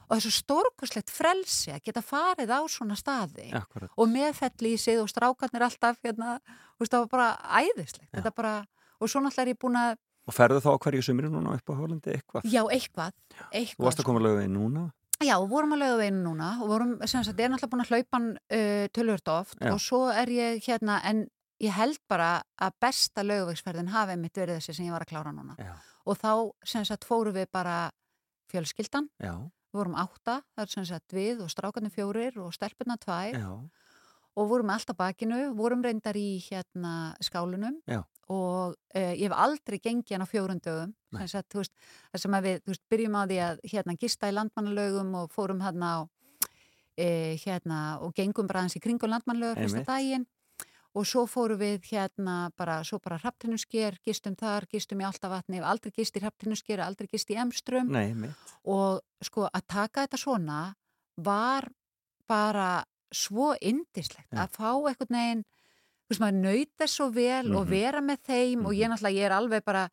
og 0.07 0.15
þessu 0.17 0.31
stórkoslegt 0.37 1.11
frelsi 1.11 1.71
að 1.75 1.83
geta 1.89 2.01
farið 2.05 2.51
á 2.55 2.59
svona 2.71 2.95
staði 2.99 3.49
Akkurat. 3.57 3.91
og 3.95 4.09
með 4.11 4.33
fellísið 4.39 5.01
og 5.03 5.09
strákarnir 5.11 5.65
alltaf, 5.67 5.99
hérna, 6.03 6.37
þú 6.77 6.85
veist, 6.85 6.93
það 6.93 7.05
var 7.05 7.09
bara 7.15 7.29
æðislegt, 7.61 8.29
bara, 8.35 8.53
og 8.99 9.09
svo 9.11 9.21
náttúrulega 9.21 9.47
er 9.47 9.53
ég 9.53 9.59
búin 9.63 9.79
að, 9.81 9.97
Og 10.27 10.35
ferðu 10.35 10.59
þá 10.59 10.73
hverju 10.83 11.03
sumri 11.07 11.29
núna 11.31 11.53
upp 11.55 11.69
á 11.71 11.73
Hólandi 11.79 12.11
eitthvað? 12.17 12.43
já, 12.51 12.59
eitthvað, 12.67 13.13
eitthvað. 13.51 13.77
Þú 13.79 13.85
varst 13.87 14.01
að 14.01 14.07
koma 14.09 14.19
lögu 14.25 14.41
inn 14.43 14.57
núna? 14.57 14.89
Já, 15.23 15.33
vorum 15.49 15.71
að 15.73 15.79
lauga 15.81 15.97
veinu 16.01 16.19
núna 16.21 16.49
og 16.61 16.67
vorum, 16.69 16.91
sem 17.09 17.23
sagt, 17.25 17.39
ég 17.39 17.47
er 17.47 17.53
náttúrulega 17.53 17.71
búin 17.71 17.83
að 17.85 17.93
hlaupa 17.93 18.19
uh, 18.27 18.83
tölvört 18.93 19.31
oft 19.33 19.55
Já. 19.57 19.71
og 19.73 19.79
svo 19.81 20.01
er 20.13 20.29
ég 20.29 20.59
hérna, 20.67 20.99
en 21.09 21.23
ég 21.63 21.73
held 21.73 21.97
bara 22.11 22.43
að 22.61 22.75
besta 22.83 23.23
laugavegsferðin 23.25 23.89
hafi 23.95 24.13
einmitt 24.13 24.37
verið 24.37 24.59
þessi 24.59 24.75
sem 24.77 24.85
ég 24.85 24.93
var 24.93 25.07
að 25.07 25.13
klára 25.15 25.31
núna. 25.33 25.55
Já. 25.57 25.73
Og 26.05 26.19
þá, 26.21 26.31
sem 26.69 26.85
sagt, 26.85 27.07
fórum 27.07 27.33
við 27.33 27.47
bara 27.51 27.89
fjölskyldan, 28.51 29.09
Já, 29.23 29.33
við 29.77 29.83
vorum 29.85 29.99
átta, 30.01 30.39
það 30.55 30.63
er 30.63 30.73
sem 30.73 30.87
sagt 30.89 31.13
við 31.13 31.43
og 31.45 31.51
strákarnir 31.53 31.93
fjórir 31.93 32.39
og 32.41 32.53
stelpurna 32.55 32.97
tvær. 33.01 33.37
Já, 33.37 33.51
og 34.37 34.51
vorum 34.51 34.69
með 34.69 34.77
allt 34.77 34.93
á 34.93 34.95
bakinu, 34.97 35.39
vorum 35.57 35.81
reyndar 35.85 36.17
í 36.17 36.37
hérna 36.45 36.93
skálunum 37.25 37.79
Já. 37.89 38.03
og 38.29 38.75
uh, 38.75 39.13
ég 39.17 39.25
hef 39.25 39.33
aldrei 39.33 39.79
gengið 39.81 40.13
hann 40.13 40.25
á 40.25 40.29
fjórun 40.29 40.61
dögum. 40.61 40.93
Nei. 41.13 41.23
sem 41.23 41.31
sagt, 41.37 41.49
þú 41.53 41.63
veist, 41.63 41.73
það 42.11 42.23
sem 42.23 42.37
að 42.37 42.47
við 42.47 42.59
þú 42.61 42.73
veist, 42.73 42.83
byrjum 42.93 43.17
á 43.17 43.21
því 43.23 43.39
að 43.47 43.61
hérna 43.71 43.97
gista 43.97 44.29
í 44.29 44.35
landmannalögum 44.35 45.13
og 45.21 45.33
fórum 45.33 45.63
hérna 45.65 45.89
á 45.89 45.99
uh, 46.05 47.33
hérna 47.45 47.79
og 48.05 48.13
gengum 48.17 48.49
bara 48.49 48.65
hans 48.65 48.77
í 48.77 48.83
kringum 48.83 49.13
landmannalögur 49.13 49.63
fyrsta 49.63 49.85
daginn 49.87 50.27
og 50.95 51.05
svo 51.05 51.25
fórum 51.27 51.59
við 51.59 51.81
hérna 51.91 52.49
bara, 52.57 52.83
svo 52.83 52.99
bara 52.99 53.17
hrapptinusker, 53.19 53.97
gistum 54.05 54.35
þar, 54.35 54.65
gistum 54.71 54.99
í 55.01 55.05
Altavatni, 55.05 55.57
hef 55.59 55.65
aldrei 55.65 55.91
gist 55.91 56.15
í 56.17 56.21
hrapptinusker, 56.23 56.79
aldrei 56.79 57.07
gist 57.11 57.29
í 57.29 57.35
Emstrum 57.37 57.91
nei, 57.91 58.13
og 58.65 59.01
sko 59.21 59.47
að 59.53 59.67
taka 59.67 60.07
þetta 60.07 60.17
svona 60.17 60.73
var 61.17 61.67
bara 62.27 62.83
svo 63.13 63.53
indislegt 63.61 64.31
Já. 64.33 64.43
að 64.45 64.51
fá 64.57 64.71
eitthvað 64.89 65.09
neginn 65.15 65.43
þú 66.07 66.09
veist 66.11 66.21
maður 66.23 66.41
nöyta 66.43 66.87
svo 66.87 67.09
vel 67.11 67.55
og 67.55 67.65
Mhm. 67.65 67.69
vera 67.69 68.01
með 68.01 68.17
þeim 68.27 68.65
og 68.65 68.73
ég 68.73 68.87
Mhm. 68.87 68.91
náttúrulega, 68.93 69.15
ég 69.17 69.25
er 69.25 69.31
alveg 69.31 69.63
bara 69.65 69.89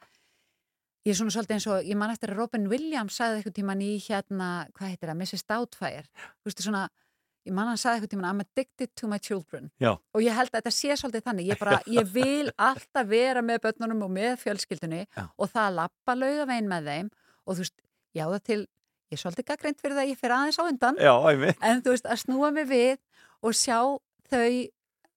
ég 1.06 1.10
er 1.10 1.14
svona 1.14 1.30
svolítið 1.30 1.54
eins 1.54 1.66
og, 1.66 1.84
ég 1.84 1.96
man 1.96 2.10
eftir 2.10 2.30
að 2.30 2.36
Robin 2.36 2.68
Williams 2.68 3.18
sagði 3.18 3.42
eitthvað 3.42 3.54
tíman 3.58 3.82
í 3.82 4.00
hérna, 4.08 4.66
hvað 4.72 4.88
heitir 4.88 5.08
það, 5.10 5.16
Mrs. 5.20 5.44
Doubtfire 5.46 6.06
þú 6.40 6.44
veist 6.46 6.62
svona, 6.62 6.88
ég 7.44 7.52
man 7.56 7.68
hann 7.70 7.80
sagði 7.80 8.00
eitthvað 8.00 8.12
tíman 8.14 8.28
I'm 8.30 8.42
addicted 8.44 8.92
to 9.00 9.08
my 9.10 9.18
children 9.22 9.70
Já. 9.82 9.92
og 9.96 10.22
ég 10.24 10.36
held 10.36 10.52
að 10.52 10.60
þetta 10.60 10.74
sé 10.74 10.96
svolítið 11.00 11.26
þannig 11.28 11.50
ég, 11.52 11.60
bara, 11.60 11.80
ég 11.90 12.08
vil 12.14 12.52
alltaf 12.70 13.08
vera 13.10 13.42
með 13.44 13.62
börnunum 13.66 14.06
og 14.06 14.14
með 14.16 14.38
fjölskyldunni 14.44 15.02
Já. 15.04 15.26
og 15.36 15.50
það 15.52 15.64
að 15.66 15.76
lappa 15.80 16.16
laugavegin 16.18 16.70
með 16.70 16.88
þeim 16.92 17.10
og 17.44 17.58
þú 17.58 17.66
veist, 17.66 17.76
já 18.16 18.24
það 18.24 18.40
til 18.48 18.60
ég 18.64 19.18
er 19.18 19.22
svolítið 19.24 19.48
gaggrind 19.52 19.82
fyrir 19.82 19.96
það 19.98 20.04
að 20.06 20.12
ég 20.14 20.22
fyrir 20.22 20.36
aðeins 20.38 20.60
á 20.60 20.64
undan 20.64 21.02
Já, 21.04 21.14
en 21.68 21.84
þú 21.84 21.94
veist, 21.94 22.08
að 22.08 22.22
snúa 22.24 22.52
mig 22.56 22.70
við 22.70 22.96
og 23.44 23.58
sjá 23.58 23.78
þau 24.32 24.48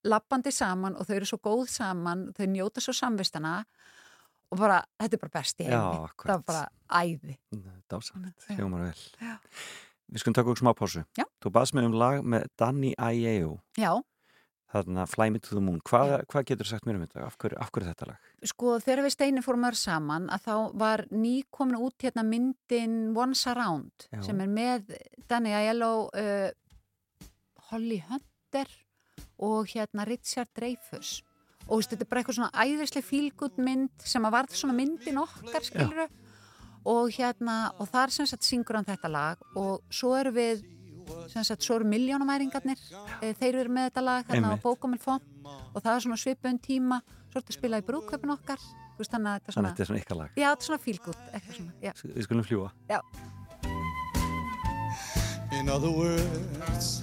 lappandi 0.08 0.52
saman 0.56 0.96
og 1.00 1.08
þau 1.08 1.16
eru 1.18 1.28
svo 1.28 1.40
góð 1.44 1.66
saman 1.72 2.28
þau 2.38 2.46
njóta 2.52 2.84
svo 2.84 2.94
samvistana 2.96 3.62
og 4.52 4.60
bara, 4.62 4.78
þetta 5.02 5.18
er 5.18 5.22
bara 5.24 5.34
best 5.40 5.60
í 5.64 5.68
Já, 5.68 5.80
heimi 5.80 6.12
það 6.24 6.34
var 6.34 6.44
bara 6.48 6.66
æði 7.02 7.36
Dásanlegt, 7.88 8.44
Já. 8.48 8.56
hljómar 8.60 8.82
vel. 8.84 9.04
Já. 9.24 9.36
Við 10.08 10.24
skulum 10.24 10.36
taka 10.38 10.52
okkur 10.52 10.62
smá 10.64 10.74
pásu. 10.78 11.04
Já. 11.20 11.26
Þú 11.44 11.52
baðst 11.58 11.76
mér 11.76 11.90
um 11.90 11.98
lag 12.00 12.22
með 12.24 12.46
Danny 12.60 12.94
Aieo, 12.96 13.58
já, 13.78 13.92
þarna 14.72 15.06
Fly 15.08 15.30
Me 15.32 15.40
to 15.40 15.56
the 15.56 15.64
Moon. 15.64 15.80
Hvað, 15.88 16.14
hvað 16.32 16.46
getur 16.50 16.68
sagt 16.70 16.88
mér 16.88 16.98
um 17.00 17.04
þetta? 17.06 17.26
Af 17.28 17.38
hverju, 17.40 17.60
af 17.64 17.72
hverju 17.72 17.88
þetta 17.90 18.08
lag? 18.10 18.32
sko 18.48 18.78
þegar 18.84 19.04
við 19.06 19.14
Steini 19.16 19.44
fórum 19.46 19.68
öll 19.68 19.78
saman 19.80 20.28
að 20.34 20.44
þá 20.48 20.56
var 20.78 21.06
nýkomin 21.12 21.80
út 21.82 22.04
hérna 22.04 22.24
myndin 22.28 22.98
Once 23.18 23.48
Around 23.50 24.08
Já. 24.12 24.22
sem 24.28 24.42
er 24.44 24.52
með 24.52 24.92
Danny 25.28 25.56
Aiello 25.58 26.10
uh, 26.12 26.50
Holly 27.72 28.02
Hunter 28.10 28.70
og 29.44 29.72
hérna 29.74 30.06
Richard 30.08 30.52
Dreyfuss 30.56 31.24
og 31.68 31.82
þetta 31.84 32.06
er 32.06 32.10
bara 32.12 32.22
eitthvað 32.22 32.38
svona 32.38 32.64
æðislega 32.64 33.08
fílgút 33.08 33.58
mynd 33.60 34.06
sem 34.08 34.24
að 34.28 34.36
varð 34.38 34.56
svona 34.56 34.78
myndin 34.78 35.20
okkar 35.20 35.66
skiluru 35.68 36.06
og 36.88 37.12
hérna 37.12 37.58
og 37.78 37.90
þar 37.92 38.14
sem 38.16 38.28
sagt 38.30 38.48
syngur 38.48 38.80
hann 38.80 38.88
þetta 38.88 39.12
lag 39.12 39.42
og 39.60 39.84
svo 39.92 40.14
eru 40.18 40.32
við 40.36 40.64
sem 41.32 41.44
sagt 41.48 41.64
svo 41.64 41.78
eru 41.80 41.88
miljónumæringarnir 41.88 42.80
e, 43.22 43.34
þeir 43.40 43.62
eru 43.64 43.72
með 43.76 43.90
þetta 43.90 44.04
lag 44.04 44.28
hérna 44.28 44.54
Einmitt. 44.54 44.64
á 44.64 44.66
Bókumil 44.66 45.00
Font 45.04 45.24
og 45.48 45.80
það 45.84 45.94
er 45.94 46.04
svona 46.06 46.20
svipun 46.20 46.60
tíma 46.64 47.02
svo 47.32 47.40
þetta 47.42 47.56
spilað 47.56 47.84
í 47.84 47.88
brúköpun 47.92 48.36
okkar 48.36 48.64
veist 48.98 49.14
þannig 49.14 49.32
að 49.32 49.38
þetta 49.40 49.52
er 49.52 49.58
svona 49.58 49.72
þetta 49.72 49.84
er 49.86 49.90
svona 49.92 50.02
ykkar 50.04 50.20
lag. 50.22 50.30
já 50.36 50.48
þetta 50.50 50.64
er 50.64 50.70
svona 50.70 50.84
fílgút 50.86 51.20
eitthvað 51.32 51.60
svona 51.60 51.74
já. 51.84 51.92
Við 52.16 52.24
skulum 52.28 52.48
fljúa. 52.48 52.72
já. 52.90 53.00
In 55.58 55.70
other 55.70 55.90
words, 55.90 57.02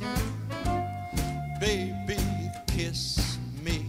baby, 1.59 2.18
kiss 2.68 3.38
me. 3.64 3.81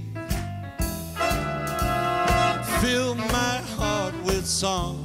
Fill 2.82 3.16
my 3.16 3.60
heart 3.78 4.16
with 4.26 4.46
song 4.48 5.05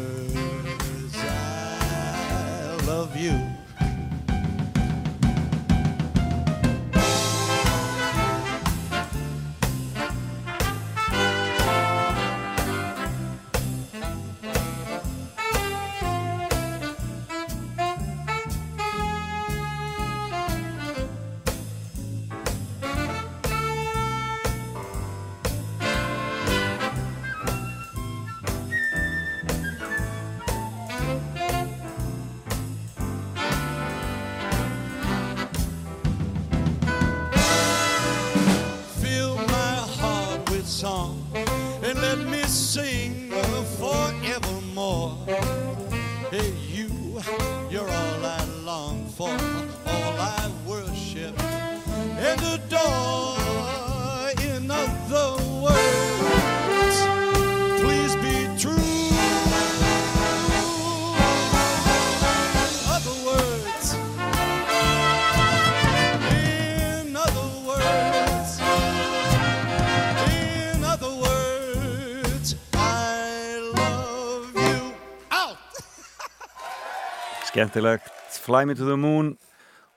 Skemmtilegt, 77.61 78.09
Fly 78.41 78.65
Me 78.65 78.73
to 78.73 78.87
the 78.87 78.95
Moon 78.97 79.35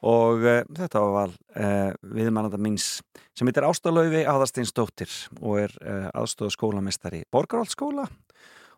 og 0.05 0.43
uh, 0.45 0.59
þetta 0.77 1.01
var 1.01 1.13
val 1.15 1.31
uh, 1.33 1.95
viðmannanda 2.13 2.59
míns 2.61 2.99
sem 3.33 3.49
heitir 3.49 3.65
Ástalaufi 3.65 4.21
Aðarsteinsdóttir 4.29 5.15
og 5.41 5.63
er 5.63 5.73
uh, 5.81 6.11
aðstofa 6.13 6.53
skólamestari 6.53 7.23
Borgaráldsskóla 7.33 8.05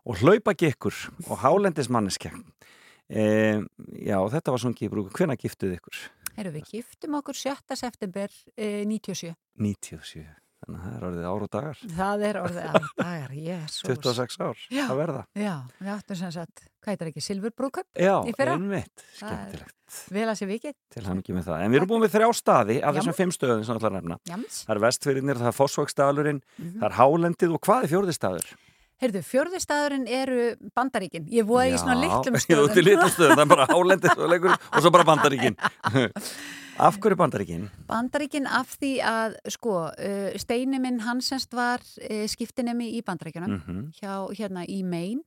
og 0.07 0.22
hlaupa 0.22 0.55
gekkur 0.55 0.95
og 1.26 1.43
hálendismanneskja 1.43 2.30
uh, 2.30 3.66
Já, 4.07 4.18
þetta 4.37 4.55
var 4.55 4.62
svona 4.62 4.78
gíbrúk 4.78 5.11
hvenær 5.18 5.43
giftuð 5.43 5.74
ykkur? 5.80 6.07
Heyrðu, 6.37 6.55
við 6.61 6.72
giftum 6.76 7.18
okkur 7.18 7.43
7. 7.43 7.59
september 7.82 8.30
eh, 8.55 8.84
97. 8.87 9.34
97 9.66 10.28
þannig 10.67 10.81
að 10.81 10.87
það 10.87 10.97
er 10.97 11.07
orðið 11.09 11.27
ár 11.31 11.45
og 11.47 11.51
dagar 11.57 11.81
Það 11.97 12.25
er 12.29 12.39
orðið 12.43 12.67
að 12.67 12.89
dagar, 12.99 13.35
jésús. 13.47 13.87
26 13.87 14.37
ár 14.43 14.64
Já. 14.75 14.85
að 14.91 14.97
verða 15.01 15.23
Já, 15.39 15.55
við 15.81 15.91
áttum 15.95 16.19
sem 16.21 16.33
sagt, 16.37 16.64
hvað 16.83 16.93
heitir 16.97 17.11
ekki, 17.12 17.25
Silfurbrúkup? 17.27 17.87
Já, 17.97 18.14
Í 18.27 18.35
fyrra? 18.37 18.57
einmitt, 18.59 19.07
Það 19.21 19.33
er- 19.33 19.41
skemmtilegt 19.47 19.73
Vel 20.11 20.27
að 20.27 20.35
sé 20.41 20.47
vikið. 20.51 20.75
til 20.91 21.05
hann 21.07 21.21
ekki 21.23 21.35
með 21.37 21.45
það 21.47 21.61
en 21.62 21.71
við 21.71 21.79
erum 21.79 21.91
búin 21.93 22.03
með 22.03 22.14
þrjá 22.17 22.29
staði 22.35 22.77
af 22.83 22.91
Já. 22.91 22.99
þessum 22.99 23.14
fimm 23.21 23.31
stöðum 23.37 23.64
sem 23.69 23.77
að 23.79 23.93
nefna 23.95 24.17
Jams. 24.27 24.57
það 24.67 24.73
er 24.75 24.81
vestfyrirnir, 24.83 25.39
það 25.39 25.51
er 25.53 25.59
fósvaksstaðalurinn 25.61 26.41
Mhm. 26.59 26.73
það 26.81 26.89
er 26.91 26.97
hálendið 26.99 27.55
og 27.55 27.61
hvað 27.62 27.85
er 27.87 27.93
fjórði 27.95 28.17
staður? 28.19 28.49
Heyrðu, 28.97 29.21
fjörði 29.29 29.59
staðurinn 29.61 30.07
eru 30.09 30.57
bandaríkin. 30.75 31.27
Ég 31.31 31.45
voru 31.47 31.69
í 31.69 31.77
svona 31.79 31.99
litlum 32.01 32.35
Já, 32.41 32.43
stöðum. 32.49 32.64
út 32.67 32.79
í 32.81 32.83
litlum 32.83 33.11
stöðum, 33.12 33.37
það 33.37 33.45
er 33.45 33.51
bara 33.53 33.67
hálendið 33.69 34.23
og, 34.25 34.47
og 34.73 34.81
svo 34.83 34.91
bara 34.91 35.05
bandaríkin 35.05 35.57
Af 36.79 36.99
hverju 37.01 37.16
bandaríkin? 37.16 37.68
Bandaríkin 37.89 38.47
af 38.47 38.74
því 38.77 38.91
að, 39.01 39.37
sko, 39.55 39.77
uh, 39.89 40.35
Steini 40.41 40.79
minn 40.83 41.01
Hansens 41.07 41.47
var 41.57 41.81
uh, 41.81 42.27
skiptinemi 42.29 42.91
í 42.99 43.03
bandaríkjunum 43.07 43.55
Mhm. 43.57 43.79
hjá, 43.97 44.12
hérna, 44.37 44.66
í 44.68 44.83
Maine 44.85 45.22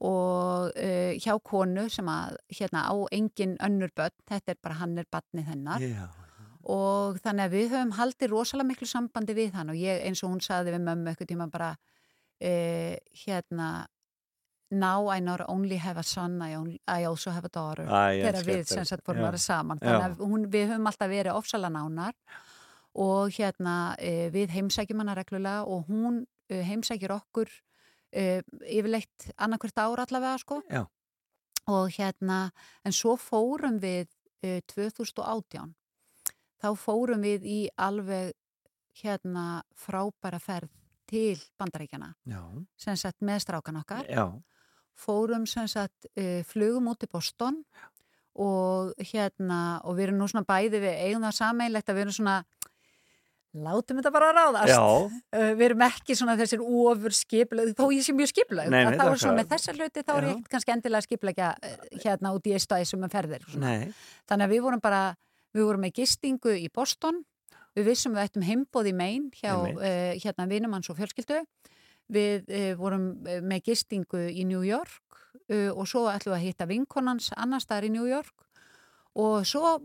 og 0.00 0.70
uh, 0.76 1.12
hjá 1.18 1.34
konu 1.42 1.88
sem 1.90 2.06
að, 2.06 2.36
hérna, 2.52 2.84
á 2.84 2.94
engin 3.12 3.56
önnur 3.64 3.90
börn, 3.96 4.12
þetta 4.28 4.52
er 4.54 4.58
bara 4.62 4.74
hann 4.82 4.98
er 4.98 5.08
barnið 5.10 5.48
hennar 5.48 5.80
Já, 5.80 6.08
og 6.68 7.16
þannig 7.24 7.44
að 7.48 7.54
við 7.56 7.70
höfum 7.72 7.92
haldið 7.96 8.30
rosalega 8.30 8.68
miklu 8.68 8.86
sambandi 8.86 9.34
við 9.34 9.52
hann 9.56 9.70
og 9.72 9.76
ég 9.80 10.04
eins 10.04 10.22
og 10.22 10.30
hún 10.34 10.44
saði 10.44 10.74
við 10.76 10.84
mömmu 10.84 11.08
eitthvað 11.14 11.32
tíma 11.32 11.48
bara 11.50 11.70
uh, 12.44 12.96
hérna 13.24 13.86
now 14.70 15.08
I 15.08 15.20
not 15.20 15.40
only 15.48 15.76
have 15.76 15.96
a 15.96 16.02
son 16.02 16.42
I, 16.42 16.54
only, 16.54 16.80
I 16.86 17.04
also 17.04 17.30
have 17.30 17.44
a 17.44 17.48
daughter. 17.48 17.84
Æ, 17.86 18.22
þegar 18.22 18.44
við 18.44 18.64
sem 18.68 18.84
sagt 18.84 19.06
Já. 19.06 19.12
að 19.14 19.22
vera 19.22 19.38
saman. 19.40 19.80
Þannig 19.80 20.04
að 20.04 20.20
hún, 20.24 20.46
við 20.52 20.68
höfum 20.72 20.90
alltaf 20.90 21.10
verið 21.10 21.38
ofsalega 21.38 21.72
nánar 21.72 22.14
og 22.98 23.32
hérna 23.38 23.94
e, 23.98 24.28
við 24.34 24.52
heimsækjum 24.56 25.02
hana 25.04 25.16
reglulega 25.16 25.64
og 25.64 25.88
hún 25.88 26.22
e, 26.50 26.60
heimsækjur 26.66 27.14
okkur 27.16 27.52
e, 28.12 28.42
yfirleitt 28.66 29.30
annarkvært 29.36 29.80
ára 29.84 30.06
allavega 30.08 30.38
sko. 30.44 30.62
Já. 30.68 30.86
og 31.68 31.90
hérna 31.92 32.50
en 32.84 32.94
svo 32.96 33.16
fórum 33.20 33.76
við 33.80 34.08
e, 34.40 34.60
2018 34.72 35.74
þá 36.58 36.68
fórum 36.80 37.20
við 37.22 37.44
í 37.44 37.58
alveg 37.76 38.32
hérna 39.02 39.62
frábæra 39.76 40.40
ferð 40.42 40.72
til 41.08 41.38
bandaríkjana 41.60 42.12
sem 42.76 42.96
sagt 42.96 43.22
með 43.24 43.44
strákan 43.44 43.80
okkar. 43.80 44.08
Já. 44.08 44.26
Fórum 44.98 45.46
sem 45.48 45.68
sagt 45.70 46.08
uh, 46.14 46.42
flugum 46.48 46.90
út 46.92 47.06
í 47.06 47.10
Boston 47.10 47.62
og 48.38 48.94
hérna 49.10 49.80
og 49.82 49.96
við 49.98 50.08
erum 50.08 50.20
nú 50.22 50.28
svona 50.30 50.46
bæði 50.46 50.82
við 50.84 51.02
eigum 51.08 51.26
það 51.26 51.38
sameinlegt 51.40 51.90
að 51.90 51.98
við 51.98 52.06
erum 52.06 52.16
svona 52.18 52.36
látum 53.58 53.98
þetta 53.98 54.12
bara 54.12 54.28
ráðast. 54.36 54.70
Já. 54.70 54.82
Uh, 55.34 55.52
við 55.58 55.64
erum 55.70 55.84
ekki 55.88 56.16
svona 56.18 56.36
þessir 56.38 56.62
ofur 56.62 57.16
skiplega, 57.16 57.74
þó 57.78 57.88
ég 57.94 58.04
sé 58.06 58.14
mjög 58.16 58.34
nei, 58.68 58.82
þá 58.84 58.92
það 59.00 59.14
er 59.14 59.22
svona 59.22 59.32
er- 59.32 59.40
með 59.40 59.54
þessa 59.54 59.74
hluti 59.78 60.04
þá 60.04 60.12
er 60.14 60.20
Já. 60.20 60.28
ég 60.28 60.36
ekkert 60.36 60.52
kannski 60.54 60.74
endilega 60.76 61.06
skiplega 61.06 61.48
hérna 62.04 62.34
út 62.36 62.46
í 62.46 62.54
eistæðisum 62.58 63.02
með 63.04 63.16
ferðir 63.16 63.48
og 63.48 63.54
svona. 63.54 63.72
Nei, 63.72 63.96
þannig 64.28 64.48
að 64.48 64.54
við 64.54 64.62
vorum 64.68 64.84
bara 64.84 65.02
við 65.56 65.64
vorum 65.64 65.84
með 65.86 65.96
gistingu 66.02 66.54
í 66.58 66.68
Boston. 66.74 67.24
Við 67.78 67.90
vissum 67.92 68.14
við 68.14 68.24
ættum 68.26 68.44
heimbóð 68.46 68.90
í 68.90 68.94
Maine 68.96 69.34
hjá 69.38 69.52
uh, 69.54 70.14
hérna 70.18 70.48
vinum 70.50 70.74
hans 70.74 70.88
og 70.90 70.98
fjölskyldu 70.98 71.42
við 72.12 72.48
uh, 72.48 72.72
vorum 72.78 73.10
eh, 73.28 73.42
með 73.44 73.70
gistingu 73.70 74.24
í 74.30 74.44
New 74.48 74.64
York 74.66 75.20
uh, 75.48 75.70
og 75.74 75.86
svo 75.88 76.06
ætlum 76.10 76.34
við 76.34 76.38
að 76.38 76.46
hitta 76.46 76.68
vinkonans 76.68 77.30
annar 77.36 77.62
staðar 77.64 77.88
í 77.88 77.94
New 77.94 78.08
York. 78.08 78.34
Og 79.18 79.46
svo 79.48 79.78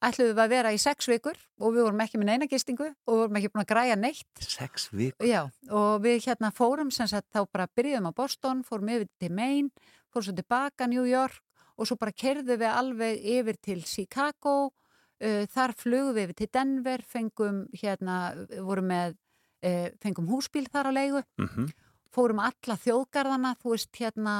ætlum 0.00 0.32
við 0.32 0.42
að 0.42 0.52
vera 0.54 0.72
í 0.72 0.80
sex 0.80 1.08
vikur 1.10 1.38
og 1.60 1.74
við 1.74 1.84
vorum 1.86 2.02
ekki 2.04 2.20
með 2.20 2.30
neina 2.32 2.48
gistingu 2.50 2.88
og 2.88 3.12
við 3.12 3.22
vorum 3.22 3.38
ekki 3.40 3.52
búin 3.52 3.64
að 3.64 3.70
græja 3.72 4.00
neitt. 4.00 4.42
Sex 4.44 4.88
vik 4.96 5.24
Já, 5.26 5.42
og 5.68 6.02
við 6.04 6.24
hérna 6.26 6.52
fórum 6.56 6.92
sem 6.94 7.08
sagt 7.10 7.28
þá 7.34 7.44
bara 7.52 7.68
byrjuðum 7.76 8.10
á 8.10 8.12
Boston, 8.16 8.64
fórum 8.66 8.92
yfir 8.96 9.08
til 9.20 9.32
Maine, 9.36 9.70
fórum 10.12 10.30
svo 10.30 10.36
tilbaka 10.36 10.88
New 10.90 11.06
York 11.08 11.40
og 11.80 11.88
svo 11.88 11.96
bara 12.00 12.12
kerðum 12.12 12.60
við 12.60 12.68
alveg 12.68 13.24
yfir 13.38 13.56
til 13.64 13.80
Chicago, 13.88 14.72
þar 15.20 15.72
flugum 15.76 16.16
við 16.16 16.26
yfir 16.26 16.36
til 16.36 16.50
Denver, 16.52 17.04
fengum 17.08 17.62
hérna, 17.76 18.16
vorum 18.64 18.90
með, 18.90 19.16
uh, 19.64 19.88
fengum 20.02 20.28
húsbíl 20.30 20.68
þar 20.72 20.90
á 20.90 20.92
leigu, 20.94 21.22
mm 21.40 21.70
fórum 22.10 22.40
alla 22.42 22.74
þjóðgarðana, 22.74 23.52
þú 23.62 23.70
veist 23.70 23.94
hérna 23.94 24.32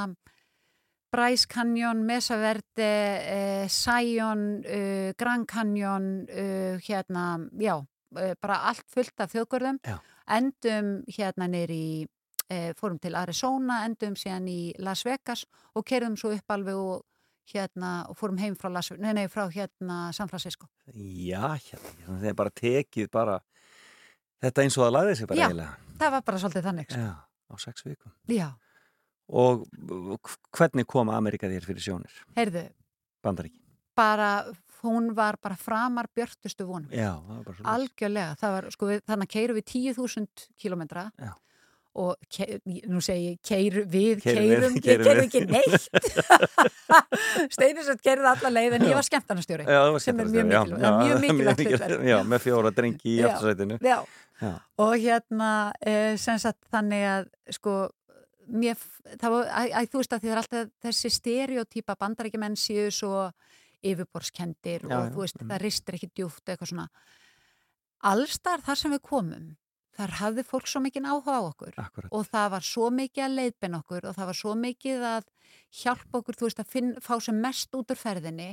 Bryce 1.14 1.46
Canyon, 1.46 2.00
Mesa 2.02 2.34
Verde, 2.34 2.88
uh, 3.22 3.68
Zion, 3.70 4.40
uh, 4.64 5.12
Grand 5.14 5.46
Canyon, 5.46 6.26
hérna, 6.82 7.26
já, 7.62 7.76
bara 8.10 8.56
allt 8.66 8.88
fullt 8.90 9.22
af 9.22 9.30
þjóðgarðum. 9.30 9.78
Endum 10.26 11.04
hérna 11.06 11.46
neyri 11.46 12.08
fórum 12.74 12.98
til 12.98 13.14
Arizona, 13.14 13.84
endum 13.86 14.16
síðan 14.18 14.48
í 14.50 14.72
Las 14.82 15.04
Vegas 15.06 15.44
og 15.78 15.86
kerðum 15.86 16.16
svo 16.18 16.32
upp 16.34 16.50
alveg 16.50 16.74
og 16.74 17.04
hérna, 17.54 17.92
og 18.10 18.18
fórum 18.18 18.40
heim 18.42 18.56
frá, 18.58 18.70
Las, 18.72 18.90
nei, 18.98 19.12
nei, 19.14 19.28
frá 19.30 19.46
hérna 19.50 20.10
San 20.12 20.30
Francisco. 20.30 20.66
Já, 20.90 21.54
hérna, 21.54 21.94
það 22.08 22.28
er 22.30 22.36
bara 22.38 22.50
tekið 22.50 23.10
bara 23.14 23.38
þetta 24.42 24.64
eins 24.64 24.78
og 24.78 24.84
það 24.86 24.94
lagði 24.98 25.16
sig 25.20 25.28
bara 25.30 25.40
Já. 25.42 25.46
eiginlega 25.50 25.98
Það 26.00 26.10
var 26.16 26.22
bara 26.30 26.38
svolítið 26.40 26.64
þannig. 26.70 26.86
sko. 26.90 27.00
Já, 27.00 27.12
á 27.52 27.54
sex 27.60 27.84
vikum 27.84 28.12
Já, 28.32 28.48
Og 29.30 29.66
uh, 29.90 30.16
hvernig 30.56 30.86
kom 30.90 31.10
Amerika 31.14 31.46
þér 31.50 31.66
fyrir 31.68 31.84
sjónir? 31.84 32.14
heyrðu, 32.36 32.64
Bandaríki? 33.22 33.58
bara, 34.00 34.30
hún 34.82 35.10
var 35.14 35.36
bara 35.42 35.56
framar 35.60 36.06
björtustu 36.16 36.64
vonum. 36.64 36.88
Já, 36.90 37.12
það 37.20 37.36
var 37.36 37.44
bara 37.44 37.56
svo 37.58 37.66
Algjörlega, 37.74 38.34
það 38.40 38.54
var, 38.56 38.68
sko, 38.72 38.86
við, 38.88 39.02
þannig 39.10 39.26
að 39.28 39.32
keirum 39.34 39.58
við 39.58 39.66
10.000 39.74 40.46
kilometra 40.62 41.02
Já. 41.20 41.32
og 42.00 42.16
ke, 42.32 42.46
nú 42.88 43.02
segi 43.04 43.26
ég, 43.34 43.38
keir, 43.44 43.76
við 43.92 44.22
keirum, 44.24 44.78
ég 44.80 45.04
keirum 45.04 45.20
ekki 45.26 45.42
neitt 45.50 45.90
Steinisett 47.54 48.00
keirði 48.04 48.28
alla 48.30 48.52
leið 48.54 48.76
en 48.78 48.86
ég 48.88 48.96
var 48.96 49.06
skemmtarnastjóri 49.06 49.66
Já, 49.68 49.78
það 49.84 49.92
var 49.98 50.04
sem 50.04 50.20
er 50.24 50.30
mjög 50.32 50.40
já. 50.40 50.62
mikilvægt, 50.64 50.82
Já, 50.82 50.90
mjög 50.96 51.20
mikilvægt. 51.60 52.08
Já, 52.10 52.18
með 52.32 52.44
fjóra 52.46 52.72
drengi 52.74 53.12
í 53.14 53.18
Já. 53.20 53.28
aftursætinu 53.34 53.78
Já, 53.80 53.90
Já. 53.90 53.98
Og 54.40 54.92
hérna 54.96 55.50
e, 55.80 56.16
sem 56.20 56.38
sagt 56.40 56.68
þannig 56.72 57.06
að 57.06 57.30
sko 57.56 57.76
mér, 58.50 58.80
það 59.20 59.34
var, 59.34 59.48
að, 59.60 59.72
að, 59.78 59.88
þú 59.92 60.02
veist 60.02 60.14
að 60.14 60.20
því 60.20 60.28
það 60.28 60.34
er 60.34 60.42
alltaf 60.42 60.70
þessi 60.86 61.12
stereotýpa 61.16 61.96
bandarækjumenn 62.00 62.58
séu 62.58 62.90
svo 62.94 63.30
yfirborskendir 63.80 64.84
Já, 64.84 64.92
og 64.92 65.06
já, 65.06 65.12
þú 65.14 65.24
veist, 65.24 65.40
mm. 65.40 65.50
það 65.52 65.62
ristir 65.64 65.96
ekki 65.96 66.10
djúft 66.12 66.48
eitthvað 66.52 66.72
svona. 66.72 66.86
Allstar 68.10 68.64
þar 68.64 68.80
sem 68.80 68.94
við 68.94 69.02
komum 69.06 69.50
þar 70.00 70.16
hafði 70.20 70.44
fólk 70.46 70.68
svo 70.70 70.80
mikið 70.84 71.08
áhuga 71.10 71.36
á 71.36 71.42
okkur 71.44 71.76
Akkurat. 71.82 72.10
og 72.14 72.26
það 72.30 72.48
var 72.54 72.66
svo 72.66 72.88
mikið 72.94 73.24
að 73.26 73.36
leiðbin 73.36 73.78
okkur 73.80 74.08
og 74.08 74.16
það 74.16 74.30
var 74.30 74.38
svo 74.38 74.54
mikið 74.56 75.06
að 75.10 75.28
hjálpa 75.80 76.20
okkur, 76.20 76.38
þú 76.38 76.48
veist, 76.48 76.62
að 76.62 76.72
finn, 76.72 76.92
fá 77.02 77.14
sem 77.20 77.40
mest 77.42 77.74
út 77.76 77.92
úr 77.92 78.00
ferðinni 78.00 78.50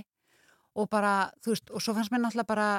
og 0.78 0.90
bara, 0.92 1.32
þú 1.44 1.54
veist, 1.54 1.72
og 1.72 1.84
svo 1.84 1.96
fannst 1.98 2.14
mér 2.14 2.26
náttúrulega 2.26 2.52
bara 2.52 2.70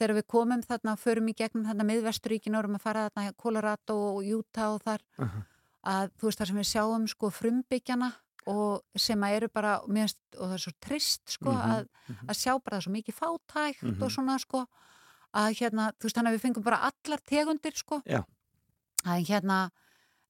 þegar 0.00 0.16
við 0.16 0.26
komum 0.32 0.62
þarna 0.64 0.94
og 0.96 1.02
förum 1.02 1.28
í 1.30 1.36
gegnum 1.36 1.66
þarna 1.68 1.86
miðvesturíkin 1.90 2.56
og 2.56 2.64
erum 2.64 2.78
að 2.80 2.84
fara 2.86 3.04
þarna 3.10 3.34
Colorado 3.36 3.96
og 4.16 4.24
Utah 4.40 4.74
og 4.74 4.82
þar 4.86 5.04
Mhm. 5.18 5.44
að 5.84 6.10
þú 6.18 6.26
veist, 6.28 6.38
þar 6.40 6.46
sem 6.50 6.56
við 6.60 6.68
sjáum 6.72 7.06
sko 7.08 7.30
frumbyggjana 7.30 8.12
og 8.46 8.82
sem 8.96 9.20
að 9.20 9.36
eru 9.36 9.48
bara 9.52 9.80
mér 9.86 10.08
finnst, 10.08 10.18
og 10.38 10.48
það 10.48 10.54
er 10.56 10.64
svo 10.64 10.72
trist 10.80 11.22
sko 11.36 11.52
Mhm, 11.52 11.70
að, 11.70 11.88
að 12.28 12.36
sjá 12.40 12.52
bara 12.64 12.76
það 12.78 12.84
svo 12.86 12.92
mikið 12.96 13.14
fátækt 13.20 13.82
Mhm. 13.82 14.02
og 14.02 14.10
svona 14.10 14.38
sko 14.40 14.66
að 15.34 15.54
hérna, 15.60 15.92
þú 15.94 16.02
veist, 16.08 16.16
þannig 16.16 16.32
að 16.32 16.36
við 16.38 16.44
fengum 16.46 16.64
bara 16.64 16.80
allar 16.90 17.20
tegundir 17.28 17.76
sko 17.76 18.02
Já. 18.06 18.24
að 19.04 19.26
hérna, 19.28 19.70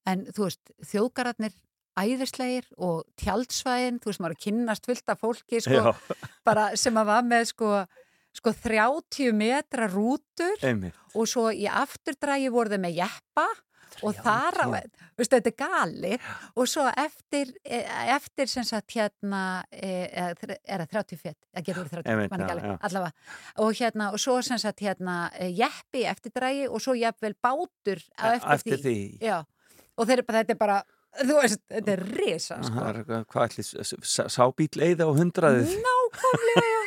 en 0.07 0.27
þú 0.27 0.45
veist 0.45 0.61
þjóðgararnir 0.85 1.53
æðislegir 1.97 2.65
og 2.79 3.05
tjaldsvæðin, 3.17 3.99
þú 4.01 4.05
veist, 4.11 4.21
maður 4.21 4.37
að 4.37 4.43
kynnast 4.45 4.87
fullt 4.87 5.09
af 5.09 5.21
fólki 5.21 5.61
sko, 5.61 5.71
Já, 5.71 5.95
bara 6.45 6.77
sem 6.77 6.95
að 6.95 7.07
var 7.07 7.23
með 7.23 7.47
sko, 7.51 7.87
sko 8.37 8.53
30 8.55 9.33
metra 9.35 9.89
rútur 9.91 10.55
einmitt. 10.63 10.95
og 11.15 11.27
svo 11.29 11.49
í 11.51 11.67
afturdrægi 11.67 12.49
voru 12.55 12.71
þau 12.71 12.79
með 12.85 12.95
jeppa 13.03 13.47
og 14.07 14.15
þar 14.17 14.55
á, 14.65 14.67
veistu, 15.19 15.35
þetta 15.35 15.51
er 15.51 15.57
gali 15.59 16.13
og 16.57 16.69
svo 16.71 16.85
eftir, 17.03 17.51
e- 17.67 17.83
eftir 18.15 18.49
sem 18.49 18.65
sagt 18.65 18.95
hérna 18.95 19.65
e, 19.73 20.07
er 20.09 20.39
það 20.87 20.87
30 20.95 21.19
fett, 21.21 21.37
það 21.53 21.73
verið 21.75 21.91
30 21.97 22.13
Einmitt, 22.15 22.31
man 22.31 22.41
ekki 22.41 22.47
já, 22.47 22.55
alveg, 22.55 22.71
já. 22.71 22.79
allavega. 22.89 23.13
Og 23.67 23.75
hérna, 23.81 24.07
og 24.15 24.23
svo 24.23 24.37
sem 24.47 24.63
sagt 24.63 24.81
hérna 24.87 25.17
e, 25.35 25.51
jeppi 25.59 26.07
eftir 26.09 26.33
drægi 26.39 26.69
og 26.71 26.81
svo 26.81 26.95
jafnvel 26.97 27.35
bátur 27.43 28.01
á 28.17 28.39
eftir, 28.39 28.55
Eftir 28.55 28.79
því. 28.87 28.97
Já, 29.27 29.43
og 29.99 30.07
þeir 30.09 30.23
þetta 30.31 30.55
er 30.55 30.61
bara 30.63 30.79
þú 31.21 31.37
veist, 31.43 31.61
þetta 31.69 31.93
er 31.99 32.05
risa 32.23 32.61
sko. 32.63 32.87
Hvað 33.35 33.45
ætli, 33.51 33.67
s- 33.67 33.95
s- 34.07 34.31
sábíl 34.39 34.71
eiða 34.87 35.11
á 35.11 35.13
hundraðið? 35.19 35.77
Nákvæmlega, 35.83 36.80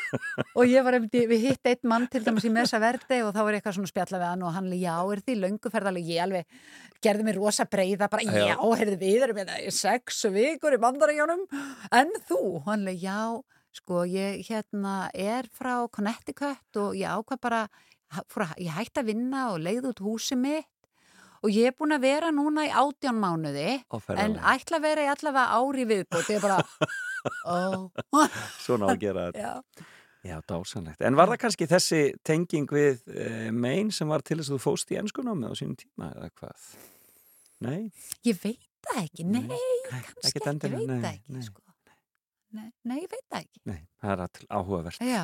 og 0.56 0.64
ég 0.70 0.84
var 0.86 0.98
í- 1.00 1.28
við 1.32 1.40
hitt 1.48 1.70
eitt 1.72 1.84
mann 1.90 2.08
til 2.12 2.24
dæmis 2.26 2.46
í 2.48 2.52
Mesa 2.54 2.80
Verdi 2.84 3.22
og 3.26 3.32
þá 3.36 3.40
var 3.44 3.54
ég 3.54 3.62
eitthvað 3.62 3.78
svona 3.80 3.92
spjalla 3.92 4.20
við 4.22 4.30
hann 4.32 4.44
og 4.48 4.54
hann, 4.58 4.70
já, 4.78 4.96
er 5.16 5.22
því 5.26 5.38
lönguferðaleg 5.44 6.10
ég 6.14 6.24
alveg 6.26 6.46
gerði 7.04 7.28
mér 7.28 7.40
rosa 7.42 7.66
breyða 7.66 8.10
bara, 8.10 8.24
Já. 8.24 8.54
já, 8.54 8.58
heyrðu 8.58 9.00
við 9.02 9.24
erum 9.28 9.42
hérna 9.42 9.58
í 9.64 9.72
sex 9.74 10.22
vikur 10.34 10.78
í 10.78 10.82
bandaríjónum 10.84 11.46
en 11.92 12.14
þú, 12.30 12.42
hann, 12.68 12.86
já 12.98 13.20
sko, 13.74 14.04
ég 14.06 14.44
hérna 14.50 15.10
er 15.14 15.48
frá 15.50 15.88
Connecticut 15.90 16.78
og 16.78 16.94
ég 16.96 17.10
ákvað 17.10 17.42
bara 17.42 17.64
að- 18.14 18.58
ég 18.62 18.70
hætti 18.78 19.02
að 19.02 19.10
vinna 19.10 19.48
og 19.54 19.60
leiði 19.66 19.90
út 19.90 20.00
húsi 20.06 20.38
mitt. 20.38 20.68
Og 21.44 21.50
ég 21.52 21.66
er 21.68 21.74
búin 21.76 21.92
að 21.92 22.04
vera 22.06 22.30
núna 22.32 22.64
í 22.64 22.70
átján 22.72 23.18
mánuði 23.20 23.84
en 24.24 24.36
ætla 24.54 24.78
að 24.78 24.82
vera 24.86 25.02
í 25.04 25.10
allavega 25.12 25.58
ári 25.58 25.84
viðbútt 25.90 26.30
ég 26.32 26.38
er 26.38 26.46
bara, 26.46 26.60
ó. 27.44 27.90
Svona 28.64 28.88
á 28.88 28.90
að 28.94 29.02
gera 29.02 29.26
þetta. 29.28 29.42
já, 29.42 29.54
Já, 30.24 30.38
dásanlegt. 30.48 31.02
En 31.04 31.18
var 31.20 31.32
það 31.34 31.42
kannski 31.42 31.68
þessi 31.68 32.02
tenging 32.24 32.70
við 32.72 33.02
uh, 33.12 33.50
mein 33.52 33.92
sem 33.92 34.08
var 34.08 34.24
til 34.24 34.40
þess 34.40 34.54
að 34.54 34.56
þú 34.56 34.62
fóst 34.64 34.94
í 34.94 35.00
ennskunámið 35.02 35.52
á 35.52 35.56
sínum 35.60 35.76
tíma 35.80 36.14
eða 36.14 36.30
hvað? 36.40 36.70
Nei? 37.64 37.82
Ég 38.28 38.40
veit 38.40 38.64
það 38.88 39.02
ekki, 39.04 39.28
nei, 39.28 39.44
kannski 39.90 40.30
ekkert 40.30 40.32
ekki, 40.32 40.40
ég 40.40 40.50
endilega, 40.54 40.80
veit 40.80 40.90
nei, 40.90 41.04
það 41.04 41.12
ekki, 41.12 41.36
nei. 41.36 41.46
sko. 41.50 41.62
Nei, 42.54 42.68
nei, 42.86 42.98
ég 43.02 43.12
veit 43.12 43.26
það 43.28 43.40
ekki. 43.42 43.64
Nei, 43.68 43.80
það 44.00 44.16
er 44.16 44.26
all 44.28 44.50
áhugavert. 44.62 45.08
Já, 45.08 45.24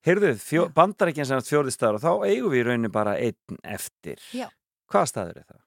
Heyrðu, 0.00 0.30
fjó, 0.40 0.62
bandarækinn 0.72 1.26
sem 1.28 1.42
fjórði 1.44 1.74
staður 1.74 1.98
og 1.98 2.04
þá 2.06 2.30
eigum 2.30 2.54
við 2.54 2.62
í 2.62 2.68
rauninni 2.70 2.90
bara 2.92 3.18
einn 3.20 3.58
eftir. 3.68 4.22
Já. 4.32 4.46
Hvaða 4.88 5.10
staður 5.10 5.42
er 5.42 5.44
það? 5.44 5.66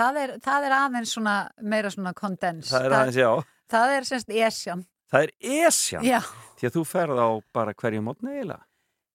það 0.00 0.20
er, 0.22 0.32
það 0.44 0.66
er 0.66 0.76
aðeins 0.76 1.14
svona, 1.16 1.34
meira 1.60 1.90
svona 1.92 2.12
kondens. 2.16 2.70
Það 2.70 2.86
er 2.86 2.96
aðeins, 2.98 3.18
já. 3.20 3.30
Það 3.70 3.96
er 3.96 4.08
semst 4.08 4.32
Esjan. 4.48 4.84
Það 5.10 5.26
er 5.26 5.34
Esjan. 5.66 6.06
Já. 6.06 6.20
Því 6.60 6.68
að 6.68 6.74
þú 6.76 6.82
ferð 6.84 7.22
á 7.24 7.28
bara 7.56 7.72
hverju 7.72 8.02
mótni 8.04 8.34
eiginlega. 8.34 8.66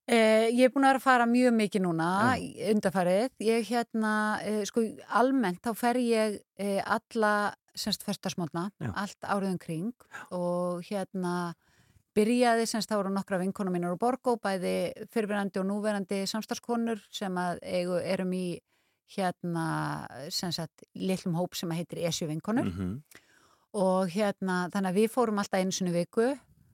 Eh, 0.06 0.52
ég 0.54 0.68
er 0.68 0.72
búin 0.74 0.86
að 0.86 0.91
vera 0.93 1.00
að 1.00 1.06
fara 1.06 1.26
mjög 1.30 1.54
mikið 1.58 1.82
núna 1.82 2.08
í 2.38 2.50
undarfarið. 2.70 3.32
Ég 3.41 3.70
hérna, 3.70 4.14
eh, 4.46 4.64
sko, 4.70 4.84
almennt 5.18 5.62
þá 5.66 5.72
fer 5.78 5.98
ég 5.98 6.39
eh, 6.62 6.82
alla, 6.86 7.54
semst, 7.74 8.06
föstasmótna, 8.06 8.70
Já. 8.82 8.91
allt 8.93 9.26
áriðum 9.26 9.58
kring 9.62 9.93
og 10.32 10.86
hérna 10.86 11.56
byrjaði, 12.16 12.68
semst, 12.70 12.89
þá 12.89 13.00
eru 13.00 13.14
nokkra 13.14 13.41
vinkonum 13.41 13.74
mínur 13.74 13.96
úr 13.96 14.02
Borgó, 14.02 14.38
bæði 14.38 14.93
fyrirverandi 15.12 15.60
og 15.60 15.68
núverandi 15.70 16.22
samstarfskonur 16.30 17.02
sem 17.12 17.34
að 17.41 17.60
eigu, 17.66 17.98
erum 18.00 18.32
í 18.38 18.46
hérna, 19.18 19.66
sem 20.30 20.54
sagt, 20.54 20.86
litlum 20.93 21.36
hóp 21.36 21.58
sem 21.58 21.70
að 21.70 21.82
heitir 21.82 22.06
Esju 22.10 22.30
vinkonur 22.30 22.70
Mm 22.70 23.02
og 23.76 24.12
hérna, 24.14 24.66
þannig 24.72 24.91
að 24.91 25.00
við 25.02 25.10
fórum 25.12 25.39
alltaf 25.41 25.60
einu 25.60 25.76
sinni 25.76 25.91
í 25.91 25.98
viku 25.98 26.30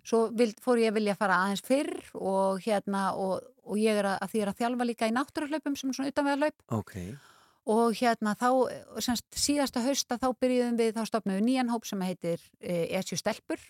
svo 0.08 0.22
vild, 0.34 0.60
fór 0.64 0.82
ég 0.82 0.92
að 0.92 1.00
vilja 1.00 1.18
fara 1.20 1.42
aðeins 1.46 1.66
fyrr 1.66 1.92
og 2.18 2.62
hérna, 2.66 3.12
og, 3.18 3.44
og 3.66 3.82
ég 3.82 4.00
er 4.02 4.08
að, 4.14 4.18
að 4.26 4.32
því 4.34 4.42
er 4.42 4.52
að 4.52 4.62
þjálfa 4.62 4.88
líka 4.90 5.10
í 5.10 5.14
náttúruhlaupum 5.16 5.76
sem 5.78 5.94
svona 5.94 6.14
utanvegarlaup 6.14 6.78
Ok. 6.80 6.96
og 7.76 8.00
hérna 8.00 8.34
þá, 8.40 8.48
semst, 9.04 9.28
síðasta 9.38 9.84
hausta 9.86 10.18
þá 10.22 10.32
byrjuðum 10.42 10.80
við, 10.80 10.96
þá 10.98 11.04
stopnum 11.12 11.38
við 11.38 11.46
nýjan 11.50 11.70
hóp 11.74 11.86
sem 11.90 12.02
heitir 12.08 12.42
e, 12.60 12.88
Esju 13.00 13.20
Stelpur. 13.22 13.62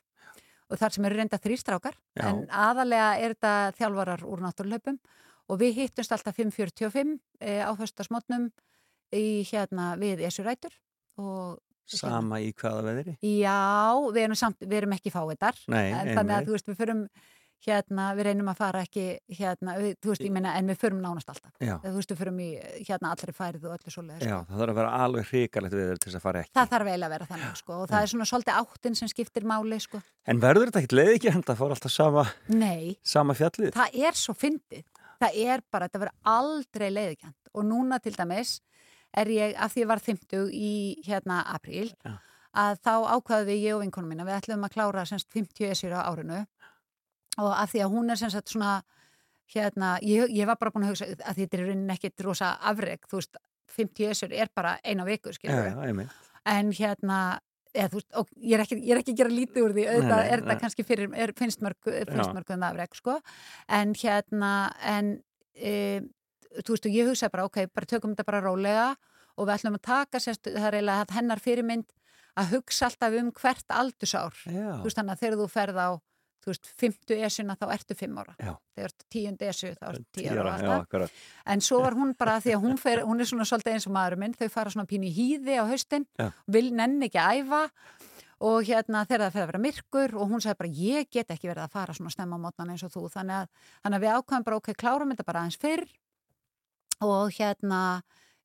Og 0.71 0.79
þar 0.79 0.93
sem 0.95 1.03
eru 1.03 1.17
reynda 1.19 1.35
þrýstrákar 1.43 1.97
en 2.23 2.45
aðalega 2.47 3.09
er 3.19 3.33
þetta 3.33 3.73
þjálfarar 3.75 4.21
úr 4.23 4.39
náttúruhlaupum. 4.45 5.01
Og 5.51 5.57
við 5.59 5.81
hittumst 5.81 6.13
alltaf 6.15 6.37
5.45 6.39 7.17
e, 7.43 7.57
á 7.59 7.75
höstasmotnum 7.75 8.45
í 9.11 9.43
hérna 9.49 9.97
við 9.99 10.23
Esju 10.29 10.45
Rætur. 10.47 10.71
Og 11.19 11.59
Sama 11.91 12.39
í 12.43 12.53
hvaða 12.53 12.81
veðri? 12.87 13.17
Já, 13.25 13.57
við 14.13 14.23
erum, 14.27 14.35
samt, 14.39 14.57
við 14.63 14.77
erum 14.83 14.93
ekki 14.97 15.11
fáiðar 15.13 15.57
Nei, 15.67 15.91
þannig 16.15 16.35
að 16.37 16.49
þú 16.49 16.57
veist, 16.57 16.67
við 16.71 16.77
förum 16.81 17.05
hérna, 17.61 18.07
við 18.17 18.25
reynum 18.25 18.47
að 18.49 18.57
fara 18.57 18.79
ekki 18.81 19.03
hérna, 19.37 19.75
við, 19.77 19.91
þú 20.01 20.09
veist, 20.09 20.23
ég 20.25 20.31
meina, 20.33 20.53
en 20.57 20.69
við 20.71 20.79
förum 20.81 21.01
nánast 21.03 21.29
alltaf 21.29 21.51
Já. 21.61 21.75
þú 21.83 21.91
veist, 21.99 22.13
við 22.13 22.21
förum 22.23 22.39
í 22.41 22.47
hérna 22.87 23.11
allri 23.13 23.35
færið 23.37 23.67
og 23.69 23.75
öllu 23.75 23.93
svoleiðis 23.93 24.25
Já, 24.25 24.33
sko. 24.39 24.47
það 24.49 24.61
þarf 24.63 24.71
að 24.73 24.79
vera 24.79 24.93
alveg 25.05 25.27
hrikalegt 25.29 25.75
veður 25.77 25.99
til 26.01 26.09
þess 26.09 26.17
að 26.17 26.25
fara 26.25 26.41
ekki. 26.41 26.53
það 26.57 26.71
þarf 26.73 26.89
eiginlega 26.89 27.09
að 27.11 27.13
vera 27.17 27.27
þannig, 27.29 27.59
sko 27.61 27.77
og 27.77 27.91
það 27.91 28.01
er 28.07 28.11
svona 28.13 28.27
svolítið 28.31 28.57
áttin 28.63 28.97
sem 28.97 29.11
skiptir 29.13 29.45
máli, 29.51 29.79
sko 29.85 30.01
En 30.25 30.41
verður 30.41 30.71
þetta 30.71 30.81
ekkert 30.81 30.97
leið 30.97 31.13
ekki 31.19 31.35
henda 31.37 31.57
fór 31.61 31.75
alltaf 31.75 31.93
sama, 31.93 32.25
Nei, 32.49 32.97
sama 33.05 33.37
fjallið? 33.37 33.75
það 33.77 33.99
er 34.09 34.17
svo 34.17 34.33
fyndið 34.41 34.83
það 35.21 35.39
er 35.45 35.61
bara, 35.69 35.85
þetta 35.85 36.01
verður 36.01 36.33
aldrei 36.33 36.89
leiðikjönd 36.97 37.53
og 37.53 37.67
núna 37.69 38.01
til 38.01 38.15
dæmis 38.17 38.57
er 39.17 39.31
ég, 39.33 39.55
af 39.57 39.73
því 39.73 39.83
ég 39.83 39.91
var 39.91 40.03
50 40.03 40.49
í 40.55 40.73
hérna 41.05 41.41
apríl, 41.51 41.91
Já. 42.05 42.15
að 42.63 42.79
þá 42.85 42.93
ákvaðu 43.17 43.49
við 43.49 43.65
ég 43.65 43.75
og 43.75 43.83
vinkonum 43.83 44.13
mína, 44.13 44.27
við 44.27 44.39
ætlum 44.39 44.65
að 44.67 44.75
klára 44.77 45.05
semst 45.09 45.29
50 45.33 45.71
esir 45.71 45.95
á 45.95 46.07
árinu. 46.07 46.45
Og 47.39 47.51
af 47.51 47.71
því 47.71 47.85
að 47.85 47.93
hún 47.93 48.11
er 48.11 48.19
semst 48.19 48.51
svona 48.51 48.81
hérna, 49.51 49.95
ég, 50.03 50.31
ég 50.31 50.47
var 50.47 50.59
bara 50.59 50.71
búin 50.71 50.87
að 50.87 50.93
hugsa 50.93 51.07
að 51.11 51.39
þetta 51.41 51.57
er 51.57 51.63
rauninni 51.67 51.95
ekkit 51.95 52.23
rosa 52.25 52.53
afreg 52.71 53.07
þú 53.09 53.19
veist, 53.19 53.39
50 53.71 54.11
esir 54.11 54.35
er 54.35 54.51
bara 54.55 54.77
eina 54.83 55.05
viku 55.07 55.33
skilur 55.35 55.71
einmitt. 55.83 56.11
en 56.47 56.71
hérna 56.75 57.39
eða, 57.73 57.89
veist, 57.95 58.09
og 58.19 58.31
ég 58.37 58.55
er, 58.57 58.63
ekki, 58.65 58.77
ég 58.79 58.95
er 58.95 59.01
ekki 59.01 59.15
að 59.15 59.21
gera 59.21 59.33
lítið 59.33 59.65
úr 59.65 59.75
því 59.75 59.85
auðvitað 59.89 60.23
er 60.23 60.43
þetta 60.43 60.57
kannski 60.63 60.85
fyrir, 60.87 61.11
er, 61.15 61.33
finnst 61.37 61.63
mörg 61.63 61.91
mörgum 62.11 62.57
það 62.57 62.67
afreg, 62.69 62.97
sko. 62.99 63.17
En 63.79 63.93
hérna, 63.97 64.53
en 64.91 65.13
e, 65.55 65.73
þú 66.59 66.75
veist, 66.75 66.85
og 66.89 66.99
ég 66.99 67.09
hugsaði 67.09 67.35
bara, 67.35 67.47
ok, 67.49 67.63
bara 67.71 67.89
tökum 67.89 68.13
þetta 68.13 68.27
bara 68.27 68.43
rólega 68.43 68.85
og 69.37 69.47
við 69.47 69.55
ætlum 69.55 69.79
að 69.79 69.83
taka 69.87 70.21
sérst, 70.21 70.47
það 70.49 70.67
er 70.69 70.79
eiginlega 70.79 71.17
hennar 71.17 71.41
fyrirmynd 71.41 71.91
að 72.39 72.55
hugsa 72.55 72.87
alltaf 72.87 73.17
um 73.19 73.33
hvert 73.35 73.75
aldursár 73.75 74.39
Já. 74.45 74.79
þú 74.79 74.87
veist, 74.87 74.99
þannig 74.99 75.13
að 75.15 75.23
þegar 75.23 75.39
þú 75.41 75.47
ferð 75.51 75.81
á 75.81 75.89
þú 76.41 76.49
veist, 76.49 76.69
50 76.81 77.25
esuna 77.27 77.55
þá 77.59 77.65
ertu 77.75 77.97
5 77.97 78.21
ára 78.21 78.35
Já. 78.39 78.53
þegar 78.75 78.91
ertu 78.91 79.07
10 79.15 79.47
esu 79.51 79.71
þá 79.77 79.87
ertu 79.91 80.05
10 80.19 80.21
Tíu 80.21 80.37
ára 80.41 80.53
ára, 80.57 80.85
já. 80.91 81.09
En 81.53 81.61
svo 81.61 81.81
var 81.83 81.97
hún 81.97 82.15
bara 82.17 82.39
því 82.43 82.55
að 82.55 82.63
hún, 82.65 82.77
fer, 82.81 83.03
hún 83.07 83.21
er 83.21 83.29
svona 83.29 83.47
svolítið 83.47 83.77
eins 83.77 83.87
og 83.87 83.95
maðurum 83.97 84.23
minn, 84.25 84.37
þau 84.39 84.47
fara 84.53 84.73
svona 84.73 84.89
pínu 84.89 85.09
í 85.09 85.15
hýði 85.15 85.59
á 85.61 85.63
haustin, 85.69 86.07
vil 86.47 86.71
nenni 86.73 87.11
ekki 87.11 87.21
æfa 87.21 87.67
og 88.41 88.65
hérna 88.65 89.03
þegar 89.05 89.27
það 89.27 89.35
fer 89.35 89.43
að 89.43 89.49
vera 89.51 89.61
myrkur 89.61 90.15
og 90.17 90.31
hún 90.31 90.41
sagði 90.41 90.59
bara 90.63 90.71
ég 90.81 91.09
get 91.13 91.29
ekki 91.33 91.51
verið 91.51 91.65
að 91.67 91.75
fara 91.75 91.93
svona 91.93 92.13
snemma 92.13 92.39
á 92.41 92.43
mótnan 92.47 92.71
eins 92.73 92.83
og 92.87 92.93
þú 92.93 93.03
þannig 93.13 93.43
að, 93.43 93.51
þannig 93.83 93.99
að 93.99 94.05
við 94.05 94.15
ákvæðum 94.17 94.47
bara 94.47 94.57
ok, 94.57 94.71
klárum 94.81 95.13
þetta 95.13 95.27
bara 95.27 95.43
aðeins 95.43 95.59
fyrr 95.61 95.85
og 97.05 97.31
hérna 97.35 97.81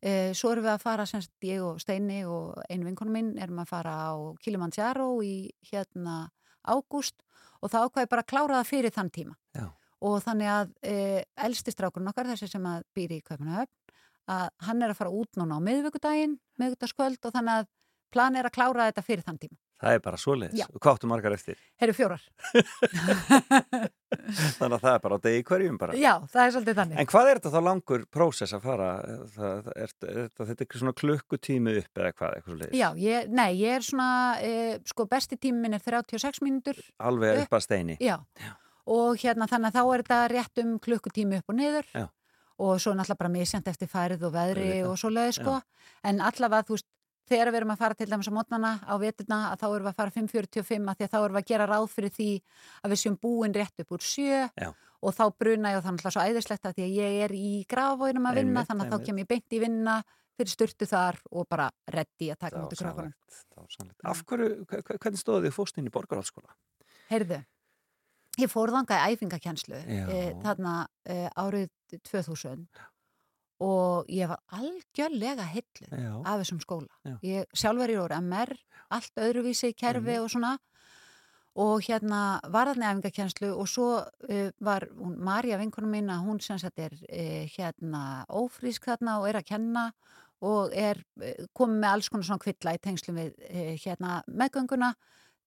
e, 0.01 0.33
svo 0.37 0.53
erum 0.53 0.67
við 0.67 0.73
að 0.75 0.85
fara 0.85 1.07
semst 1.09 1.33
ég 1.47 1.63
og 1.65 1.81
Steini 1.83 2.23
og 2.29 2.57
einu 2.71 2.89
vinkonum 2.89 3.17
minn 3.17 3.33
erum 3.43 3.63
að 3.63 3.73
fara 3.73 3.95
á 4.11 4.15
Kilimanjaro 4.43 5.11
í 5.25 5.51
hérna 5.71 6.27
ágúst 6.67 7.21
og 7.63 7.73
það 7.73 7.89
ákvæði 7.89 8.13
bara 8.13 8.25
að 8.25 8.31
klára 8.33 8.61
það 8.61 8.71
fyrir 8.71 8.95
þann 8.95 9.13
tíma 9.15 9.37
Já. 9.57 9.67
og 10.09 10.17
þannig 10.25 10.53
að 10.53 10.73
e, 10.83 10.97
elsti 11.49 11.75
strákurinn 11.75 12.11
okkar, 12.13 12.31
þessi 12.33 12.51
sem 12.51 12.67
að 12.69 12.85
býri 12.97 13.21
í 13.21 13.27
Kaupanahöfn, 13.27 13.73
að 14.27 14.49
hann 14.67 14.83
er 14.83 14.93
að 14.93 15.01
fara 15.01 15.15
út 15.15 15.39
núna 15.39 15.61
á 15.61 15.67
miðvikudaginn, 15.67 16.39
miðvikudagskvöld 16.59 17.29
og 17.29 17.37
þannig 17.37 17.63
að 17.63 17.71
plan 18.15 18.37
er 18.39 18.49
að 18.49 18.57
klára 18.57 18.89
þetta 18.91 19.07
fyrir 19.07 19.27
þann 19.27 19.41
tíma. 19.45 19.59
Það 19.77 19.93
er 19.93 20.03
bara 20.07 20.17
svoleiðis. 20.17 20.57
Já. 20.57 20.67
Og 20.73 20.81
hvað 20.81 20.95
áttu 20.97 21.09
margar 21.11 21.35
eftir? 21.37 21.59
Herru 21.83 21.93
fjórar. 21.97 22.23
Þannig 24.57 24.77
að 24.77 24.85
það 24.87 24.93
er 24.95 25.03
bara 25.05 25.19
á 25.19 25.21
degi 25.27 25.43
hverjum 25.51 25.77
bara. 25.81 25.97
Já, 26.01 26.13
það 26.33 26.43
er 26.43 26.55
svolítið 26.55 26.79
þannig. 26.81 27.01
En 27.03 27.11
hvað 27.11 27.29
er 27.29 27.41
þetta 27.41 27.53
þá 27.53 27.67
langur 27.67 28.07
prósess 28.17 28.57
að 28.57 28.65
fara? 28.65 28.89
Það, 29.35 29.61
það, 29.67 29.69
er, 29.75 29.93
er, 30.09 30.31
þetta 30.39 30.57
er 30.57 30.65
ekki 30.67 30.81
svona 30.81 30.97
klukkutími 31.03 31.77
upp 31.83 32.01
eða 32.01 32.15
hvað, 32.15 32.39
eitthvað 32.39 32.55
svoleiðis? 32.55 32.79
Já, 32.81 32.89
ég, 33.05 33.29
nei, 33.37 33.49
ég 33.61 33.77
er 33.77 33.87
svona, 33.91 34.09
e, 34.41 34.55
sko, 34.89 35.09
besti 35.13 35.41
tíminn 35.45 35.77
er 35.77 35.85
36 35.85 36.43
mínútur. 36.47 36.81
Alveg 37.11 37.45
Upp. 37.45 37.61
að 37.61 37.67
steini? 37.69 38.01
Já. 38.01 38.17
Og 38.97 39.21
hérna 39.21 39.51
þannig 39.51 39.75
að 39.75 39.77
þá 39.77 39.83
er 39.85 40.07
þetta 40.07 40.23
rétt 40.33 40.65
um 40.65 40.77
klukkutími 40.81 41.43
upp 41.43 41.53
og 41.53 41.61
niður. 41.61 41.93
Já. 41.93 42.09
Og 42.65 42.79
svo 42.81 42.95
náttúrulega 42.97 43.21
bara 43.21 43.35
misjant 43.35 43.67
eftir 43.69 43.91
færið 43.93 44.23
og 44.25 44.33
veðri 44.33 44.69
og 44.89 44.95
svo 44.97 45.11
leiði, 45.13 45.43
sko. 45.43 45.59
En 46.09 46.23
allavega, 46.25 46.65
þú 46.65 46.79
veist, 46.79 46.89
þegar 47.27 47.51
við 47.51 47.59
erum 47.61 47.73
að 47.75 47.81
fara 47.83 47.95
til 47.99 48.07
dæmis 48.11 48.29
á 48.31 48.37
mótnana 48.37 48.73
á 48.87 48.95
veturna 49.03 49.39
að 49.53 49.61
þá 49.63 49.67
erum 49.69 49.87
við 49.87 49.93
að 49.93 49.99
fara 50.01 50.15
5.45 50.17 50.91
að 50.93 50.97
því 51.01 51.07
að 51.07 51.13
þá 51.13 51.19
erum 51.21 51.37
við 51.37 51.43
að 51.43 51.51
gera 51.53 51.67
ráð 51.71 51.87
fyrir 51.95 52.13
því 52.17 52.29
að 52.83 52.91
við 52.95 53.01
séum 53.03 53.17
búin 53.23 53.57
rétt 53.57 53.83
upp 53.85 53.97
úr 53.97 54.05
sjö 54.07 54.43
Já. 54.47 54.69
og 55.03 55.17
þá 55.17 55.25
bruna 55.39 55.73
ég 55.75 55.81
og 55.81 55.85
þannig 55.89 56.07
svo 56.07 56.27
æðislegt 56.27 56.69
að 56.71 56.77
því 56.79 56.87
að 56.87 56.95
ég 57.01 57.19
er 57.27 57.35
í 57.37 57.51
grafvóinum 57.71 58.31
að 58.31 58.39
vinna 58.41 58.61
Einmitt, 58.63 58.71
þannig 58.71 58.87
að 58.87 58.91
þá 58.91 58.97
einmitt. 58.97 59.07
kem 59.11 59.21
ég 59.25 59.29
beint 59.35 59.57
í 59.59 59.61
vinna 59.67 59.97
fyrir 60.37 60.53
styrtu 60.53 60.87
þar 60.87 61.19
og 61.33 61.47
bara 61.49 61.71
reddi 61.89 62.31
að 62.33 62.39
taka 62.45 62.63
mútið 62.63 62.83
dásamlegt. 63.57 64.01
Af 64.05 64.23
hverju, 64.29 64.49
hve- 64.69 64.83
hve- 64.85 64.99
hvernig 65.01 65.21
stóðu 65.23 65.47
þið 65.49 65.55
fórst 65.57 65.79
inn 65.81 65.87
í 65.89 65.93
borgarhaldsskóla? 65.95 66.53
Heyrðu, 67.09 67.39
ég 68.43 68.51
fór 68.53 68.69
þangað 68.75 69.01
í 69.01 69.15
æfingakjenslu 69.17 69.79
Já. 69.81 70.05
e, 70.13 70.35
þarna 70.45 70.75
e, 71.09 71.17
árið 71.41 71.71
2000 72.05 72.67
og 72.69 72.96
ég 74.13 74.29
var 74.29 74.41
algjörlega 74.53 75.47
hillu 75.49 75.87
Já. 75.89 76.13
af 76.25 76.41
þessum 76.43 76.61
skóla. 76.61 76.93
Já. 77.05 77.17
Ég 77.25 77.47
sjálfur 77.57 77.93
ég 77.93 78.03
voru 78.03 78.19
MR, 78.21 78.53
allt 78.93 79.23
öðruvísi 79.23 79.73
kerfi 79.77 80.19
og 80.21 80.29
svona 80.31 80.57
og 81.57 81.81
hérna 81.87 82.39
var 82.53 82.69
þarna 82.69 82.91
æfingakjenslu 82.93 83.49
og 83.57 83.69
svo 83.71 83.89
uh, 84.05 84.49
var 84.61 84.87
hún, 84.93 85.17
Marja 85.25 85.57
vinkunum 85.61 85.95
mín 85.97 86.13
að 86.13 86.27
hún 86.29 86.41
sem 86.45 86.59
sagt 86.61 86.79
er 86.79 86.93
uh, 86.93 87.45
hérna 87.57 88.27
ófrísk 88.29 88.91
þarna 88.91 89.19
og 89.23 89.29
er 89.31 89.41
að 89.41 89.49
kenna 89.49 89.87
og 90.45 90.75
er 90.77 91.01
uh, 91.23 91.47
komið 91.57 91.81
með 91.81 91.95
alls 91.95 92.11
konar 92.13 92.29
svona 92.29 92.45
kvilla 92.45 92.77
í 92.77 92.83
tengslum 92.85 93.21
við 93.23 93.33
uh, 93.49 93.73
hérna 93.81 94.19
meðgönguna 94.29 94.93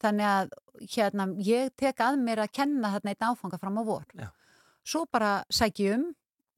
þannig 0.01 0.31
að 0.31 0.53
hérna, 0.95 1.27
ég 1.43 1.73
tek 1.77 2.01
að 2.01 2.21
mér 2.23 2.41
að 2.45 2.53
kenna 2.57 2.93
þarna 2.95 3.13
einn 3.13 3.29
áfanga 3.29 3.61
fram 3.61 3.77
á 3.77 3.83
vor 3.85 4.05
Já. 4.17 4.29
svo 4.81 5.05
bara 5.11 5.43
sæki 5.53 5.91
um 5.93 6.09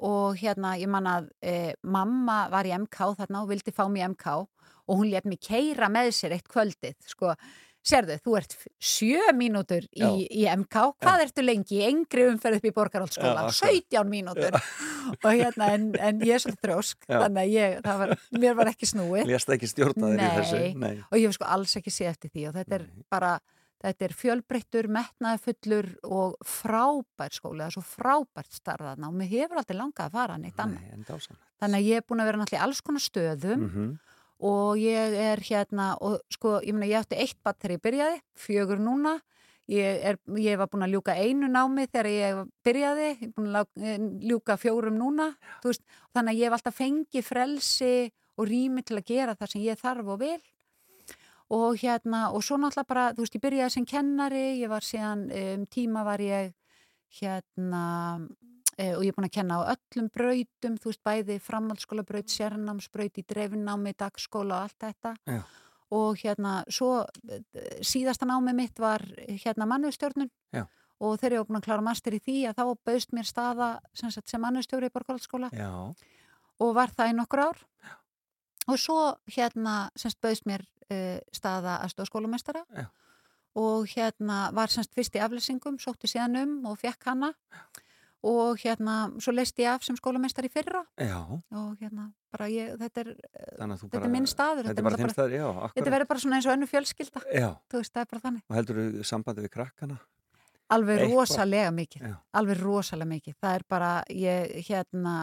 og 0.02 0.38
hérna, 0.40 0.76
ég 0.82 0.90
man 0.92 1.10
að 1.10 1.32
e, 1.42 1.74
mamma 1.84 2.44
var 2.52 2.70
í 2.70 2.74
MK 2.78 3.12
þarna 3.20 3.44
og 3.44 3.52
vildi 3.52 3.74
fá 3.76 3.86
mig 3.90 4.04
í 4.04 4.08
MK 4.10 4.38
og 4.42 4.96
hún 4.98 5.12
létt 5.12 5.28
mig 5.30 5.42
keira 5.46 5.90
með 5.94 6.14
sér 6.18 6.38
eitt 6.38 6.50
kvöldið, 6.52 6.98
sko 7.10 7.36
Sérðu, 7.82 8.20
þú 8.22 8.34
ert 8.38 8.52
sjö 8.78 9.32
mínútur 9.34 9.88
í, 9.90 10.04
Já. 10.04 10.10
í 10.14 10.44
MK, 10.54 10.82
hvað 11.02 11.24
ertu 11.24 11.42
lengi 11.42 11.80
í 11.80 11.86
engri 11.88 12.28
umferð 12.30 12.60
upp 12.60 12.68
í 12.70 12.74
Borgarholtskóla? 12.76 13.48
Já, 13.48 13.48
akkurat. 13.50 13.80
17 13.90 14.12
mínútur 14.12 14.58
og 15.16 15.26
hérna, 15.32 15.72
en, 15.74 15.88
en 15.98 16.22
ég 16.22 16.36
er 16.36 16.44
svolítið 16.44 16.68
þrjósk 16.68 17.08
Já. 17.08 17.16
þannig 17.24 17.42
að 17.42 17.56
ég, 17.56 17.74
það 17.88 18.04
var, 18.04 18.14
mér 18.44 18.60
var 18.60 18.70
ekki 18.70 18.92
snúið 18.92 19.32
Lést 19.32 19.56
ekki 19.58 19.72
stjórna 19.72 20.12
þér 20.12 20.22
í 20.22 20.30
þessu 20.36 20.60
Nei. 20.62 20.78
Nei. 20.84 20.94
og 21.08 21.18
ég 21.18 21.26
hef 21.26 21.40
sko 21.40 21.50
alls 21.58 21.74
ekki 21.82 21.96
séð 21.96 22.12
eftir 22.12 22.34
því 22.36 22.46
og 22.52 22.56
þetta 22.60 22.78
er 22.78 22.86
bara, 23.18 23.34
þetta 23.82 24.08
er 24.08 24.16
fjölbreyttur 24.18 24.88
metnaðfullur 24.94 25.90
og 26.06 26.38
frábær 26.46 27.34
skóli, 27.34 27.64
það 27.64 27.68
er 27.68 27.76
svo 27.76 27.86
frábært 27.86 28.56
starðaðna 28.56 29.10
og 29.10 29.18
mér 29.18 29.32
hefur 29.34 29.62
aldrei 29.62 29.78
langað 29.80 30.08
að 30.08 30.18
fara 30.20 30.38
neitt 30.42 30.62
annað. 30.62 30.86
Nei, 30.86 30.94
Þannig 31.62 31.78
að 31.80 31.90
ég 31.90 32.02
er 32.02 32.08
búin 32.08 32.24
að 32.24 32.32
vera 32.32 32.42
náttúrulega 32.42 32.62
í 32.62 32.66
alls 32.68 32.82
konar 32.86 33.04
stöðum 33.06 33.68
mm 33.68 33.92
og 34.42 34.80
ég 34.82 35.18
er 35.22 35.42
hérna 35.46 35.94
og 36.02 36.22
sko, 36.34 36.58
ég 36.66 36.74
meina, 36.74 36.90
ég 36.90 37.04
átti 37.04 37.20
eitt 37.22 37.38
batt 37.46 37.60
þegar 37.62 37.76
ég 37.76 37.84
byrjaði, 37.86 38.22
fjögur 38.42 38.82
núna. 38.82 39.20
Ég, 39.72 40.00
er, 40.04 40.18
ég 40.42 40.58
var 40.60 40.68
búin 40.72 40.84
að 40.84 40.96
ljúka 40.96 41.14
einu 41.16 41.48
námi 41.48 41.86
þegar 41.86 42.08
ég 42.10 42.40
byrjaði 42.66 43.06
ég 43.12 43.22
er 43.28 43.34
búin 43.38 43.54
að 43.56 43.70
eh, 43.80 44.02
ljúka 44.28 44.58
fjórum 44.60 44.98
núna 44.98 45.30
veist, 45.64 45.84
þannig 46.12 46.34
að 46.34 46.40
ég 46.42 46.50
hef 46.50 46.56
alltaf 46.58 46.76
fengið 46.76 47.28
frelsi 47.28 47.94
og 48.36 48.50
rými 48.50 48.84
til 48.84 48.98
að 48.98 49.06
gera 49.14 49.38
það 49.38 49.54
sem 49.54 49.64
ég 49.64 49.80
þarf 49.80 50.10
og 50.12 50.20
vil 50.26 50.42
og 51.52 51.76
hérna, 51.82 52.30
og 52.32 52.44
svo 52.46 52.58
náttúrulega 52.60 52.88
bara 52.88 53.06
þú 53.16 53.26
veist, 53.26 53.36
ég 53.36 53.44
byrjaði 53.44 53.76
sem 53.76 53.88
kennari 53.88 54.46
ég 54.62 54.72
var 54.72 54.86
síðan, 54.88 55.26
um, 55.36 55.66
tíma 55.72 56.06
var 56.08 56.24
ég 56.24 56.54
hérna 57.20 57.84
e, 58.78 58.94
og 58.96 59.04
ég 59.04 59.12
er 59.12 59.18
búin 59.18 59.28
að 59.28 59.36
kenna 59.36 59.60
á 59.60 59.72
öllum 59.74 60.08
brautum 60.14 60.78
þú 60.80 60.92
veist, 60.92 61.04
bæði 61.04 61.40
framhaldsskólabraut 61.44 62.32
sérnámsbraut 62.32 63.20
í 63.20 63.26
dreifinnámi, 63.28 63.96
dagskóla 64.00 64.62
og 64.62 64.70
allt 64.70 64.88
þetta. 64.88 65.16
Já. 65.28 65.42
og 65.92 66.22
hérna 66.22 66.62
svo 66.72 67.02
eh, 67.28 67.42
síðasta 67.84 68.24
námi 68.24 68.54
mitt 68.56 68.80
var 68.80 69.04
hérna 69.28 69.68
mannustjórnun 69.68 70.30
Já. 70.56 70.64
og 71.04 71.18
þegar 71.20 71.34
ég 71.36 71.42
var 71.42 71.50
búin 71.50 71.60
að 71.60 71.66
klára 71.66 71.84
master 71.84 72.16
í 72.16 72.22
því 72.24 72.38
að 72.48 72.62
þá 72.62 72.64
bauðst 72.88 73.12
mér 73.18 73.28
staða 73.28 73.68
sem, 73.92 74.08
sem 74.12 74.40
mannustjóri 74.40 74.88
í 74.88 74.94
Borgóldskóla 74.96 75.52
Já, 75.52 75.92
og 76.64 76.72
var 76.78 76.96
það 76.96 77.12
í 77.12 77.18
nokkur 77.20 77.44
ár 77.44 77.60
og 78.68 78.80
svo 78.80 78.98
hérna 79.32 79.90
semst 79.98 80.20
bauðst 80.22 80.48
mér 80.50 80.66
uh, 80.92 81.20
staða 81.34 81.80
aðstofskólamestara 81.86 82.64
Já. 82.76 82.88
og 83.58 83.88
hérna 83.92 84.50
var 84.56 84.74
semst 84.74 84.94
fyrst 84.98 85.16
í 85.18 85.24
aflýsingum, 85.24 85.80
sótti 85.82 86.12
síðan 86.12 86.42
um 86.44 86.58
og 86.72 86.80
fekk 86.82 87.10
hana. 87.12 87.34
Og 88.22 88.60
hérna 88.62 89.08
svo 89.18 89.34
leist 89.34 89.58
ég 89.58 89.66
af 89.66 89.82
sem 89.82 89.96
skólamestari 89.98 90.46
í 90.46 90.54
fyrra. 90.54 90.84
Já. 91.02 91.18
Og 91.26 91.72
hérna 91.82 92.12
bara 92.30 92.46
ég, 92.54 92.76
þetta 92.78 93.02
er, 93.02 93.16
þetta 93.58 93.88
bara 93.96 94.06
er 94.06 94.14
minn 94.14 94.30
staður 94.30 94.70
Þetta 94.70 94.84
er 94.84 94.86
bara 94.86 95.00
bara, 95.02 95.16
staður, 95.16 95.34
já, 95.40 95.48
þetta 95.74 95.94
verður 95.96 96.10
bara 96.12 96.22
svona 96.22 96.38
eins 96.38 96.46
og 96.46 96.54
önnu 96.54 96.70
fjölskylda. 96.70 97.24
Já, 97.34 97.48
þú 97.66 97.82
veist, 97.82 97.94
það 97.96 98.04
er 98.04 98.12
bara 98.14 98.24
þannig. 98.28 98.44
Og 98.46 98.60
heldur 98.60 98.82
þú 98.82 99.08
sambandi 99.10 99.48
við 99.48 99.54
krakkana? 99.58 99.98
alveg 100.72 101.02
Eitthvað. 101.02 101.18
rosalega 101.20 101.72
mikið. 101.76 102.08
Já. 102.08 102.16
alveg 102.40 102.62
rosalega 102.62 103.10
mikið. 103.10 103.36
Það 103.42 103.58
er 103.58 103.66
bara, 103.74 103.92
ég 104.10 104.54
hérna 104.70 105.16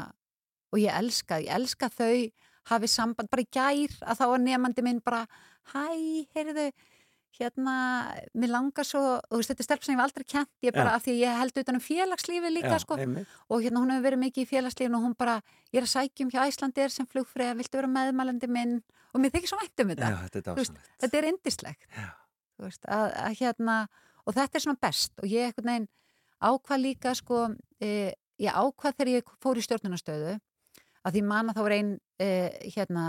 og 0.69 0.81
ég 0.83 0.99
elska, 0.99 1.41
ég 1.41 1.55
elska 1.57 1.89
þau 1.89 2.29
hafi 2.69 2.91
samband, 2.93 3.31
bara 3.33 3.45
í 3.45 3.51
gær 3.53 3.97
að 4.05 4.21
þá 4.21 4.25
var 4.33 4.45
nefandi 4.45 4.85
minn 4.87 5.03
bara, 5.05 5.25
hæ, 5.73 5.83
heyrðu 6.37 6.69
hérna, 7.39 7.75
mér 8.35 8.51
langar 8.51 8.87
svo 8.87 9.01
og 9.19 9.43
þetta 9.47 9.63
er 9.63 9.67
stelp 9.67 9.85
sem 9.85 9.95
ég 9.95 10.01
hef 10.01 10.07
aldrei 10.09 10.27
kent 10.27 10.67
ég 10.67 10.75
bara, 10.75 10.95
Já. 10.95 10.99
af 10.99 11.05
því 11.05 11.13
að 11.13 11.21
ég 11.23 11.39
held 11.39 11.61
utan 11.63 11.79
um 11.79 11.85
félagslífi 11.85 12.51
líka 12.51 12.73
já, 12.75 12.81
sko, 12.83 12.97
einmitt. 12.99 13.35
og 13.47 13.63
hérna 13.63 13.83
hún 13.83 13.93
hefur 13.95 14.07
verið 14.09 14.23
mikið 14.25 14.43
í 14.43 14.49
félagslífinu 14.53 14.99
og 14.99 15.05
hún 15.07 15.17
bara, 15.19 15.37
ég 15.71 15.81
er 15.81 15.87
að 15.87 15.93
sækjum 15.93 16.33
hjá 16.35 16.41
Æslandir 16.49 16.95
sem 16.95 17.07
flugfreyja, 17.07 17.55
viltu 17.59 17.79
vera 17.79 17.93
meðmælandi 17.93 18.51
minn? 18.51 18.75
Og 19.15 19.23
mér 19.23 19.33
þykir 19.37 19.53
svo 19.53 19.61
vænt 19.61 19.85
um 19.85 19.93
þetta. 19.93 20.09
Já, 20.11 20.19
þetta 20.35 20.51
er 20.51 20.59
veist, 20.59 20.83
þetta 21.05 21.19
er 21.21 21.29
indislegt 21.31 21.87
veist, 22.59 22.83
að, 22.85 23.07
að 23.23 23.39
hérna 23.39 23.77
og 24.27 24.35
þetta 24.37 24.59
er 24.59 24.65
svona 24.67 24.83
best. 24.83 25.15
Og 25.23 25.31
ég 25.31 25.49
einhvern 25.49 25.71
veginn 25.71 25.89
ákvað 26.39 26.83
líka 26.83 27.15
sko 27.19 27.47
e, 27.81 28.13
ég 28.43 28.55
ákvað 28.55 28.99
þegar 28.99 29.15
ég 29.15 29.33
fór 29.43 29.59
í 29.59 29.65
stjórnunastöðu 29.65 30.37
að 31.07 31.17
því 31.17 31.23
man 31.29 31.51
að 31.51 31.59
þá 31.59 31.63
var 31.67 31.75
ein 31.77 31.95
e, 32.19 32.29
hérna 32.75 33.05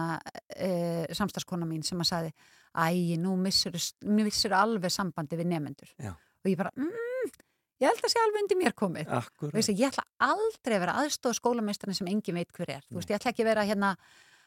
e, 0.54 0.70
samstarskona 1.18 1.68
mín 1.70 1.84
sem 1.86 2.00
að 2.02 2.10
saði 2.12 2.32
æ, 2.76 3.18
nú 3.22 3.36
missur, 3.42 3.76
missur 4.06 4.56
alveg 4.58 4.94
sambandi 4.94 5.40
við 5.40 5.52
nefendur 5.54 5.92
Já. 5.98 6.14
og 6.14 6.52
ég 6.52 6.58
bara, 6.60 6.72
mm, 6.78 7.34
ég 7.82 7.90
held 7.90 8.06
að 8.06 8.14
sé 8.14 8.22
alveg 8.22 8.44
undir 8.44 8.60
mér 8.60 8.76
komið 8.78 9.14
Akkurat 9.20 9.56
Veistu, 9.58 9.76
ég 9.78 9.90
ætla 9.90 10.06
aldrei 10.30 10.78
að 10.78 10.84
vera 10.86 10.98
aðstofa 11.04 11.40
skólameistarinn 11.40 11.98
sem 11.98 12.10
engin 12.12 12.38
veit 12.38 12.52
hver 12.56 12.76
er. 12.78 12.84
Þú 12.90 13.00
veist, 13.00 13.10
ég 13.12 13.20
ætla 13.20 13.34
ekki 13.34 13.46
að 13.46 13.52
vera 13.54 13.66
hérna, 13.68 13.94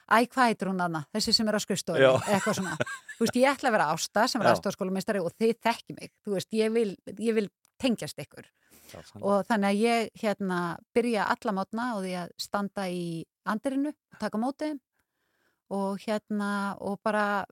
æ, 0.07 0.16
hvað 0.28 0.51
heitir 0.53 0.70
hún 0.70 0.82
aðna, 0.84 1.05
þessi 1.16 1.34
sem 1.34 1.49
er 1.51 1.59
á 1.59 1.61
skrifstofu, 1.64 2.03
Já. 2.03 2.12
eitthvað 2.28 2.61
svona. 2.61 2.76
Þú 3.16 3.26
veist, 3.26 3.40
ég 3.40 3.51
ætla 3.51 3.72
að 3.72 3.76
vera 3.78 3.90
ásta 3.97 4.26
sem 4.30 4.45
er 4.45 4.53
aðstofa 4.53 4.76
skólameistari 4.76 5.22
og 5.24 5.34
þið 5.40 5.55
þekki 5.66 5.99
mig. 5.99 6.12
Þú 6.22 6.36
veist, 6.36 6.51
ég 6.59 6.74
vil, 6.76 6.90
ég 7.18 7.38
vil 7.40 7.49
tengjast 7.82 8.20
ykkur. 8.22 8.47
Og 9.20 9.45
þannig 9.49 9.68
að 9.68 9.82
ég, 9.82 10.09
hérna, 10.22 10.61
byrja 10.97 11.26
alla 11.34 11.55
mótna 11.57 11.88
og 11.97 12.07
því 12.07 12.14
að 12.22 12.32
standa 12.40 12.86
í 12.93 13.05
andirinu, 13.49 13.93
taka 14.20 14.40
á 14.40 14.43
móti 14.43 14.70
þeim. 14.70 14.80
Og 15.72 16.03
hérna, 16.05 16.51
og 16.84 16.99
bara 17.05 17.45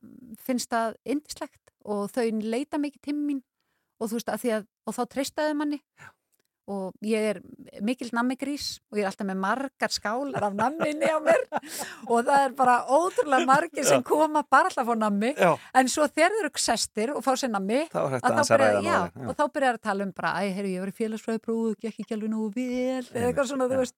finnst 0.45 0.69
það 0.69 0.97
indislegt 1.09 1.73
og 1.81 2.11
þau 2.13 2.27
leita 2.45 2.77
mikið 2.81 3.07
til 3.07 3.17
mín. 3.17 3.41
Og 4.01 4.11
þú 4.11 4.19
veist, 4.19 4.29
að 4.33 4.43
því 4.43 4.51
að, 4.57 4.67
og 4.85 4.97
þá 4.97 5.01
treystaði 5.15 5.57
manni 5.57 5.81
og 6.69 6.93
ég 7.05 7.27
er 7.31 7.39
mikil 7.81 8.11
nammigrís 8.13 8.79
og 8.91 8.99
ég 8.99 9.05
er 9.05 9.09
alltaf 9.09 9.27
með 9.27 9.39
margar 9.41 9.93
skálar 9.93 10.45
af 10.49 10.57
namminni 10.57 11.09
á 11.09 11.17
mér 11.23 11.41
og 12.07 12.25
það 12.27 12.45
er 12.45 12.55
bara 12.57 12.75
ótrúlega 12.85 13.49
margir 13.49 13.87
sem 13.87 14.03
koma 14.05 14.43
bara 14.43 14.69
alltaf 14.69 14.87
fá 14.87 14.93
nammi 14.97 15.33
Já, 15.33 15.55
en 15.73 15.89
svo 15.91 16.07
þegar 16.07 16.35
þeir 16.35 16.45
eru 16.45 16.63
sestir 16.65 17.13
og 17.15 17.23
fá 17.25 17.33
sér 17.33 17.53
nammi 17.55 17.81
þá 17.91 17.99
er 18.03 18.19
og 19.27 19.33
þá 19.37 19.45
byrjar 19.55 19.79
að 19.79 19.85
tala 19.87 20.07
um 20.07 20.13
bara, 20.15 20.33
æ, 20.41 20.51
heyrðu, 20.55 20.73
ég 20.75 20.83
var 20.83 20.91
í 20.91 20.97
félagsfræðiprófu, 20.97 21.73
gekk 21.81 22.03
ekki 22.03 22.17
alveg 22.17 22.33
nógu 22.33 22.51
vel, 22.57 23.05
eða 23.13 23.29
eitthvað 23.29 23.49
svona, 23.51 23.69
þú 23.71 23.79
veist. 23.81 23.97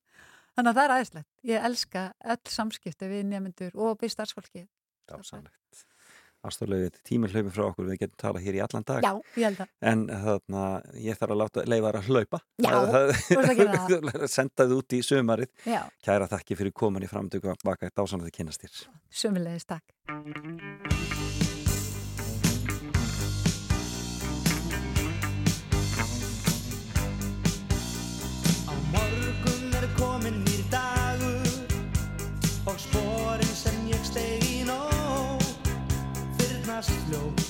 Þannig 0.54 0.70
að 0.70 0.78
það 0.78 0.84
er 0.84 0.94
aðeinslegt. 0.94 1.28
Ég 1.50 1.68
elska 1.70 2.06
öll 2.34 2.54
samskipti 2.56 3.10
við 3.10 3.26
nefnendur 3.32 3.74
og 3.74 3.98
við 4.02 4.14
starfsfólki. 4.14 4.66
Dásamlegt 5.10 5.63
Ástoflega, 6.44 6.90
tíminn 7.08 7.32
hlaupið 7.32 7.54
frá 7.54 7.64
okkur, 7.70 7.88
við 7.88 8.00
getum 8.02 8.18
talað 8.20 8.44
hér 8.44 8.58
í 8.58 8.62
allan 8.64 8.86
dag. 8.88 9.06
Já, 9.06 9.12
ég 9.40 9.48
að. 9.64 9.72
En 9.92 10.04
þarna, 10.10 10.64
ég 11.00 11.20
þarf 11.20 11.34
að 11.34 11.40
láta 11.40 11.64
leifa 11.72 11.90
þær 11.90 12.00
að 12.00 12.10
hlaupa. 12.10 12.40
Já, 12.60 12.70
það, 12.94 13.12
þú 13.24 13.38
ert 13.40 13.50
að 13.54 13.60
gera 13.62 14.30
Senda 14.36 14.68
þið 14.68 14.78
út 14.78 14.96
í 14.98 15.02
sumarið. 15.08 15.52
Já, 15.64 15.80
Kæra 16.04 16.30
þakki 16.34 16.60
fyrir 16.60 16.76
komin 16.84 17.06
í 17.06 17.10
framtöku 17.10 17.54
baka 17.64 17.92
dásamlega 17.94 18.32
að 18.32 18.38
kynast 18.40 18.66
þér. 18.66 18.80
Sömulegis 19.24 19.70
takk. 19.72 21.23
slow. 36.84 37.43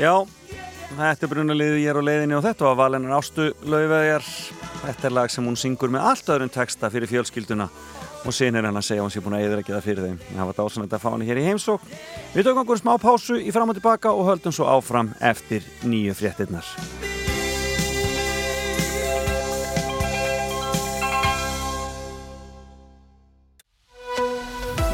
Já, 0.00 0.24
þetta 0.96 1.26
er 1.26 1.30
brunaliðið 1.34 1.82
ég 1.82 1.92
er 1.92 2.00
á 2.00 2.08
leiðinni 2.08 2.36
og 2.38 2.44
þetta 2.46 2.68
var 2.70 2.78
Valenar 2.80 3.18
Ástu 3.18 3.50
Lauvegar 3.68 4.24
Þetta 4.82 5.06
er 5.06 5.14
lag 5.14 5.30
sem 5.30 5.46
hún 5.46 5.54
syngur 5.58 5.92
með 5.94 6.06
allt 6.10 6.30
öðrum 6.34 6.50
texta 6.50 6.88
fyrir 6.90 7.06
fjölskylduna. 7.06 7.68
Og 8.26 8.34
sinir 8.34 8.66
henn 8.66 8.78
að 8.78 8.86
segja 8.86 9.02
að 9.02 9.06
hún 9.06 9.12
sé 9.14 9.22
búin 9.22 9.36
að 9.38 9.44
eðra 9.46 9.62
það 9.66 9.86
fyrir 9.86 10.04
þeim. 10.08 10.18
Það 10.26 10.48
var 10.48 10.58
dásan 10.58 10.84
þetta 10.84 10.98
að 10.98 11.04
fá 11.04 11.08
henni 11.10 11.26
hér 11.26 11.40
í 11.40 11.46
heimsók 11.46 11.86
Við 12.34 12.46
tökum 12.46 12.62
okkur 12.62 12.78
smá 12.78 12.92
pásu 13.02 13.38
í 13.38 13.54
fram 13.54 13.72
og 13.72 13.78
tilbaka 13.78 14.12
og 14.14 14.28
höldum 14.30 14.54
svo 14.54 14.68
áfram 14.70 15.10
eftir 15.18 15.66
nýju 15.82 16.14
fréttinnar 16.14 16.70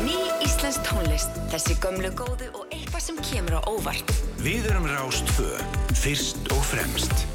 Ný 0.05 0.17
íslensk 0.49 0.89
tónlist, 0.89 1.37
þessi 1.53 1.77
gömlu 1.85 2.17
góðu 2.17 2.49
og 2.55 2.65
eitthvað 2.73 3.07
sem 3.11 3.23
kemur 3.29 3.61
á 3.61 3.63
óvart. 3.69 4.28
Við 4.49 4.65
erum 4.71 4.87
Rástvö, 4.89 5.59
fyrst 5.93 6.47
og 6.55 6.63
fremst. 6.65 7.27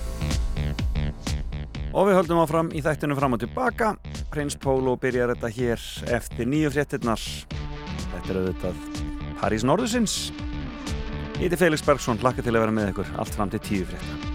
Og 1.93 2.07
við 2.07 2.17
höldum 2.17 2.41
áfram 2.41 2.71
í 2.73 2.81
þættinu 2.81 3.13
fram 3.19 3.37
og 3.37 3.43
tilbaka. 3.43 3.91
Prins 4.33 4.57
Pólo 4.57 4.95
byrjar 4.97 5.35
þetta 5.35 5.53
hér 5.53 5.85
eftir 6.17 6.49
nýju 6.49 6.73
fréttinnar 6.73 7.21
Þetta 7.21 8.25
er 8.25 8.41
auðvitað 8.41 8.83
París 9.43 9.67
Norðusins 9.67 10.17
Ég 11.37 11.51
heiti 11.51 11.61
Felix 11.67 11.85
Bergsson, 11.85 12.17
hlakka 12.23 12.41
til 12.41 12.55
að 12.55 12.63
vera 12.65 12.79
með 12.81 12.95
ykkur 12.95 13.17
allt 13.21 13.37
fram 13.37 13.53
til 13.53 13.61
tíu 13.61 13.89
frétta 13.91 14.32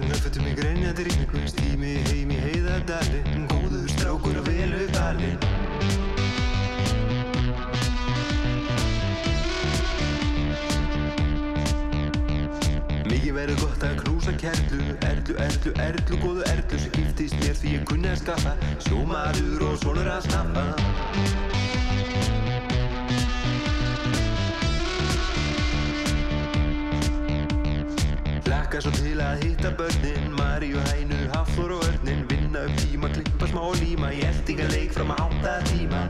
Hullar 0.00 0.14
nöfnfötum 0.14 0.46
í 0.48 0.52
greinjandi 0.56 1.04
rigningu 1.04 1.40
Stími 1.50 1.90
heim 2.08 2.30
í 2.32 2.36
heiðadali 2.40 3.18
Góður 3.50 3.88
strákur 3.92 4.38
á 4.40 4.42
velu 4.46 4.86
bali 4.94 5.32
Mikið 13.10 13.36
verður 13.36 13.60
gott 13.60 13.84
að 13.84 14.00
knúsa 14.00 14.36
kerlu. 14.40 14.80
Erlu, 15.10 15.36
erlu, 15.44 15.76
erlu, 15.84 16.20
góðu 16.24 16.48
erlu 16.48 16.80
sem 16.80 16.96
giftist 16.96 17.36
mér 17.42 17.60
því 17.60 17.76
ég 17.76 17.86
kunni 17.90 18.12
að 18.14 18.20
skaffa. 18.22 18.56
Sjómaður 18.86 19.68
og 19.68 19.80
sonur 19.84 20.12
að 20.14 20.28
snappa 20.30 21.49
Laka 28.70 28.84
svo 28.86 28.90
til 28.94 29.18
að 29.18 29.40
hitta 29.42 29.70
börnin. 29.74 30.26
Maríu, 30.38 30.78
Hænu, 30.78 31.16
Hafþór 31.32 31.72
og 31.74 31.80
Örnin 31.88 32.20
Vinna 32.30 32.60
upp 32.68 32.76
tíma, 32.78 33.08
klippa 33.10 33.48
smá 33.50 33.64
og 33.66 33.74
líma 33.80 34.12
Í 34.14 34.20
eldingaleik 34.28 34.94
fram 34.94 35.10
að 35.10 35.22
átta 35.24 35.54
tíma. 35.66 36.04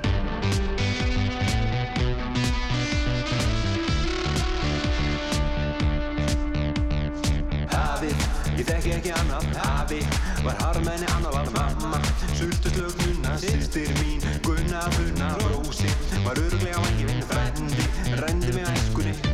Afi, 7.78 8.12
ég 8.60 8.68
þekki 8.68 8.94
ekki 8.98 9.16
annað. 9.22 9.48
Afi, 9.64 10.04
var 10.44 10.60
harmenni 10.66 11.08
annað 11.16 11.40
var 11.40 11.50
mamma. 11.56 12.04
Sultuslög 12.34 12.92
nunna, 13.06 13.40
sýstir 13.40 13.88
mín 14.02 14.20
Gunna, 14.44 14.84
funna, 15.00 15.32
brósi 15.46 15.88
Var 16.28 16.44
öruglega 16.44 16.76
á 16.76 16.84
ekki 16.92 17.08
vinn 17.08 17.28
frendi 17.32 17.92
Rendi 18.20 18.52
mig 18.52 18.68
æskunni 18.76 19.29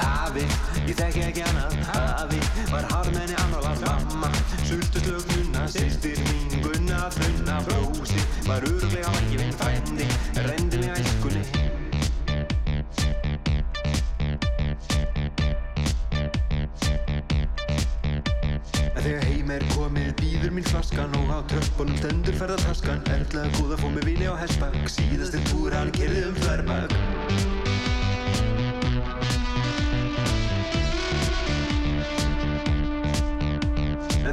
Afi, 0.00 0.44
ég 0.88 0.96
þekki 0.98 1.22
ekki 1.28 1.42
annað. 1.46 1.78
Afi, 1.94 2.40
var 2.72 2.88
harmenni 2.90 3.36
annað 3.44 3.68
var 3.68 3.82
mamma. 3.84 4.30
Sultuslög 4.64 5.26
nunna, 5.34 5.66
sýstir 5.68 6.18
mín 6.26 6.62
Gunna, 6.64 7.10
funna, 7.10 7.60
brósi 7.66 8.20
Var 8.46 8.64
öruglega 8.68 9.06
á 9.06 9.12
ekki 9.20 9.36
vinn 9.38 9.52
frendi 9.58 10.06
Rendi 10.46 10.78
mig 10.78 10.90
æskunni. 10.98 11.42
Þegar 19.04 19.24
heim 19.28 19.50
er 19.52 19.64
komið 19.74 20.14
býður 20.20 20.54
mín 20.56 20.64
flaskan 20.70 21.12
og 21.20 21.28
á 21.28 21.38
tröppunum 21.52 21.98
stendur 22.00 22.38
ferðartaskan 22.40 23.04
Erla 23.12 23.50
góða 23.58 23.82
fór 23.82 23.92
með 23.98 24.08
vini 24.12 24.32
á 24.32 24.34
hestbak. 24.40 24.80
Síðastir 24.88 25.44
túr 25.52 25.76
hann 25.76 25.92
kerði 25.92 26.30
um 26.30 26.40
þverbak 26.40 27.53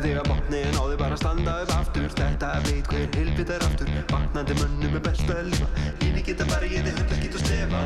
Þegar 0.02 0.26
botnin 0.26 0.74
á 0.74 0.82
því 0.82 0.96
bara 0.98 1.18
standaðu 1.20 1.74
aftur. 1.78 2.08
Þetta 2.18 2.48
veit 2.66 2.88
hver 2.90 3.10
helvita 3.20 3.60
er 3.60 3.66
aftur. 3.68 3.92
Vatnandi 4.10 4.56
mönnum 4.58 4.96
er 4.98 5.04
best 5.06 5.30
að 5.30 5.52
lifa. 5.52 5.68
Lífi 6.02 6.24
geta 6.32 6.46
bara 6.50 6.66
ég 6.66 6.82
þið 6.88 6.98
höll 6.98 7.14
ekki 7.16 7.30
þú 7.34 7.40
stefa 7.46 7.82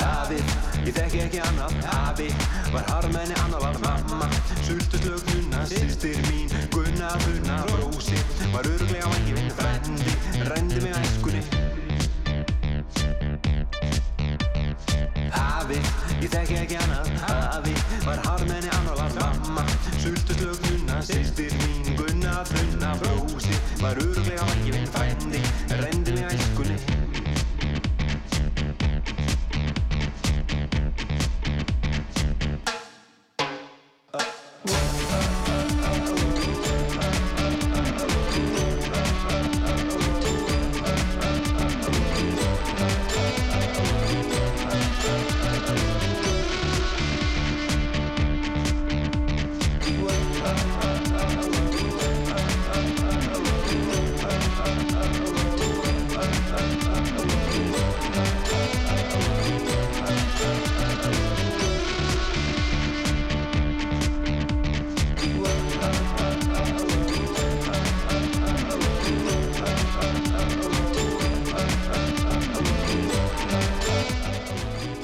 Hafi, 0.00 0.40
ég 0.86 0.96
þekki 0.96 1.22
ekki 1.26 1.40
annaf 1.44 1.76
Hafi, 1.90 2.28
var 2.72 2.88
harmenni 2.94 3.36
annalar 3.44 3.76
Mamma, 3.84 4.28
sultu 4.64 5.00
slögnuna 5.04 5.66
Sýstir 5.68 6.16
mín, 6.30 6.48
gunna, 6.72 7.12
gunna, 7.26 7.60
brósi 7.74 8.18
Var 8.54 8.72
öruglega 8.72 9.12
vangi 9.12 9.29
Ég 16.30 16.36
þekki 16.38 16.56
ekki 16.62 16.76
annað. 16.78 17.08
Hafi 17.26 17.72
Var 18.04 18.20
harmenni 18.22 18.68
annarlag 18.76 19.16
mamma 19.18 19.64
Sultuslög 19.98 20.60
nunna 20.68 21.00
Sistir 21.02 21.50
mín 21.58 21.96
gunna 21.98 22.44
Brunna 22.46 22.92
brósi 23.00 23.58
Var 23.80 23.98
öruglega 23.98 24.46
mækivinn 24.52 24.86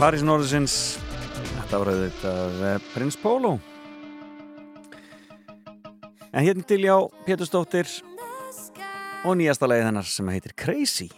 Parísin 0.06 0.28
orðisins 0.30 0.74
Þetta 1.34 1.78
var 1.82 1.88
auðvitað 1.90 2.60
eh, 2.68 2.76
Prins 2.92 3.16
Pólo 3.18 3.56
En 6.30 6.46
hérna 6.46 6.62
til 6.62 6.84
já 6.84 6.94
Pétur 7.26 7.48
Stóttir 7.48 7.90
og 9.26 9.34
nýjasta 9.40 9.66
leið 9.66 9.88
hennar 9.88 10.06
sem 10.06 10.28
heitir 10.30 10.54
Crazy. 10.54 11.08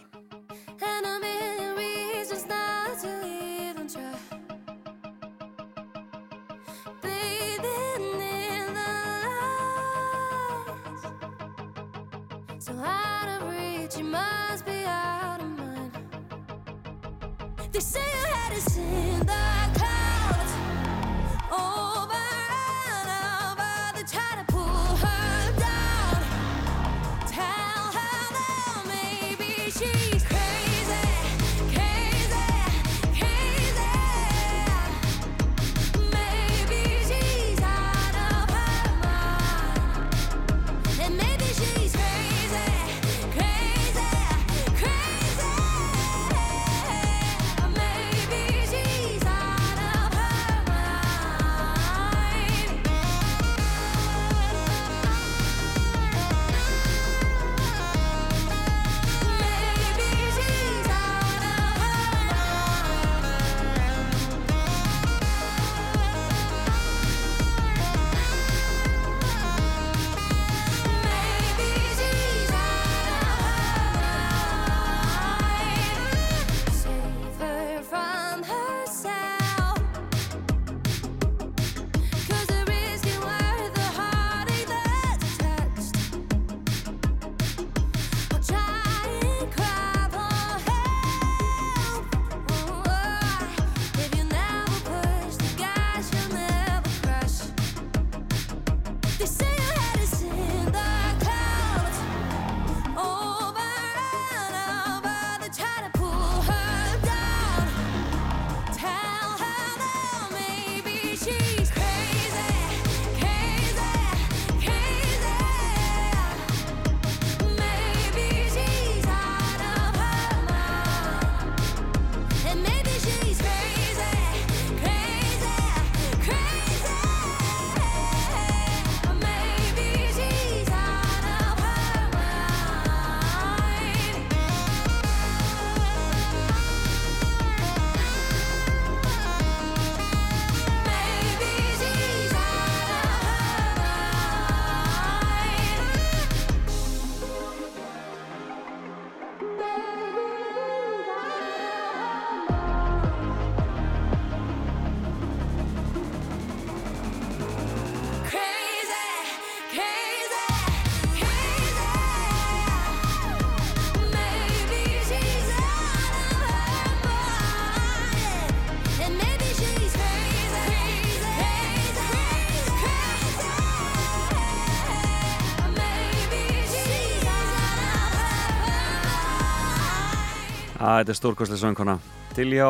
þetta 180.99 181.13
er 181.13 181.19
stórkvæslega 181.19 181.61
söngkona. 181.63 181.97
Til 182.35 182.51
hjá 182.53 182.69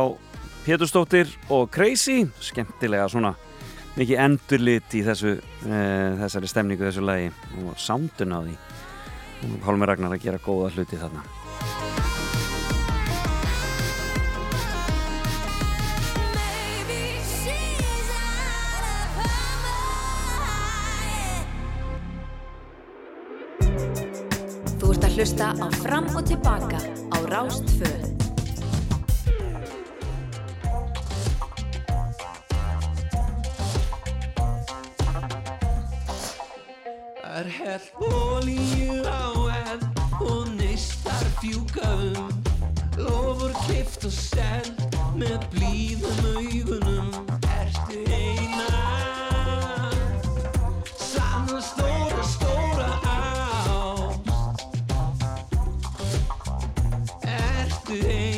Péturstóttir 0.65 1.31
og 1.49 1.69
Crazy 1.73 2.27
skemmtilega 2.43 3.07
svona 3.09 3.33
mikið 3.97 4.21
endurlit 4.21 4.95
í 4.95 5.01
þessu 5.03 5.35
uh, 5.39 6.19
þessari 6.21 6.51
stemningu, 6.51 6.85
þessu 6.85 7.03
lagi 7.05 7.31
og 7.63 7.73
soundun 7.79 8.35
á 8.37 8.39
því. 8.43 8.55
Og 9.39 9.59
Pálmi 9.63 9.87
Ragnar 9.87 10.13
að 10.13 10.25
gera 10.27 10.41
góða 10.43 10.73
hluti 10.75 10.99
þarna. 10.99 11.23
Þú 24.79 24.93
ert 24.93 25.09
að 25.09 25.17
hlusta 25.17 25.51
á 25.55 25.67
fram 25.81 26.13
og 26.13 26.23
tilbaka 26.29 26.79
á 27.09 27.17
Rástföð 27.31 28.18
er 37.39 37.47
hell 37.47 37.81
olíu 38.11 39.03
á 39.07 39.31
eld 39.71 39.83
og 40.19 40.47
neistar 40.59 41.25
fjúka 41.39 41.87
um 41.95 42.27
Lofur 42.97 43.53
kift 43.67 44.03
og 44.03 44.11
seld 44.11 44.75
með 45.15 45.39
blíðum 45.53 46.19
augunum. 46.35 47.09
Ertu 47.61 48.01
eina? 48.11 48.67
Sanna 50.99 51.61
stóra, 51.63 52.23
stóra 52.33 52.89
ást 53.07 54.19
Ertu 57.23 57.95
eina 58.03 58.28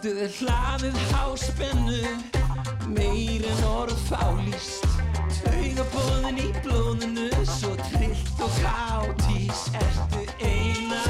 Loftið 0.00 0.20
er 0.24 0.30
hlaðið 0.32 0.94
háspennu 1.10 2.12
Meir 2.88 3.42
en 3.44 3.58
orð 3.68 3.98
fálýst. 4.06 4.86
Taugabóðin 5.42 6.40
í 6.40 6.46
blóðinu 6.64 7.26
Svo 7.44 7.74
trillt 7.82 8.40
og 8.40 8.56
káttís 8.62 9.60
Ertu 9.76 10.24
eina? 10.40 11.02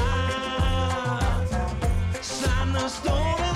Sanna 2.19 2.83
stóra 2.91 3.50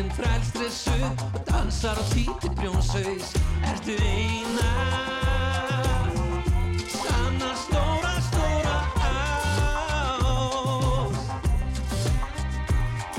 sterk 0.00 0.06
en 0.06 0.10
þrælstressuð 0.16 1.04
Og 1.34 1.40
dansar 1.46 1.96
á 1.98 2.04
títi 2.12 2.48
brjónsaus 2.56 3.34
Ertu 3.68 3.94
eina? 4.00 4.70
Sanna 6.88 7.54
stóra, 7.56 8.14
stóra 8.28 8.76
ást 9.04 9.70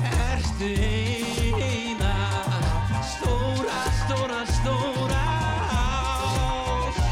Ertu 0.02 0.70
eina? 0.82 2.14
Stóra, 3.12 3.78
stóra, 4.02 4.40
stóra 4.46 5.22
ást 5.78 7.02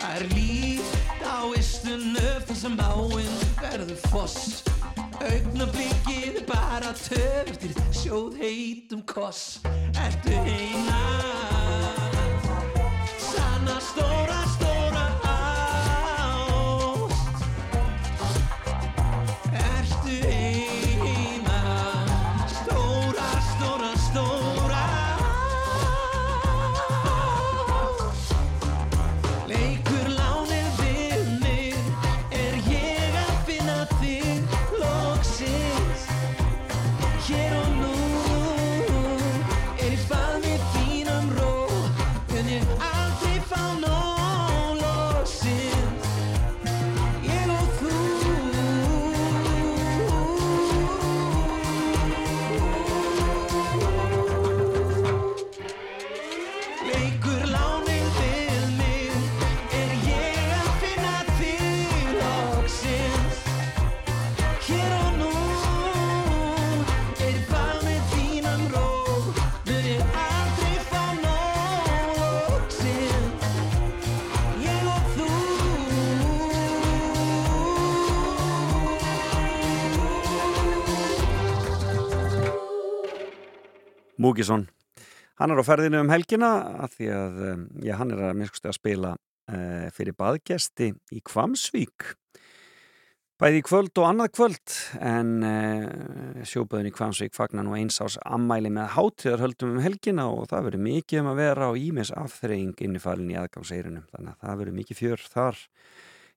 Það 0.00 0.16
er 0.16 0.24
líf 0.34 0.86
á 1.22 1.38
istunu 1.58 2.28
þar 2.46 2.56
sem 2.56 2.78
áinn 2.80 3.34
verður 3.62 3.98
foss 4.10 4.61
Augnablikið 5.32 6.34
er 6.42 6.44
bara 6.44 6.90
töf 6.92 7.48
eftir 7.48 7.72
sjóð 7.96 8.34
heitum 8.42 9.00
koss 9.08 9.62
Ertu 9.96 10.34
eina? 10.44 10.98
Sanna 13.16 13.78
stóra 13.80 14.41
Múkisson 84.22 84.68
hann 85.40 85.52
er 85.52 85.58
á 85.58 85.64
ferðinu 85.66 86.02
um 86.04 86.10
helgina 86.12 86.50
að 86.84 86.96
því 86.96 87.12
að 87.16 87.38
um, 87.50 87.68
já, 87.82 87.94
hann 87.98 88.12
er 88.14 88.26
að 88.28 88.42
að 88.42 88.76
spila 88.76 89.14
uh, 89.16 89.86
fyrir 89.94 90.16
baðgesti 90.18 90.92
í 91.14 91.22
Kvamsvík 91.26 92.12
bæði 93.42 93.58
í 93.58 93.64
kvöld 93.66 93.98
og 93.98 94.06
annað 94.06 94.34
kvöld 94.36 94.76
en 95.02 95.32
uh, 95.42 96.44
sjóböðin 96.46 96.92
í 96.92 96.94
Kvamsvík 96.94 97.34
fagnar 97.34 97.66
nú 97.66 97.74
eins 97.78 97.98
ás 98.04 98.20
ammæli 98.22 98.70
með 98.70 98.92
hátíðar 98.94 99.42
höldum 99.48 99.76
um 99.76 99.82
helgina 99.82 100.28
og 100.30 100.46
það 100.52 100.68
verður 100.68 100.86
mikið 100.86 101.24
um 101.24 101.32
að 101.32 101.42
vera 101.42 101.70
á 101.70 101.72
ímis 101.74 102.14
afþreying 102.14 102.86
innifalinn 102.86 103.32
í 103.34 103.38
aðgámseirinum 103.40 104.08
þannig 104.12 104.34
að 104.36 104.46
það 104.46 104.60
verður 104.62 104.78
mikið 104.78 105.00
fjör 105.00 105.28
þar 105.32 105.62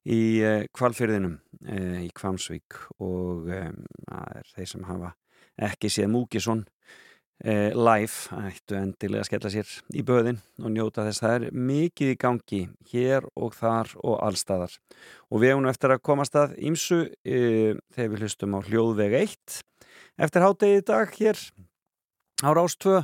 í 0.06 0.22
uh, 0.42 0.62
kvalfyrðinum 0.74 1.36
uh, 1.68 2.00
í 2.02 2.10
Kvamsvík 2.16 2.80
og 2.98 3.52
það 3.52 4.40
er 4.40 4.50
þeir 4.56 4.72
sem 4.72 4.88
hafa 4.90 5.14
ekki 5.66 5.88
séð 5.92 6.10
Múkisson 6.12 6.66
eh, 7.44 7.72
live 7.74 8.38
ættu 8.50 8.78
endilega 8.78 9.24
að 9.24 9.28
skella 9.30 9.52
sér 9.52 9.72
í 9.94 10.04
böðin 10.06 10.40
og 10.62 10.72
njóta 10.74 11.06
þess. 11.06 11.22
Það 11.24 11.36
er 11.36 11.58
mikið 11.72 12.12
í 12.12 12.18
gangi 12.22 12.62
hér 12.92 13.28
og 13.34 13.56
þar 13.58 13.92
og 14.02 14.20
allstaðar 14.26 14.76
og 15.30 15.42
við 15.42 15.56
nú 15.60 15.72
eftir 15.72 15.94
að 15.94 16.04
komast 16.06 16.38
að 16.38 16.56
ímsu 16.58 17.02
eh, 17.24 17.74
þegar 17.96 18.12
við 18.14 18.24
hlustum 18.24 18.56
á 18.56 18.60
hljóðveg 18.66 19.18
1 19.24 19.58
eftir 20.26 20.46
hádegi 20.46 20.80
í 20.80 20.86
dag 20.86 21.18
hér 21.18 21.44
á 22.44 22.48
Rástvö 22.52 23.02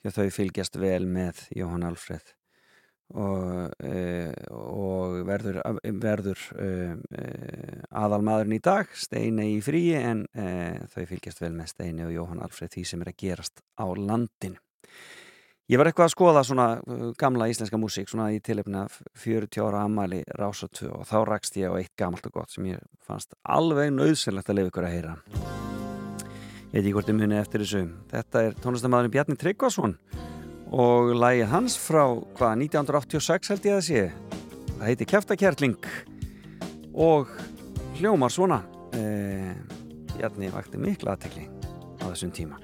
að 0.00 0.16
þau 0.16 0.28
fylgjast 0.32 0.80
vel 0.80 1.04
með 1.08 1.46
Jóhann 1.52 1.84
Alfreð 1.84 2.39
og, 3.18 3.72
e, 3.82 4.30
og 4.54 5.20
verður, 5.26 5.60
verður 6.02 6.42
e, 6.54 6.68
aðalmaðurinn 7.90 8.58
í 8.58 8.62
dag 8.62 8.90
Steini 8.94 9.48
í 9.56 9.60
fríi 9.64 9.96
en 9.98 10.26
e, 10.30 10.50
þau 10.92 11.06
fylgjast 11.10 11.42
vel 11.42 11.54
með 11.56 11.72
Steini 11.72 12.06
og 12.06 12.14
Jóhann 12.14 12.42
Alfreð 12.44 12.76
því 12.76 12.84
sem 12.86 13.02
er 13.02 13.12
að 13.12 13.18
gerast 13.24 13.64
á 13.74 13.86
landinu. 13.90 14.60
Ég 15.70 15.78
var 15.78 15.86
eitthvað 15.86 16.08
að 16.08 16.14
skoða 16.16 16.40
svona 16.42 16.64
gamla 17.18 17.46
íslenska 17.50 17.78
músík 17.78 18.08
svona 18.10 18.32
í 18.34 18.40
tilefna 18.42 18.88
40 19.22 19.62
ára 19.62 19.84
ammæli 19.86 20.24
Rásatvu 20.34 20.88
og 20.96 21.06
þá 21.06 21.18
rakst 21.28 21.60
ég 21.60 21.70
á 21.70 21.78
eitt 21.78 21.94
gamalt 21.98 22.26
og 22.26 22.40
gott 22.40 22.50
sem 22.50 22.66
ég 22.72 22.82
fannst 23.06 23.36
alveg 23.46 23.92
nöðsynlegt 23.94 24.50
að 24.50 24.58
lifa 24.58 24.72
ykkur 24.72 24.88
að 24.88 24.96
heyra. 24.96 25.14
Ég 26.70 26.74
veit 26.74 26.82
ekki 26.82 26.96
hvort 26.96 27.10
þið 27.10 27.20
muni 27.22 27.38
eftir 27.38 27.62
þessu. 27.62 27.84
Þetta 28.10 28.42
er 28.48 28.58
tónlistamæðurinn 28.62 29.14
Bjarni 29.14 29.38
Tryggvason 29.38 29.94
og 30.70 31.14
lægi 31.18 31.48
hans 31.50 31.76
frá 31.80 32.04
hvað 32.38 32.64
1986 32.66 33.52
held 33.54 33.68
ég 33.70 33.78
að 33.78 33.86
sé? 33.88 34.04
Það 34.78 34.86
heiti 34.88 35.08
Keftakjerling 35.10 35.76
og 36.94 37.30
hljómar 37.98 38.32
svona. 38.32 38.62
Eh, 38.96 39.54
Jarni 40.20 40.50
vakti 40.52 40.80
mikla 40.80 41.14
aðtekli 41.14 41.46
á 42.00 42.04
þessum 42.10 42.34
tíma 42.34 42.60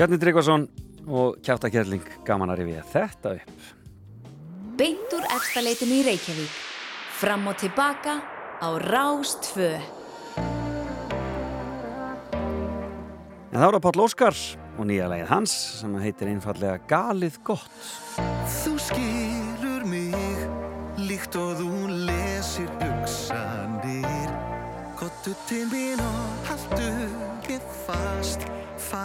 Jarni 0.00 0.16
Tryggvason 0.16 0.62
og 1.12 1.42
Kjaftakjerling 1.44 2.06
gaman 2.24 2.48
að 2.54 2.62
rifja 2.62 2.84
þetta 2.88 3.32
upp 3.36 3.64
Beint 4.78 5.12
úr 5.12 5.26
efstaleitinu 5.36 5.98
í 5.98 6.04
Reykjavík. 6.06 6.54
Fram 7.20 7.44
og 7.50 7.58
tilbaka 7.60 8.14
á 8.64 8.68
Rástvö. 8.80 9.74
En 13.50 13.58
þá 13.60 13.66
er 13.66 13.76
það 13.76 13.84
Páll 13.84 14.04
Óskar 14.06 14.40
og 14.78 14.88
nýja 14.88 15.10
lægið 15.12 15.28
hans 15.34 15.58
sem 15.82 16.00
heitir 16.00 16.32
einfallega 16.32 16.80
Galið 16.88 17.36
gott 17.44 17.92
Þú 18.62 18.72
skilur 18.80 19.84
mig 19.84 20.16
líkt 20.96 21.36
og 21.36 21.60
þú 21.60 21.92
lesir 22.08 22.72
hugsanir 22.80 24.32
Kottu 24.96 25.36
til 25.44 25.68
mín 25.68 26.00
og 26.00 26.48
fast 26.48 26.72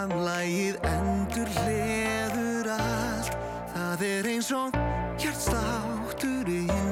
Famlægið 0.06 0.76
endur 0.86 1.48
hleður 1.56 2.68
allt. 2.70 3.32
Það 3.74 4.02
er 4.06 4.28
eins 4.30 4.50
og 4.54 4.76
hjartslátturinn 5.18 6.92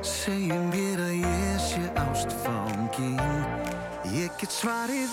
Segjum 0.00 0.70
mér 0.72 1.02
að 1.04 1.26
ég 1.26 1.58
sé 1.60 1.82
ástfangin 2.00 3.20
Ég 4.14 4.32
get 4.40 4.56
svarið 4.56 5.12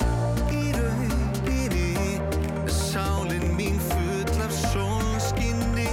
í 0.55 0.61
rauninni 0.77 1.91
Sálin 2.71 3.43
mín 3.59 3.83
full 3.89 4.39
af 4.45 4.55
sólskinni. 4.71 5.89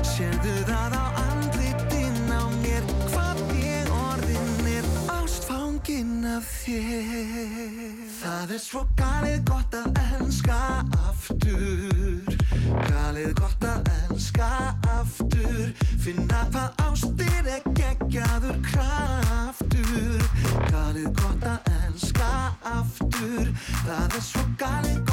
Sérðu 0.00 0.56
það 0.70 0.96
á 0.96 1.06
andlitin 1.26 2.32
á 2.32 2.48
mér 2.62 2.88
Hvað 3.10 3.44
ég 3.60 3.92
orðin 4.06 4.72
er 4.78 4.88
ástfangin 5.18 6.24
af 6.32 6.48
þér. 6.64 7.92
Það 8.22 8.56
er 8.56 8.66
svo 8.70 8.86
galið 8.96 9.47
elska 10.28 10.84
aftur. 11.08 12.22
Galið 12.84 13.32
gott 13.38 13.64
að 13.64 13.88
elska 13.94 14.48
aftur. 14.98 15.72
Finna 16.04 16.42
hvað 16.52 16.84
ástir 16.84 17.48
er 17.48 17.64
geggjaður 17.72 18.60
kraftur. 18.68 20.28
Galið 20.68 21.10
gott 21.16 21.48
að 21.48 21.72
elska 21.80 22.32
aftur. 22.76 23.54
Það 23.86 24.18
er 24.20 24.26
svo 24.32 24.48
galið 24.60 25.07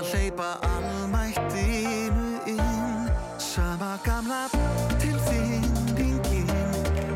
að 0.00 0.06
hleypa 0.14 0.50
almættinu 0.64 2.28
inn. 2.48 3.08
Sama 3.38 3.98
gamla 4.04 4.48
tilfinningin 5.02 6.48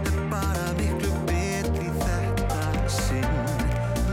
er 0.04 0.18
bara 0.32 0.66
miklu 0.76 1.12
betri 1.28 1.88
þetta 2.02 2.60
sinn. 2.92 3.38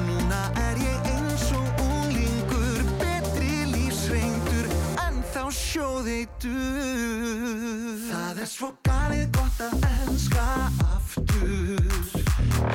Núna 0.08 0.42
er 0.70 0.80
ég 0.86 1.12
eins 1.16 1.46
og 1.58 1.84
unglingur 1.84 2.82
betri 3.02 3.68
lífsreyndur 3.74 4.72
en 5.08 5.20
þá 5.34 5.44
sjóðeitur 5.60 6.52
það 8.08 8.44
er 8.46 8.52
svo 8.56 8.72
galið 8.88 9.28
gott 9.36 9.60
að 9.68 9.74
elska 9.92 10.48
aftur. 10.96 11.86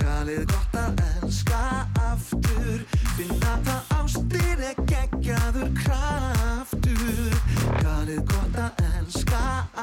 Galið 0.03 0.45
gott 0.53 0.66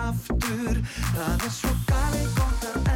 aftur. 0.10 0.82
Það 1.14 1.48
er 1.48 1.56
svo 1.60 1.78
galið 1.92 2.36
gott 2.40 2.68
að 2.72 2.93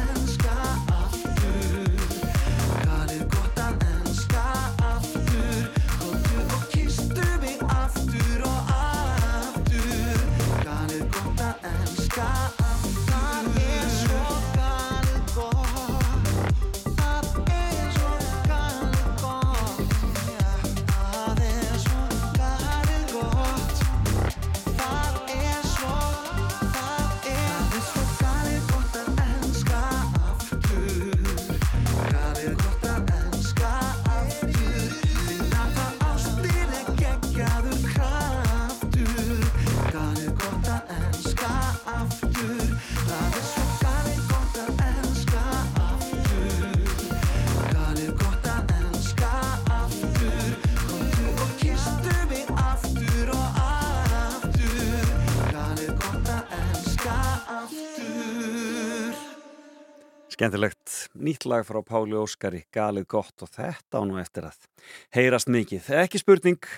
Skemmtilegt 60.38 61.08
nýtt 61.18 61.48
lag 61.50 61.64
frá 61.66 61.80
Páli 61.82 62.14
Óskari, 62.14 62.60
galið 62.70 63.08
gott 63.10 63.42
og 63.42 63.48
þetta 63.50 63.98
á 63.98 64.02
nú 64.06 64.20
eftir 64.22 64.44
að 64.46 64.68
heyrast 65.16 65.48
mikið. 65.50 65.88
Ekki 65.98 66.20
spurning, 66.22 66.68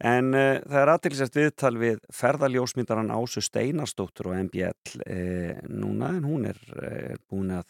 en 0.00 0.30
uh, 0.32 0.62
það 0.64 0.78
er 0.80 0.92
aðtilsett 0.94 1.36
viðtal 1.36 1.74
við 1.82 1.98
ferðaljósmyndaran 2.16 3.12
Ásu 3.12 3.44
Steinarstóttur 3.44 4.30
og 4.30 4.40
MBL 4.46 4.96
uh, 5.04 5.52
núna, 5.68 6.14
en 6.16 6.24
hún 6.24 6.48
er 6.48 6.62
uh, 6.78 7.12
búin 7.28 7.52
að 7.58 7.68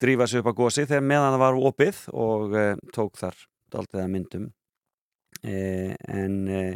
drífa 0.00 0.30
sig 0.32 0.40
upp 0.40 0.48
að 0.54 0.58
gósi 0.62 0.86
þegar 0.86 1.08
meðan 1.12 1.36
það 1.36 1.44
var 1.44 1.62
opið 1.68 2.02
og 2.24 2.56
uh, 2.56 2.72
tók 2.96 3.20
þar 3.20 3.44
daldið 3.76 4.04
að 4.06 4.12
myndum 4.16 4.50
uh, 5.44 5.92
en 6.08 6.38
uh, 6.48 6.74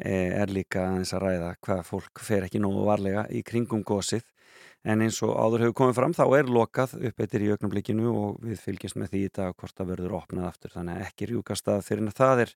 er 0.00 0.48
líka 0.48 0.88
aðeins 0.88 1.12
að 1.12 1.28
ræða 1.28 1.56
hvað 1.60 1.88
fólk 1.92 2.24
fer 2.24 2.48
ekki 2.48 2.64
nógu 2.64 2.88
varlega 2.88 3.28
í 3.28 3.44
kringum 3.44 3.84
gósið 3.84 4.24
En 4.84 5.00
eins 5.00 5.16
og 5.24 5.32
áður 5.32 5.64
hefur 5.64 5.76
komið 5.80 5.96
fram 5.96 6.14
þá 6.16 6.24
er 6.36 6.50
lokað 6.52 6.90
upp 7.08 7.22
eittir 7.24 7.44
í 7.46 7.50
augnablikinu 7.54 8.10
og 8.12 8.42
við 8.44 8.58
fylgjast 8.60 8.98
með 9.00 9.14
því 9.14 9.22
í 9.24 9.30
dag 9.38 9.54
hvort 9.56 9.76
það 9.78 9.90
verður 9.94 10.16
opnað 10.18 10.48
aftur 10.50 10.74
þannig 10.74 10.98
að 10.98 11.06
ekki 11.06 11.28
rjúkast 11.30 11.70
að 11.72 11.84
fyrir 11.86 12.10
það 12.12 12.42
er, 12.44 12.54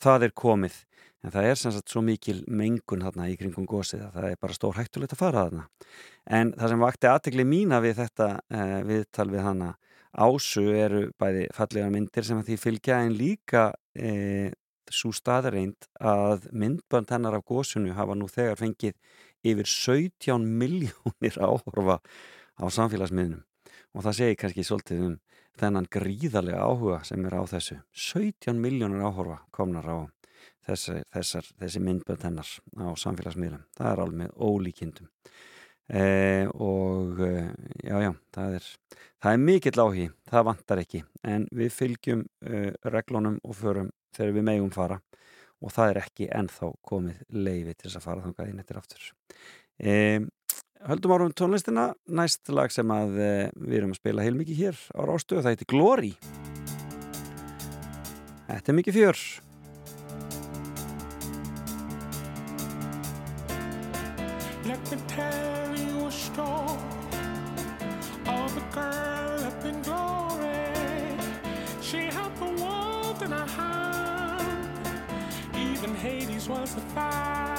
það 0.00 0.26
er 0.28 0.36
komið. 0.42 0.78
En 1.24 1.34
það 1.34 1.48
er 1.50 1.60
sem 1.60 1.74
sagt 1.74 1.92
svo 1.92 2.02
mikil 2.06 2.38
mengun 2.48 3.04
þarna 3.04 3.28
í 3.28 3.36
kringum 3.36 3.66
gósið 3.68 4.06
að 4.06 4.16
það 4.16 4.28
er 4.30 4.40
bara 4.46 4.56
stór 4.56 4.78
hættulegt 4.80 5.16
að 5.16 5.20
fara 5.20 5.46
þarna. 5.46 5.66
En 6.38 6.52
það 6.56 6.72
sem 6.72 6.84
vakti 6.86 7.10
aðtegli 7.10 7.46
mína 7.48 7.80
við 7.84 7.98
þetta 8.00 8.28
eh, 8.48 8.78
viðtal 8.86 9.28
við 9.32 9.44
hana 9.44 9.72
ásu 10.16 10.64
eru 10.72 11.08
bæði 11.20 11.48
fallega 11.52 11.92
myndir 11.92 12.24
sem 12.24 12.40
að 12.40 12.52
því 12.52 12.62
fylgja 12.62 13.02
en 13.04 13.16
líka 13.18 13.66
eh, 13.98 14.54
svo 14.92 15.10
staðareind 15.14 15.88
að 15.98 16.46
myndbönd 16.54 17.10
hennar 17.10 17.36
af 17.38 17.44
gósunu 17.46 17.94
hafa 17.96 18.14
nú 18.16 18.28
þegar 18.30 18.60
fengið 18.60 18.94
yfir 19.52 19.70
17 19.70 20.46
miljónir 20.62 21.38
áhorfa 21.38 22.00
á 22.56 22.64
samfélagsmiðnum 22.72 23.44
og 23.96 24.04
það 24.04 24.18
segir 24.18 24.38
kannski 24.40 24.64
svolítið 24.66 25.04
um 25.06 25.16
þennan 25.56 25.88
gríðarlega 25.92 26.60
áhuga 26.60 27.00
sem 27.08 27.24
er 27.24 27.36
á 27.40 27.42
þessu. 27.48 27.78
17 27.92 28.60
miljónir 28.60 29.04
áhorfa 29.06 29.40
komnar 29.56 29.88
á 29.88 29.96
þessi, 30.66 31.00
þessar, 31.14 31.48
þessi 31.60 31.82
myndbönd 31.84 32.26
hennar 32.26 32.50
á 32.76 32.86
samfélagsmiðlum. 33.00 33.64
Það 33.76 33.92
er 33.92 34.02
alveg 34.04 34.20
með 34.22 34.34
ólíkindum. 34.36 35.10
Eh, 35.86 36.48
og 36.58 37.20
eh, 37.22 37.52
já 37.86 38.00
já 38.02 38.10
það 38.34 38.54
er, 38.56 38.64
það 39.22 39.36
er 39.36 39.42
mikill 39.44 39.80
áhugi 39.80 40.06
það 40.30 40.46
vantar 40.50 40.82
ekki. 40.82 41.02
En 41.22 41.46
við 41.54 41.72
fylgjum 41.72 42.24
eh, 42.42 42.72
reglunum 42.90 43.38
og 43.44 43.56
förum 43.56 43.92
þegar 44.16 44.34
við 44.34 44.48
megum 44.50 44.72
fara 44.74 44.98
og 45.62 45.72
það 45.72 45.92
er 45.92 46.00
ekki 46.02 46.28
ennþá 46.34 46.72
komið 46.86 47.22
leiði 47.32 47.74
til 47.74 47.88
þess 47.88 48.00
að 48.00 48.06
fara 48.08 48.24
þangað 48.26 48.50
inn 48.50 48.62
eftir 48.62 48.80
aftur. 48.80 49.06
E, 49.80 49.94
höldum 50.86 51.14
árum 51.16 51.32
tónlistina, 51.36 51.88
næst 52.06 52.52
lag 52.52 52.72
sem 52.74 52.92
að 52.92 53.16
e, 53.16 53.32
við 53.56 53.80
erum 53.80 53.96
að 53.96 54.02
spila 54.02 54.26
heil 54.26 54.36
mikið 54.36 54.62
hér 54.62 54.84
á 54.92 55.00
Rástöðu, 55.08 55.42
það 55.42 55.54
heitir 55.54 55.72
Glory. 55.72 56.12
Þetta 58.46 58.72
er 58.72 58.78
mikið 58.80 59.00
fjör. 59.00 59.24
Let 64.66 64.90
me 64.90 64.98
tell 65.06 65.78
you 65.78 66.06
a 66.06 66.10
story 66.10 66.76
of 68.26 68.56
a 68.56 68.64
girl 68.74 69.35
was 76.48 76.74
the 76.74 76.80
fire. 76.80 77.55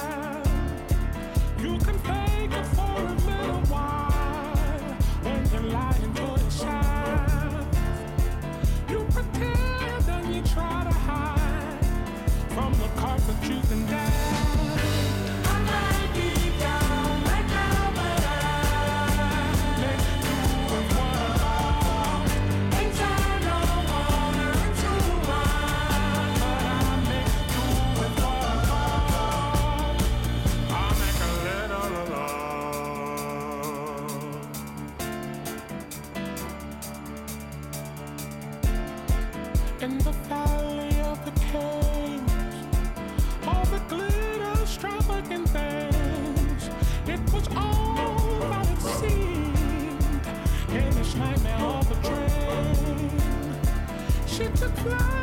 Bye. 54.84 55.17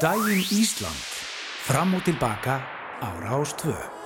Daginn 0.00 0.44
Ísland. 0.50 1.04
Fram 1.68 1.94
og 1.94 2.04
tilbaka 2.04 2.56
á 3.04 3.08
Rástvö. 3.20 3.99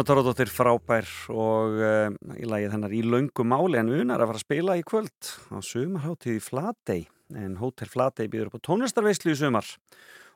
Una 0.00 0.06
Tóradóttir 0.08 0.48
frábær 0.48 1.04
og 1.28 1.74
uh, 1.76 2.06
í 2.40 2.46
lagið 2.48 2.70
hennar 2.72 2.92
í 2.96 3.02
löngu 3.04 3.44
máli 3.44 3.76
en 3.76 3.90
Una 3.92 4.14
er 4.14 4.22
að 4.24 4.30
fara 4.30 4.40
að 4.40 4.44
spila 4.46 4.76
í 4.80 4.84
kvöld 4.88 5.28
á 5.52 5.60
sumarháttíð 5.60 6.38
í 6.38 6.40
Flatey 6.40 7.02
en 7.36 7.58
Hotel 7.60 7.90
Flatey 7.92 8.30
býður 8.32 8.48
upp 8.48 8.56
á 8.56 8.66
tónlistarveislu 8.70 9.34
í 9.34 9.36
sumar. 9.36 9.68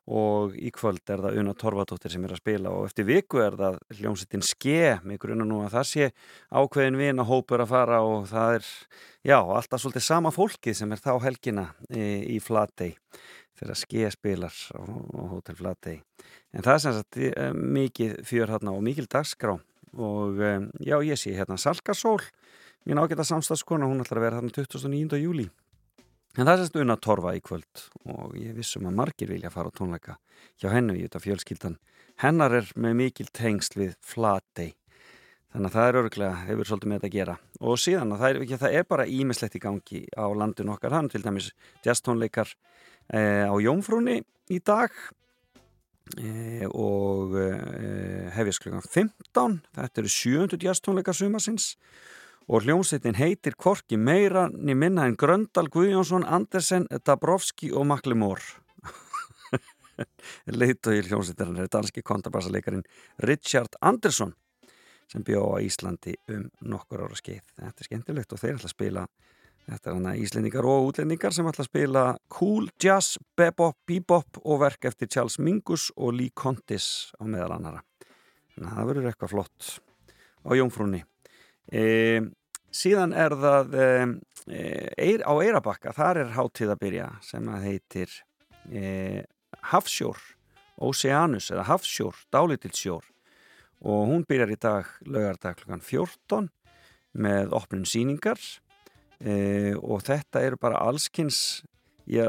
Og 0.04 0.52
í 0.60 0.68
kvöld 0.68 1.08
er 1.08 1.22
það 1.24 1.38
Una 1.40 1.54
Torfadóttir 1.56 2.12
sem 2.12 2.26
er 2.28 2.34
að 2.36 2.42
spila 2.42 2.74
og 2.76 2.90
eftir 2.90 3.08
viku 3.08 3.40
er 3.40 3.56
það 3.56 3.78
hljómsettin 4.02 4.44
Ske 4.44 4.98
með 5.00 5.22
grunna 5.22 5.48
nú 5.48 5.62
að 5.64 5.78
það 5.78 5.88
sé 5.94 6.10
ákveðin 6.52 7.00
vina 7.00 7.24
hópur 7.24 7.64
að 7.64 7.72
fara 7.72 8.02
og 8.04 8.28
það 8.34 8.58
er 8.58 8.68
já, 9.24 9.38
alltaf 9.40 9.80
svolítið 9.80 10.08
sama 10.10 10.34
fólkið 10.36 10.76
sem 10.76 10.92
er 10.92 11.00
þá 11.00 11.14
helgina 11.24 11.70
í, 11.88 12.36
í 12.36 12.42
Flatey 12.44 12.98
þegar 13.58 13.78
Ske 13.78 14.10
spilar 14.14 14.54
á, 14.74 14.82
á 14.82 15.22
Hotel 15.32 15.58
Flatey 15.58 16.00
En 16.54 16.62
það 16.62 16.74
er 16.74 16.82
sem 16.82 16.94
sagt 16.94 17.18
eh, 17.18 17.54
mikið 17.54 18.18
fjör 18.28 18.52
hérna 18.54 18.74
og 18.76 18.84
mikil 18.86 19.08
dagskrá 19.10 19.56
og 19.94 20.42
eh, 20.42 20.62
já, 20.86 20.96
ég 21.02 21.18
sé 21.18 21.34
hérna 21.34 21.58
Salkasól, 21.58 22.22
mín 22.86 23.00
ágæta 23.02 23.26
samstagskona, 23.26 23.88
hún 23.90 24.04
ætlar 24.04 24.20
að 24.20 24.26
vera 24.28 24.38
þarna 24.38 24.54
29. 24.54 25.18
júli. 25.22 25.48
En 26.34 26.46
það 26.46 26.52
er 26.52 26.60
sem 26.60 26.68
sagt 26.68 26.78
unna 26.82 26.96
torfa 26.98 27.34
í 27.34 27.42
kvöld 27.42 27.82
og 28.10 28.38
ég 28.38 28.54
vissum 28.54 28.86
að 28.90 28.96
margir 29.00 29.30
vilja 29.30 29.50
fara 29.54 29.70
á 29.70 29.74
tónleika 29.74 30.16
hjá 30.62 30.70
hennu 30.70 30.96
í 30.98 31.04
þetta 31.04 31.22
fjölskyldan. 31.22 31.76
Hennar 32.22 32.54
er 32.60 32.70
með 32.78 32.96
mikil 33.02 33.28
tengsl 33.34 33.78
við 33.80 33.94
Flatey. 34.02 34.74
Þannig 35.54 35.70
að 35.70 35.76
það 35.76 35.88
er 35.88 35.98
örglega, 36.00 36.38
hefur 36.48 36.68
svolítið 36.70 36.90
með 36.90 36.98
þetta 36.98 37.10
að 37.10 37.14
gera. 37.14 37.34
Og 37.62 37.78
síðan 37.78 38.14
að 38.14 38.22
það 38.22 38.30
er, 38.30 38.56
það 38.62 38.78
er 38.78 38.86
bara 38.90 39.06
ímislegt 39.06 39.54
í 39.54 39.62
gangi 39.62 40.00
á 40.18 40.26
landin 40.34 40.72
okkar. 40.74 40.94
Þannig 40.94 41.14
til 41.14 41.22
dæmis 41.22 41.50
jazztónleikar 41.86 42.54
á 43.12 43.54
Jómfrúni 43.60 44.22
í 44.52 44.60
dag. 44.64 44.92
E, 46.20 46.66
og 46.68 47.32
e, 47.40 47.44
hefjast 48.36 48.60
klukkan 48.60 48.82
15 48.84 49.54
þetta 49.72 50.02
eru 50.02 50.10
700 50.12 50.66
jazztónleikar 50.66 51.16
sumasins 51.16 51.70
og 52.44 52.66
hljómsveitin 52.66 53.16
heitir 53.16 53.56
Korki 53.56 53.96
meira 53.96 54.50
minna 54.52 55.06
en 55.08 55.16
Gröndal 55.16 55.70
Guðjónsson, 55.72 56.26
Andersen, 56.28 56.84
Dabrowski 57.08 57.72
og 57.72 57.88
Maklimór 57.88 58.44
leitt 60.60 60.84
og 60.84 60.98
í 60.98 61.02
hljómsveitin 61.08 61.56
er 61.64 61.72
danski 61.72 62.04
kontrabassaleikarin 62.04 62.84
Richard 63.24 63.80
Andersson 63.80 64.36
sem 65.08 65.24
bjó 65.24 65.56
á 65.56 65.64
Íslandi 65.64 66.18
um 66.32 66.46
nokkur 66.64 67.04
ára 67.04 67.16
skeið. 67.18 67.42
Þetta 67.56 67.80
er 67.80 67.88
skemmtilegt 67.88 68.32
og 68.32 68.40
þeir 68.40 68.56
ætla 68.58 68.68
að 68.68 68.76
spila 68.76 69.06
Þetta 69.64 69.90
er 69.90 69.96
hana 69.96 70.12
íslendingar 70.20 70.66
og 70.68 70.90
útlendingar 70.90 71.32
sem 71.32 71.46
ætla 71.48 71.64
að 71.64 71.70
spila 71.70 72.04
cool 72.32 72.68
jazz, 72.82 73.16
bebop, 73.38 73.78
bebop 73.88 74.40
og 74.42 74.60
verk 74.60 74.84
eftir 74.90 75.08
Charles 75.08 75.38
Mingus 75.40 75.88
og 75.96 76.12
Lee 76.18 76.34
Contis 76.36 77.14
á 77.16 77.24
meðal 77.24 77.56
annara. 77.56 77.80
Þannig 78.54 78.68
að 78.70 78.76
það 78.76 78.90
verður 78.90 79.08
eitthvað 79.10 79.32
flott 79.32 79.70
á 80.44 80.50
Jónfrúni. 80.58 81.00
E, 81.72 81.84
síðan 82.74 83.16
er 83.16 83.36
það 83.40 83.78
e, 83.80 83.88
á 85.24 85.32
Eirabakka, 85.32 85.94
þar 85.96 86.20
er 86.26 86.34
hátíð 86.36 86.74
að 86.74 86.82
byrja 86.84 87.08
sem 87.24 87.48
að 87.48 87.66
heitir 87.70 88.18
e, 88.68 88.84
Hafsjór, 89.72 90.20
Oceanus 90.84 91.48
eða 91.54 91.64
Hafsjór, 91.70 92.20
Dálítilsjór 92.34 93.08
og 93.84 94.10
hún 94.10 94.28
byrjar 94.28 94.52
í 94.52 94.60
dag 94.60 94.92
lögardag 95.08 95.58
klukkan 95.62 95.82
14 95.84 96.52
með 97.24 97.52
opnum 97.56 97.84
síningar 97.88 98.40
e, 99.24 99.74
og 99.80 100.04
þetta 100.04 100.42
eru 100.44 100.60
bara 100.60 100.82
allskins 100.84 101.64
já, 102.06 102.28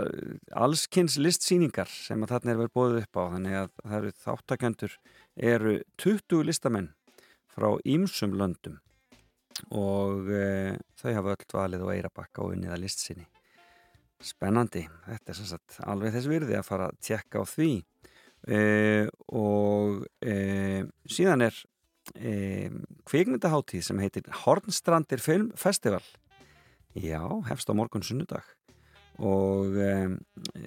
allskins 0.55 1.19
listsýningar 1.19 1.91
sem 1.91 2.23
að 2.23 2.35
þarna 2.35 2.53
er 2.53 2.61
verið 2.63 2.76
bóðið 2.80 3.03
upp 3.03 3.19
á. 3.19 3.23
Þannig 3.35 3.59
að 3.59 3.69
það 3.84 3.97
eru 3.99 4.15
þáttaköndur 4.23 4.97
eru 5.53 5.77
20 6.01 6.49
listamenn 6.49 6.91
frá 7.55 7.69
ýmsum 7.84 8.35
löndum. 8.39 8.81
Og 9.72 10.27
e, 10.31 10.76
þau 10.99 11.11
hafa 11.13 11.38
öll 11.38 11.53
valið 11.53 11.85
og 11.85 11.95
eirabakka 11.95 12.43
og 12.43 12.57
unnið 12.57 12.76
að 12.76 12.85
listsinni 12.88 13.30
spennandi, 14.26 14.85
þetta 15.05 15.31
er 15.31 15.38
sem 15.38 15.47
sagt 15.49 15.77
alveg 15.85 16.13
þess 16.15 16.30
virði 16.31 16.57
að 16.57 16.67
fara 16.67 16.89
að 16.89 16.99
tjekka 17.03 17.43
á 17.43 17.45
því. 17.49 17.72
E, 18.45 18.59
og 19.34 20.05
e, 20.22 20.35
síðan 21.09 21.45
er 21.47 21.57
e, 22.13 22.34
kvikmyndaháttíð 23.09 23.85
sem 23.88 24.01
heitir 24.03 24.30
Hornstrandir 24.43 25.23
Film 25.23 25.49
Festival 25.57 26.03
já, 26.95 27.22
hefst 27.49 27.69
á 27.69 27.73
morgun 27.76 28.03
sunnudag. 28.03 28.45
Og 29.23 29.72
e, 29.80 30.17
e, 30.55 30.59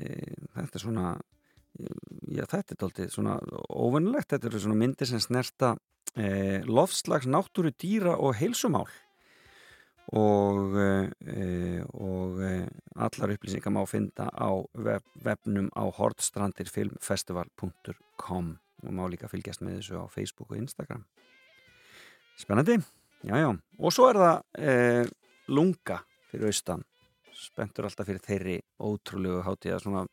þetta 0.55 0.79
er 0.79 0.83
svona 0.83 1.21
já, 2.33 2.45
þetta 2.49 2.75
er 2.75 2.79
doldið 2.81 3.11
svona 3.13 3.35
óvinnulegt, 3.69 4.31
þetta 4.33 4.49
eru 4.51 4.61
svona 4.63 4.81
myndir 4.81 5.07
sem 5.11 5.21
snerta 5.23 5.69
e, 6.17 6.61
lofslags, 6.67 7.27
náttúru, 7.31 7.71
dýra 7.77 8.17
og 8.17 8.35
heilsumál. 8.39 8.89
Og, 10.17 10.77
e, 11.29 11.83
og 12.01 12.41
e, 12.41 12.67
allar 12.97 13.31
upplýsingar 13.35 13.73
má 13.75 13.87
finna 13.89 14.27
á 14.33 14.51
web, 14.73 15.03
webnum 15.25 15.69
á 15.77 15.85
hortstrandirfilmfestival.com 15.99 18.59
og 18.87 18.93
má 18.95 19.05
líka 19.11 19.29
fylgjast 19.29 19.63
með 19.67 19.75
þessu 19.81 19.95
á 20.01 20.07
Facebook 20.09 20.51
og 20.55 20.61
Instagram. 20.63 21.03
Spennandi, 22.39 22.77
já 23.27 23.37
já. 23.37 23.59
Og 23.79 23.93
svo 23.93 24.09
er 24.09 24.17
það 24.23 24.37
e, 24.57 25.05
lunga 25.51 25.99
fyrir 26.31 26.51
austan. 26.51 26.85
Spenntur 27.39 27.87
alltaf 27.87 28.09
fyrir 28.09 28.23
þeirri 28.25 28.59
ótrúlegu 28.83 29.43
hátíða 29.47 29.81
svona, 29.83 30.05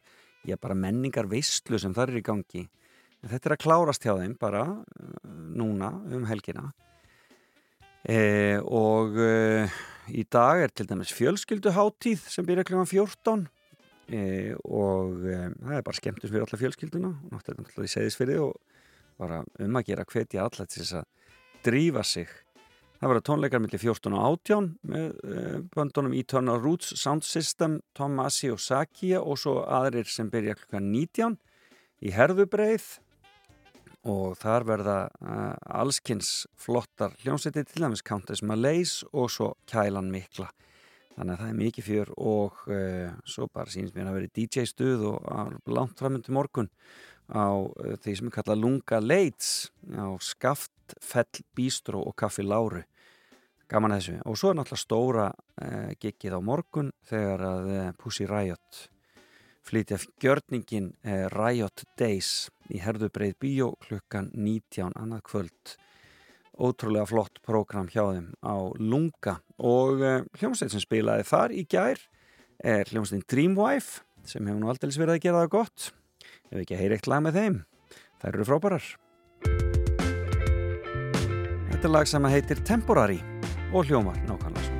ég 0.45 0.59
bara 0.61 0.77
menningar 0.77 1.29
veistlu 1.29 1.79
sem 1.81 1.93
það 1.95 2.11
er 2.13 2.21
í 2.21 2.25
gangi. 2.25 2.63
En 3.23 3.31
þetta 3.31 3.49
er 3.49 3.55
að 3.55 3.63
klárast 3.63 4.05
hjá 4.05 4.13
þeim 4.19 4.35
bara 4.39 4.65
uh, 4.69 5.15
núna 5.57 5.91
um 6.13 6.27
helgina. 6.29 6.69
E, 8.05 8.59
og 8.61 9.15
e, 9.17 9.65
í 10.13 10.21
dag 10.29 10.59
er 10.61 10.69
til 10.69 10.85
dæmis 10.85 11.09
fjölskylduháttíð 11.17 12.27
sem 12.29 12.45
byrja 12.45 12.61
kl. 12.67 12.83
14 12.85 13.47
e, 14.13 14.19
og 14.61 15.23
það 15.25 15.73
er 15.73 15.85
bara 15.87 15.97
skemmtus 15.97 16.29
fyrir 16.29 16.45
alla 16.45 16.59
fjölskylduna. 16.61 17.09
Og 17.25 17.33
náttúrulega 17.33 17.87
í 17.89 17.93
segðisfyrði 17.95 18.37
og 18.43 18.53
bara 19.17 19.41
um 19.41 19.79
að 19.79 19.89
gera 19.89 20.05
hvetja 20.05 20.45
alla 20.45 20.67
til 20.69 20.83
þess 20.83 20.99
að 20.99 21.33
drífa 21.65 22.05
sig 22.05 22.29
Það 22.99 23.11
verður 23.11 23.25
tónleikar 23.27 23.61
millir 23.61 23.81
14 23.81 24.13
og 24.15 24.25
18 24.25 24.67
með 24.87 25.07
uh, 25.27 25.55
böndunum 25.75 26.13
Eternal 26.15 26.61
Roots 26.63 26.93
Sound 27.01 27.25
System, 27.27 27.81
Tom 27.97 28.15
Massey 28.15 28.53
og 28.53 28.61
Sakia 28.63 29.19
og 29.19 29.39
svo 29.41 29.59
aðrir 29.67 30.07
sem 30.09 30.29
byrja 30.31 30.55
klukkan 30.61 30.87
19 30.93 31.35
í 32.05 32.13
herðubreið 32.15 32.87
og 34.07 34.37
þar 34.39 34.67
verða 34.69 34.99
uh, 35.19 35.55
allskins 35.81 36.45
flottar 36.61 37.17
hljómsveiti 37.23 37.65
til 37.67 37.83
dæmis 37.83 38.05
Countess 38.05 38.45
Malaise 38.45 39.07
og 39.11 39.31
svo 39.33 39.51
Kælan 39.67 40.11
Mikla. 40.13 40.47
Þannig 41.15 41.35
að 41.35 41.41
það 41.41 41.49
er 41.49 41.59
mikið 41.59 41.87
fjör 41.89 42.13
og 42.19 42.63
uh, 42.69 43.11
svo 43.27 43.49
bara 43.51 43.71
sínist 43.71 43.95
mér 43.95 44.11
að 44.11 44.21
vera 44.21 44.33
DJ 44.39 44.65
stuð 44.71 45.05
og 45.11 45.59
langt 45.71 45.99
framöndi 45.99 46.31
morgun 46.35 46.71
á 47.31 47.65
því 48.03 48.17
sem 48.17 48.29
er 48.29 48.35
kallað 48.35 48.61
Lunga 48.61 48.99
Leits 49.01 49.71
á 49.93 50.13
Skaftfell 50.21 51.45
Bístró 51.57 52.03
og 52.05 52.15
Kaffi 52.17 52.45
Láru. 52.45 52.83
Gaman 53.65 53.95
þessu. 53.95 54.19
Og 54.29 54.37
svo 54.37 54.51
er 54.51 54.59
náttúrulega 54.59 54.83
stóra 54.83 55.29
eh, 55.61 55.95
giggið 55.97 56.37
á 56.37 56.39
morgun 56.45 56.91
þegar 57.09 57.45
að 57.49 57.71
eh, 57.73 57.87
Pussy 57.97 58.27
Riot 58.29 58.83
flytja 59.65 59.97
gjörningin 60.21 60.91
eh, 61.01 61.25
Riot 61.33 61.87
Days 61.97 62.51
í 62.69 62.77
herðubreið 62.83 63.39
bíó 63.41 63.71
klukkan 63.81 64.29
19 64.33 64.93
annað 64.93 65.25
kvöld. 65.31 65.75
Ótrúlega 66.55 67.09
flott 67.09 67.41
prógram 67.43 67.89
hjá 67.89 68.03
þeim 68.13 68.29
á 68.45 68.55
Lunga. 68.77 69.39
Og 69.57 70.05
eh, 70.05 70.21
hljómsveit 70.37 70.75
sem 70.75 70.85
spilaði 70.85 71.25
þar 71.27 71.57
í 71.57 71.65
gær 71.65 72.05
er 72.61 72.93
hljómsveitin 72.93 73.25
Dreamwife 73.25 74.05
sem 74.25 74.45
hefur 74.45 74.61
nú 74.61 74.69
aldrei 74.69 74.93
verið 74.93 75.17
að 75.17 75.23
gera 75.25 75.41
það 75.43 75.55
gott 75.57 75.91
ef 76.51 76.61
ekki 76.61 76.77
að 76.77 76.83
heyra 76.83 76.99
eitt 76.99 77.09
lag 77.11 77.25
með 77.25 77.39
þeim. 77.39 77.57
Þær 78.21 78.31
eru 78.33 78.47
frábærar. 78.51 78.87
Þetta 81.71 81.83
er 81.83 81.93
lag 81.93 82.09
sem 82.09 82.31
heitir 82.31 82.63
Temporary 82.65 83.19
og 83.73 83.85
hljómar 83.89 84.17
nákvæmlega 84.25 84.63
svona 84.67 84.74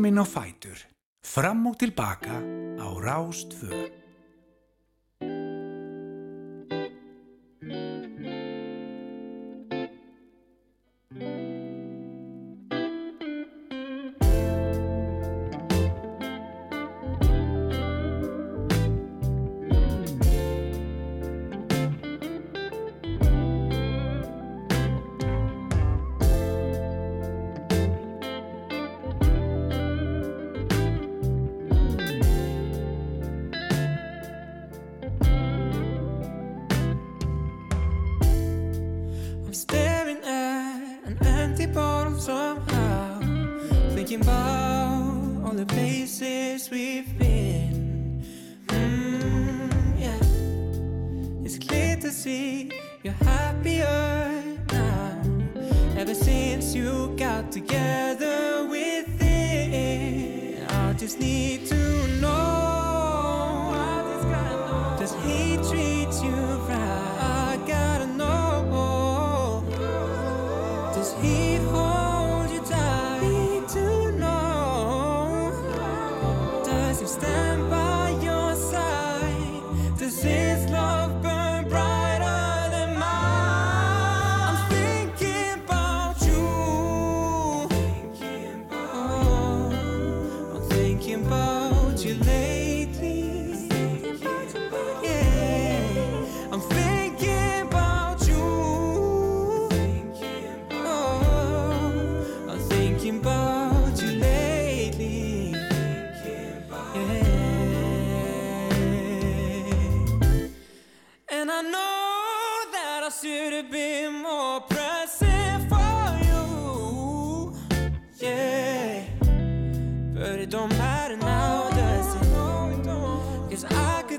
Nýkomin 0.00 0.16
á 0.16 0.24
fætur. 0.24 0.78
Fram 1.20 1.66
og 1.68 1.76
tilbaka 1.76 2.40
á 2.80 2.88
Rástfö. 3.04 3.89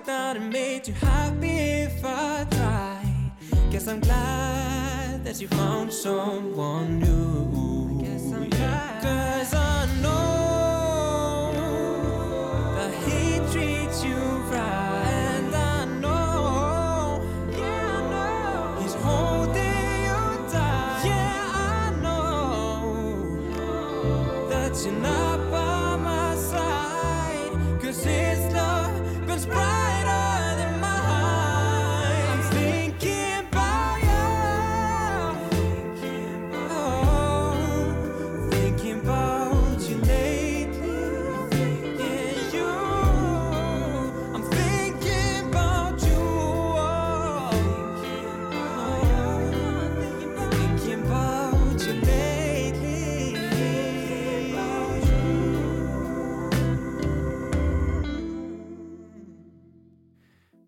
I 0.02 0.04
could 0.04 0.14
not 0.14 0.36
have 0.36 0.52
made 0.52 0.88
you 0.88 0.96
happy 0.96 1.58
if 1.86 2.04
I 2.04 2.48
tried. 2.50 3.32
Guess 3.70 3.88
I'm 3.88 4.00
glad 4.00 5.24
that 5.24 5.40
you 5.40 5.48
found 5.48 5.94
someone 5.94 7.00
new. 7.00 8.02
Guess 8.02 8.34
I'm 8.34 8.50
glad. 8.50 9.04
Cause 9.04 9.54
I 9.54 9.86
know 10.02 10.61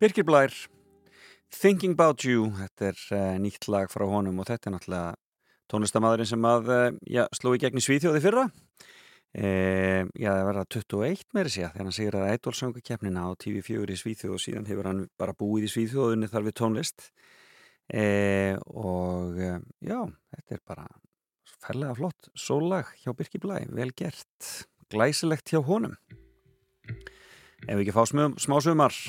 Birgir 0.04 0.26
Blær, 0.28 0.52
Thinking 1.48 1.94
About 1.96 2.26
You, 2.28 2.50
þetta 2.58 2.90
er 2.90 2.98
uh, 3.16 3.36
nýtt 3.40 3.70
lag 3.72 3.88
frá 3.88 4.04
honum 4.12 4.42
og 4.44 4.50
þetta 4.50 4.68
er 4.68 4.74
náttúrulega 4.74 5.12
tónlistamæðurinn 5.72 6.28
sem 6.28 6.48
að 6.50 6.72
uh, 6.76 6.80
já, 7.08 7.22
sló 7.32 7.54
í 7.56 7.62
gegn 7.62 7.80
í 7.80 7.84
Svíþjóði 7.86 8.20
fyrra. 8.26 8.44
Uh, 9.32 10.02
já, 10.20 10.28
það 10.28 10.48
verða 10.50 10.66
21 10.76 11.24
meiri 11.38 11.54
sér 11.54 11.72
þegar 11.72 11.88
hann 11.88 11.96
segir 11.96 12.18
að 12.20 12.34
ædolsöngakefnina 12.34 13.24
á 13.24 13.30
TV4 13.46 13.96
í 13.96 14.02
Svíþjóð 14.02 14.34
og 14.36 14.44
síðan 14.44 14.68
hefur 14.68 14.90
hann 14.92 15.00
bara 15.24 15.38
búið 15.40 15.70
í 15.70 15.72
Svíþjóðunni 15.72 16.30
þar 16.34 16.48
við 16.50 16.58
tónlist. 16.60 17.08
Og 17.94 19.40
já, 19.40 20.00
þetta 20.36 20.58
er 20.58 20.64
bara 20.68 20.90
færlega 21.64 21.96
flott 22.02 22.28
sólag 22.36 22.92
hjá 23.06 23.16
Birgir 23.16 23.46
Blæ, 23.46 23.62
vel 23.72 23.94
gert, 23.96 24.52
glæsilegt 24.92 25.56
hjá 25.56 25.64
honum. 25.64 25.96
Ef 27.64 27.72
við 27.72 27.86
ekki 27.86 27.96
fá 27.96 28.04
smá 28.04 28.60
sumar. 28.60 29.00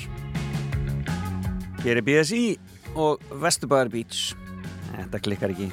Hér 1.85 1.99
er 1.99 2.01
BSI 2.01 2.55
og 2.97 3.21
Vesturbæðar 3.43 3.91
Beach. 3.93 4.31
Þetta 4.95 5.19
klikkar 5.21 5.51
ekki. 5.53 5.67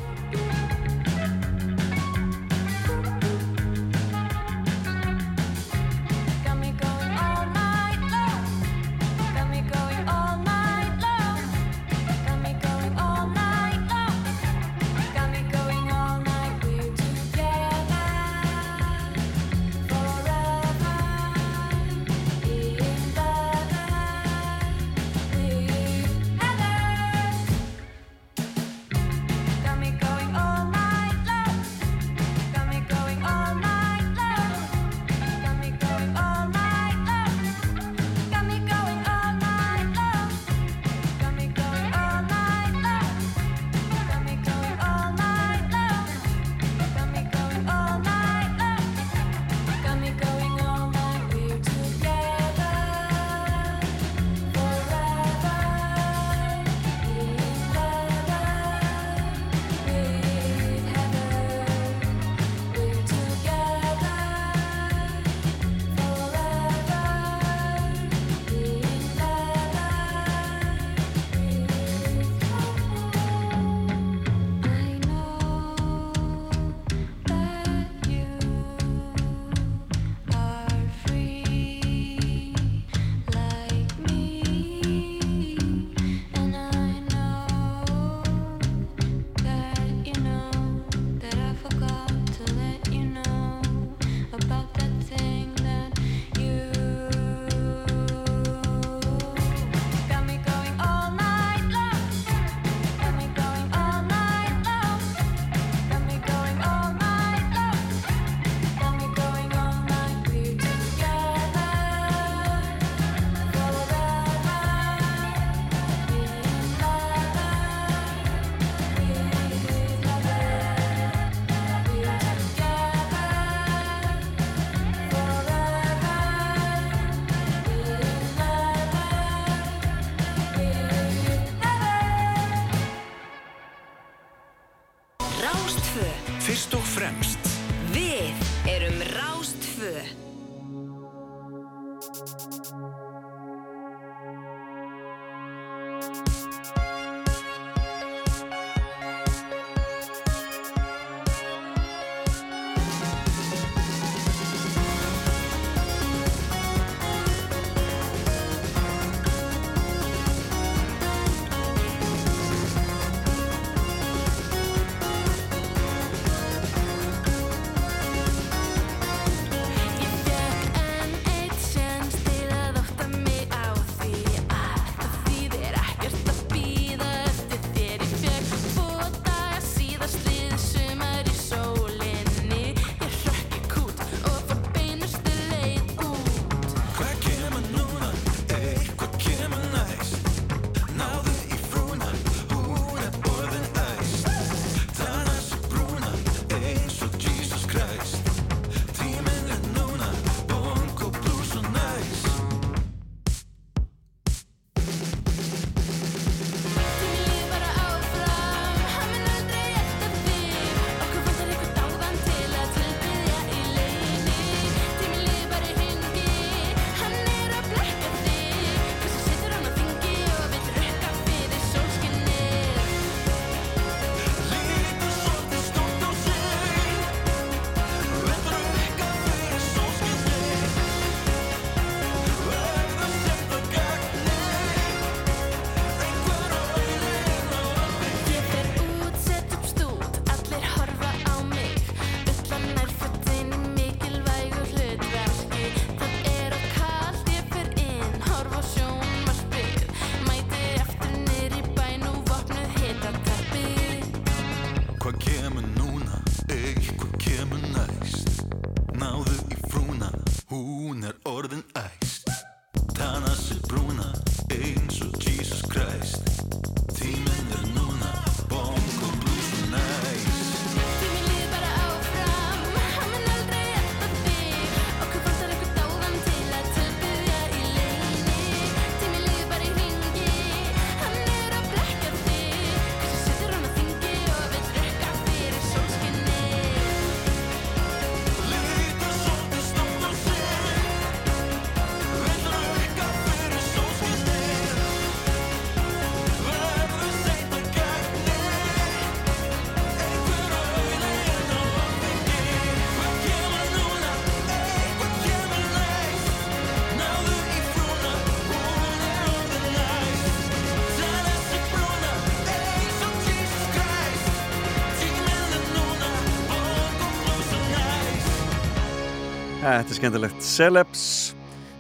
Þetta 319.73 319.95
er 319.95 319.97
skemmtilegt. 319.97 320.43
Celebs, 320.45 321.03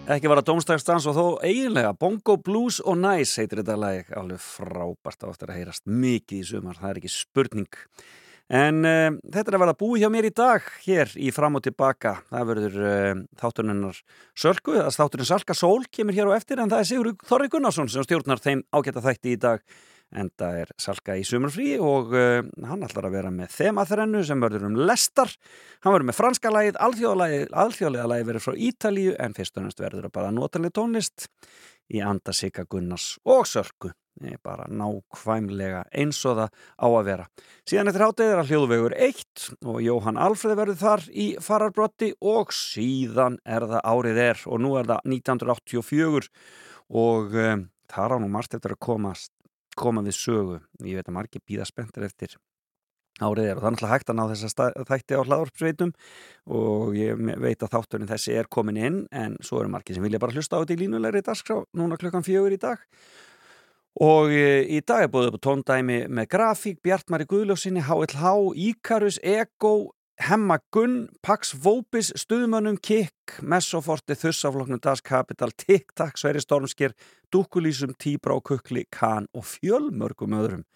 ekki 0.08 0.30
var 0.30 0.40
að 0.40 0.46
domstagstans 0.48 1.04
og 1.10 1.12
þó 1.12 1.24
eiginlega 1.44 1.90
Bongo 1.92 2.38
Blues 2.40 2.78
og 2.80 2.96
Nice 2.96 3.42
heitir 3.42 3.60
þetta 3.60 3.74
lag. 3.76 4.08
Alveg 4.16 4.40
frábært 4.40 5.26
á 5.28 5.28
eftir 5.28 5.52
að 5.52 5.58
heyrast 5.58 5.84
mikið 5.84 6.38
í 6.38 6.46
sumar, 6.48 6.78
það 6.80 6.88
er 6.88 7.00
ekki 7.02 7.12
spurning. 7.12 7.76
En 8.48 8.80
uh, 8.88 9.10
þetta 9.28 9.44
er 9.44 9.58
að 9.58 9.64
verða 9.66 9.76
búið 9.84 10.06
hjá 10.06 10.10
mér 10.14 10.30
í 10.30 10.32
dag, 10.40 10.72
hér 10.86 11.12
í 11.20 11.28
fram 11.36 11.60
og 11.60 11.66
tilbaka. 11.68 12.14
Það 12.32 12.48
verður 12.54 12.80
uh, 12.80 13.22
þáttuninnar 13.44 14.00
Sölku, 14.32 14.78
eða 14.80 14.96
þátturinn 14.96 15.28
Salka 15.34 15.58
Sól 15.60 15.84
kemur 15.92 16.16
hér 16.16 16.32
á 16.32 16.36
eftir, 16.40 16.64
en 16.64 16.72
það 16.72 16.80
er 16.80 16.88
Sigur 16.94 17.12
Þorri 17.28 17.52
Gunnarsson 17.52 17.92
sem 17.92 18.08
stjórnar 18.08 18.40
þeim 18.40 18.64
ágæta 18.72 19.04
þætti 19.04 19.36
í 19.36 19.42
dag. 19.44 19.60
Enda 20.12 20.50
er 20.60 20.72
Salka 20.80 21.16
í 21.16 21.24
sumarfrí 21.24 21.74
og 21.80 22.12
uh, 22.12 22.42
hann 22.68 22.84
ætlar 22.84 23.08
að 23.08 23.16
vera 23.16 23.32
með 23.32 23.54
þemaþrennu 23.56 24.22
sem 24.28 24.42
verður 24.42 24.68
um 24.68 24.76
lestar. 24.84 25.32
Hann 25.84 25.96
verður 25.96 26.10
með 26.10 26.18
franska 26.18 26.52
lagið, 26.52 26.78
alþjóðlega 26.82 28.10
lagið 28.10 28.28
verður 28.28 28.46
frá 28.46 28.60
Ítalíu 28.68 29.16
en 29.16 29.36
fyrst 29.38 29.56
og 29.56 29.66
næst 29.66 29.82
verður 29.82 30.08
það 30.08 30.16
bara 30.18 30.34
notaleg 30.36 30.74
tónlist 30.76 31.28
í 31.92 32.04
anda 32.04 32.34
Sigga 32.36 32.66
Gunnars 32.68 33.16
og 33.24 33.44
Sölku. 33.48 33.92
Nei, 34.20 34.36
bara 34.44 34.66
nákvæmlega 34.68 35.86
eins 35.96 36.18
og 36.28 36.36
það 36.36 36.56
á 36.76 36.86
að 36.86 37.06
vera. 37.06 37.24
Síðan 37.64 37.88
eftir 37.90 38.04
háttegið 38.04 38.32
er 38.34 38.40
að 38.42 38.50
hljóðvegur 38.52 38.94
1 39.08 39.46
og 39.72 39.78
Jóhann 39.80 40.20
Alfreð 40.20 40.58
verður 40.60 40.80
þar 40.82 41.04
í 41.08 41.26
fararbrotti 41.40 42.10
og 42.20 42.52
síðan 42.52 43.40
er 43.48 43.64
það 43.70 43.86
árið 43.88 44.20
er 44.26 44.42
og 44.44 44.60
nú 44.60 44.74
er 44.76 44.90
það 44.90 45.08
1984 45.16 46.28
og 46.92 47.38
um, 47.40 47.64
það 47.88 48.04
er 48.04 48.14
á 48.14 48.18
nú 48.20 48.28
margt 48.36 48.58
eftir 48.58 48.76
að 48.76 48.84
komast 48.84 49.32
koma 49.78 50.04
við 50.06 50.18
sögu. 50.18 50.62
Ég 50.84 50.98
veit 50.98 51.08
að 51.08 51.16
margir 51.16 51.44
býða 51.46 51.68
spenntir 51.68 52.08
eftir 52.08 52.38
árið 53.20 53.50
er 53.50 53.58
og 53.58 53.62
það 53.62 53.68
er 53.68 53.74
náttúrulega 53.74 53.92
hægt 53.92 54.10
að 54.10 54.16
ná 54.18 54.22
þessa 54.30 54.68
þætti 54.88 55.18
á 55.18 55.22
hlaðvarpsveitum 55.26 55.90
og 56.56 56.94
ég 56.96 57.20
veit 57.42 57.64
að 57.64 57.74
þátturinn 57.74 58.10
þessi 58.10 58.36
er 58.38 58.48
komin 58.48 58.80
inn 58.80 59.02
en 59.12 59.36
svo 59.44 59.60
eru 59.60 59.72
margir 59.72 59.98
sem 59.98 60.06
vilja 60.06 60.20
bara 60.22 60.32
hlusta 60.32 60.56
á 60.56 60.60
þetta 60.62 60.76
í 60.76 60.80
línulegri 60.80 61.22
dagskrá 61.26 61.60
núna 61.76 61.98
klukkan 62.00 62.24
fjögur 62.24 62.56
í 62.56 62.60
dag 62.62 62.80
og 64.00 64.32
e, 64.32 64.62
í 64.64 64.80
dag 64.80 65.04
er 65.04 65.12
búið 65.12 65.34
upp 65.34 65.42
tóndæmi 65.44 66.06
með 66.08 66.30
grafík, 66.32 66.78
Bjartmari 66.80 67.26
Guðljósinni, 67.28 67.84
HLH, 67.84 68.32
Íkarus, 68.70 69.20
Ego 69.20 69.92
Hemma 70.22 70.58
Gunn, 70.74 71.08
Pax 71.22 71.52
Vopis 71.64 72.12
Stuðmönnum, 72.22 72.78
Kikk, 72.78 73.40
Messoforti 73.42 74.14
Þussafloknum, 74.18 74.80
Das 74.82 75.02
Kapital, 75.02 75.50
TikTok 75.56 76.18
Sverri 76.20 76.42
Stormsker, 76.42 76.94
Dúkulísum 77.32 77.96
Tíbra 77.98 78.38
og 78.38 78.46
Kukli, 78.46 78.86
Kahn 78.92 79.26
og 79.34 79.48
fjölmörgum 79.50 80.38
öðrum. 80.38 80.66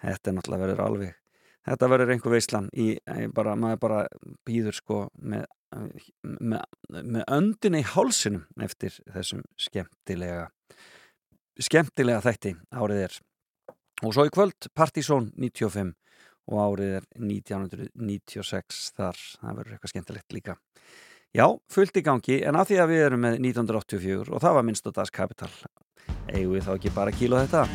Þetta 0.00 0.30
er 0.30 0.38
náttúrulega 0.38 0.66
verður 0.66 0.86
alveg 0.86 1.16
þetta 1.66 1.88
verður 1.92 2.12
einhver 2.14 2.34
veislan 2.34 2.68
í, 2.72 2.92
bara, 3.34 3.56
maður 3.58 3.80
bara 3.84 4.00
býður 4.48 4.76
sko 4.78 5.00
með, 5.20 5.44
með, 6.22 6.62
með 6.88 7.24
öndin 7.26 7.78
í 7.78 7.84
hálsinum 7.92 8.46
eftir 8.64 8.96
þessum 9.12 9.44
skemmtilega 9.60 10.48
skemmtilega 11.60 12.24
þætti 12.24 12.54
árið 12.72 13.04
er 13.06 13.18
og 14.06 14.14
svo 14.16 14.26
í 14.26 14.32
kvöld 14.32 14.70
Partizón 14.76 15.30
95 15.36 15.92
og 16.48 16.62
árið 16.64 16.96
er 17.00 17.06
1996 17.18 18.82
þar, 18.96 19.20
það 19.40 19.60
verður 19.60 19.76
eitthvað 19.76 19.94
skemmtilegt 19.94 20.36
líka 20.36 20.56
já, 21.36 21.46
fullt 21.70 22.00
í 22.00 22.04
gangi 22.06 22.40
en 22.46 22.58
af 22.58 22.70
því 22.70 22.80
að 22.82 22.92
við 22.94 23.06
erum 23.08 23.24
með 23.26 23.40
1984 23.40 24.34
og 24.34 24.44
það 24.44 24.58
var 24.58 24.68
minnst 24.68 24.90
og 24.90 24.96
das 24.96 25.14
kapital 25.14 25.52
eigum 26.30 26.56
við 26.56 26.66
þá 26.66 26.72
ekki 26.76 26.96
bara 26.96 27.14
kíla 27.14 27.44
þetta 27.44 27.66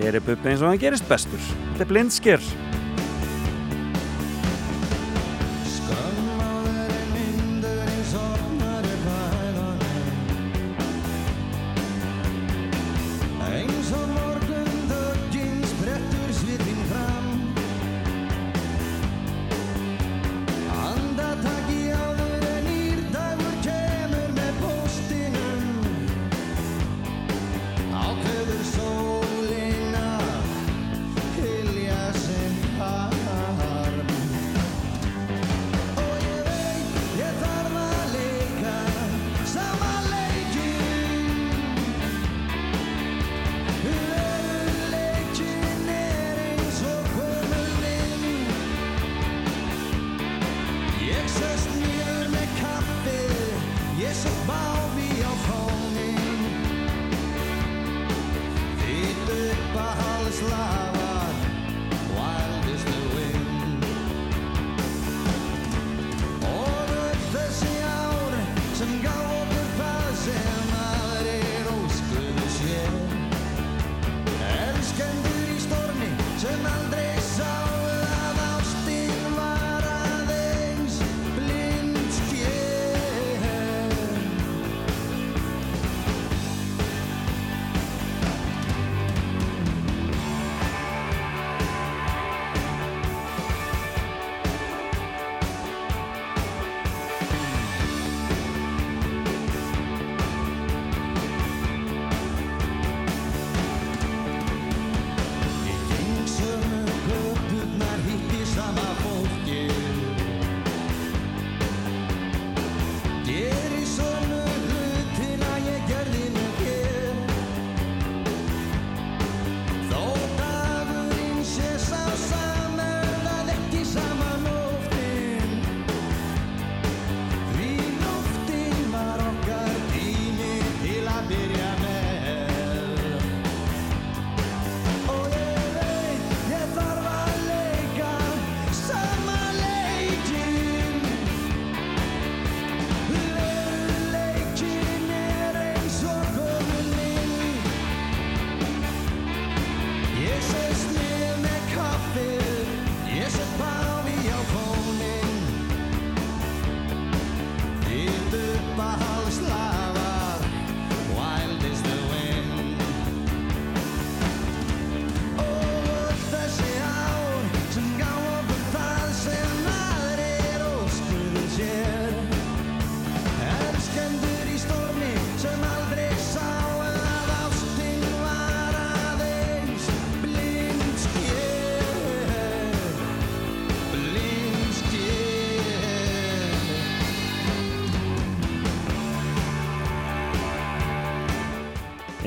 Hér 0.00 0.16
er 0.16 0.22
Bubbi 0.24 0.48
eins 0.48 0.62
og 0.64 0.70
hann 0.70 0.80
gerist 0.80 1.04
bestur. 1.10 1.42
Þetta 1.74 1.84
er 1.84 1.88
blindsker. 1.90 2.69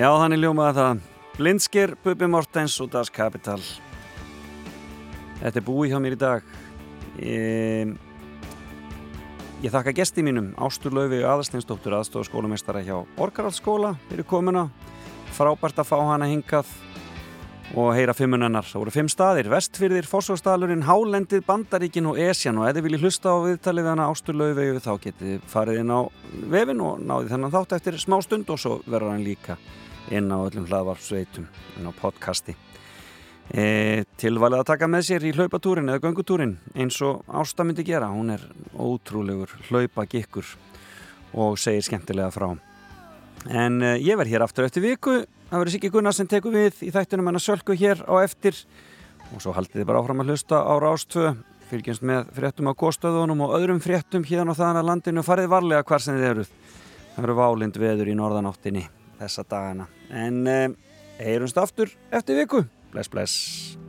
Já, 0.03 0.09
þannig 0.19 0.41
ljómaði 0.41 0.73
það. 0.75 1.03
Blindsker, 1.37 1.91
Bubi 2.03 2.27
Mortens 2.27 2.73
og 2.83 2.89
Das 2.91 3.07
Kapital. 3.13 3.61
Þetta 5.37 5.59
er 5.61 5.63
búið 5.63 5.93
hjá 5.93 5.99
mér 6.03 6.15
í 6.17 6.17
dag. 6.19 6.49
Ég, 7.23 7.93
ég 9.63 9.71
þakka 9.71 9.93
gesti 9.95 10.25
mínum, 10.27 10.49
Ástur 10.59 10.91
Laufi 10.97 11.21
Aðarsteinsdóttur, 11.23 11.95
aðstofaskólamestara 12.01 12.81
hjá 12.83 12.97
Borgarhaldsskóla 13.15 13.93
fyrir 14.09 14.27
komuna. 14.27 14.65
Frábært 15.37 15.79
að 15.79 15.87
fá 15.93 15.95
hana 16.01 16.27
hingað 16.27 16.73
og 17.71 17.93
heyra 17.95 18.17
fimmunennar. 18.17 18.67
Það 18.67 18.83
voru 18.83 18.95
fimm 18.97 19.13
staðir, 19.13 19.47
Vestfyrðir, 19.53 20.09
Fossvórsdalurinn, 20.09 20.83
Hálendið, 20.83 21.45
Bandaríkin 21.47 22.11
og 22.11 22.19
Esjan 22.19 22.59
og 22.59 22.67
ef 22.67 22.75
þið 22.75 22.89
viljið 22.89 23.07
hlusta 23.07 23.31
á 23.31 23.39
viðtalið 23.47 23.89
hana 23.93 24.09
Ástur 24.11 24.35
Laufi 24.35 24.67
þá 24.83 24.91
getið 25.07 25.47
farið 25.55 25.79
inn 25.85 25.95
á 25.95 26.01
vefin 26.57 26.83
og 26.83 26.99
náðið 26.99 27.37
þennan 27.37 27.55
þátt 27.55 27.79
eftir 27.79 28.01
smá 28.03 28.19
stund 28.27 28.51
og 28.51 28.59
svo 28.59 28.81
verður 28.83 29.15
hann 29.15 29.23
líka 29.23 29.55
inn 30.17 30.29
á 30.29 30.37
öllum 30.37 30.67
hlaðvarpsveitum, 30.69 31.47
inn 31.77 31.89
á 31.89 31.91
podcasti. 31.97 32.55
E, 33.51 34.05
tilvalið 34.17 34.61
að 34.61 34.69
taka 34.69 34.87
með 34.87 35.07
sér 35.09 35.25
í 35.27 35.33
hlaupatúrin 35.35 35.91
eða 35.91 36.01
göngutúrin 36.05 36.55
eins 36.79 36.99
og 37.03 37.25
Ásta 37.27 37.65
myndi 37.67 37.83
gera. 37.85 38.07
Hún 38.13 38.31
er 38.33 38.45
ótrúlegur 38.79 39.51
hlaupagikkur 39.67 40.47
og 41.33 41.59
segir 41.59 41.83
skemmtilega 41.83 42.31
frá. 42.31 42.53
En 43.51 43.81
e, 43.83 43.97
ég 43.99 44.17
verð 44.19 44.31
hér 44.35 44.47
aftur 44.47 44.69
eftir 44.69 44.85
viku. 44.85 45.23
Það 45.49 45.59
verður 45.59 45.75
Siggi 45.75 45.91
Gunnar 45.93 46.15
sem 46.15 46.29
tekur 46.29 46.55
við 46.55 46.85
í 46.87 46.93
þættunum 46.93 47.29
en 47.29 47.41
að 47.41 47.45
sölku 47.49 47.75
hér 47.77 48.05
á 48.07 48.15
eftir 48.23 48.57
og 49.33 49.43
svo 49.43 49.53
haldið 49.53 49.81
þið 49.81 49.89
bara 49.91 50.01
áfram 50.01 50.23
að 50.23 50.31
hlusta 50.31 50.63
á 50.63 50.73
Rástvö 50.81 51.35
fylgjumst 51.67 52.05
með 52.05 52.33
fréttum 52.37 52.69
á 52.69 52.73
góðstöðunum 52.79 53.45
og 53.45 53.55
öðrum 53.59 53.83
fréttum 53.83 54.25
hérna 54.27 54.53
og 54.53 54.59
þaðan 54.59 54.81
að 54.81 54.89
landinu 54.91 55.25
farið 55.25 55.53
varlega 55.53 55.85
hvar 55.89 56.03
sem 56.03 56.17
þið 56.17 56.29
eruð. 56.31 56.57
Það 57.13 57.23
eru 57.27 57.39
válind 57.43 57.79
veður 57.81 58.09
í 58.09 58.17
norðanáttinni 58.17 58.89
þessa 59.19 59.45
dagana. 59.49 59.87
En 60.09 60.43
eh, 60.47 60.67
heyrumst 61.19 61.57
aftur 61.57 61.93
eftir 62.11 62.39
viku. 62.41 62.65
Bless, 62.93 63.09
bless. 63.09 63.82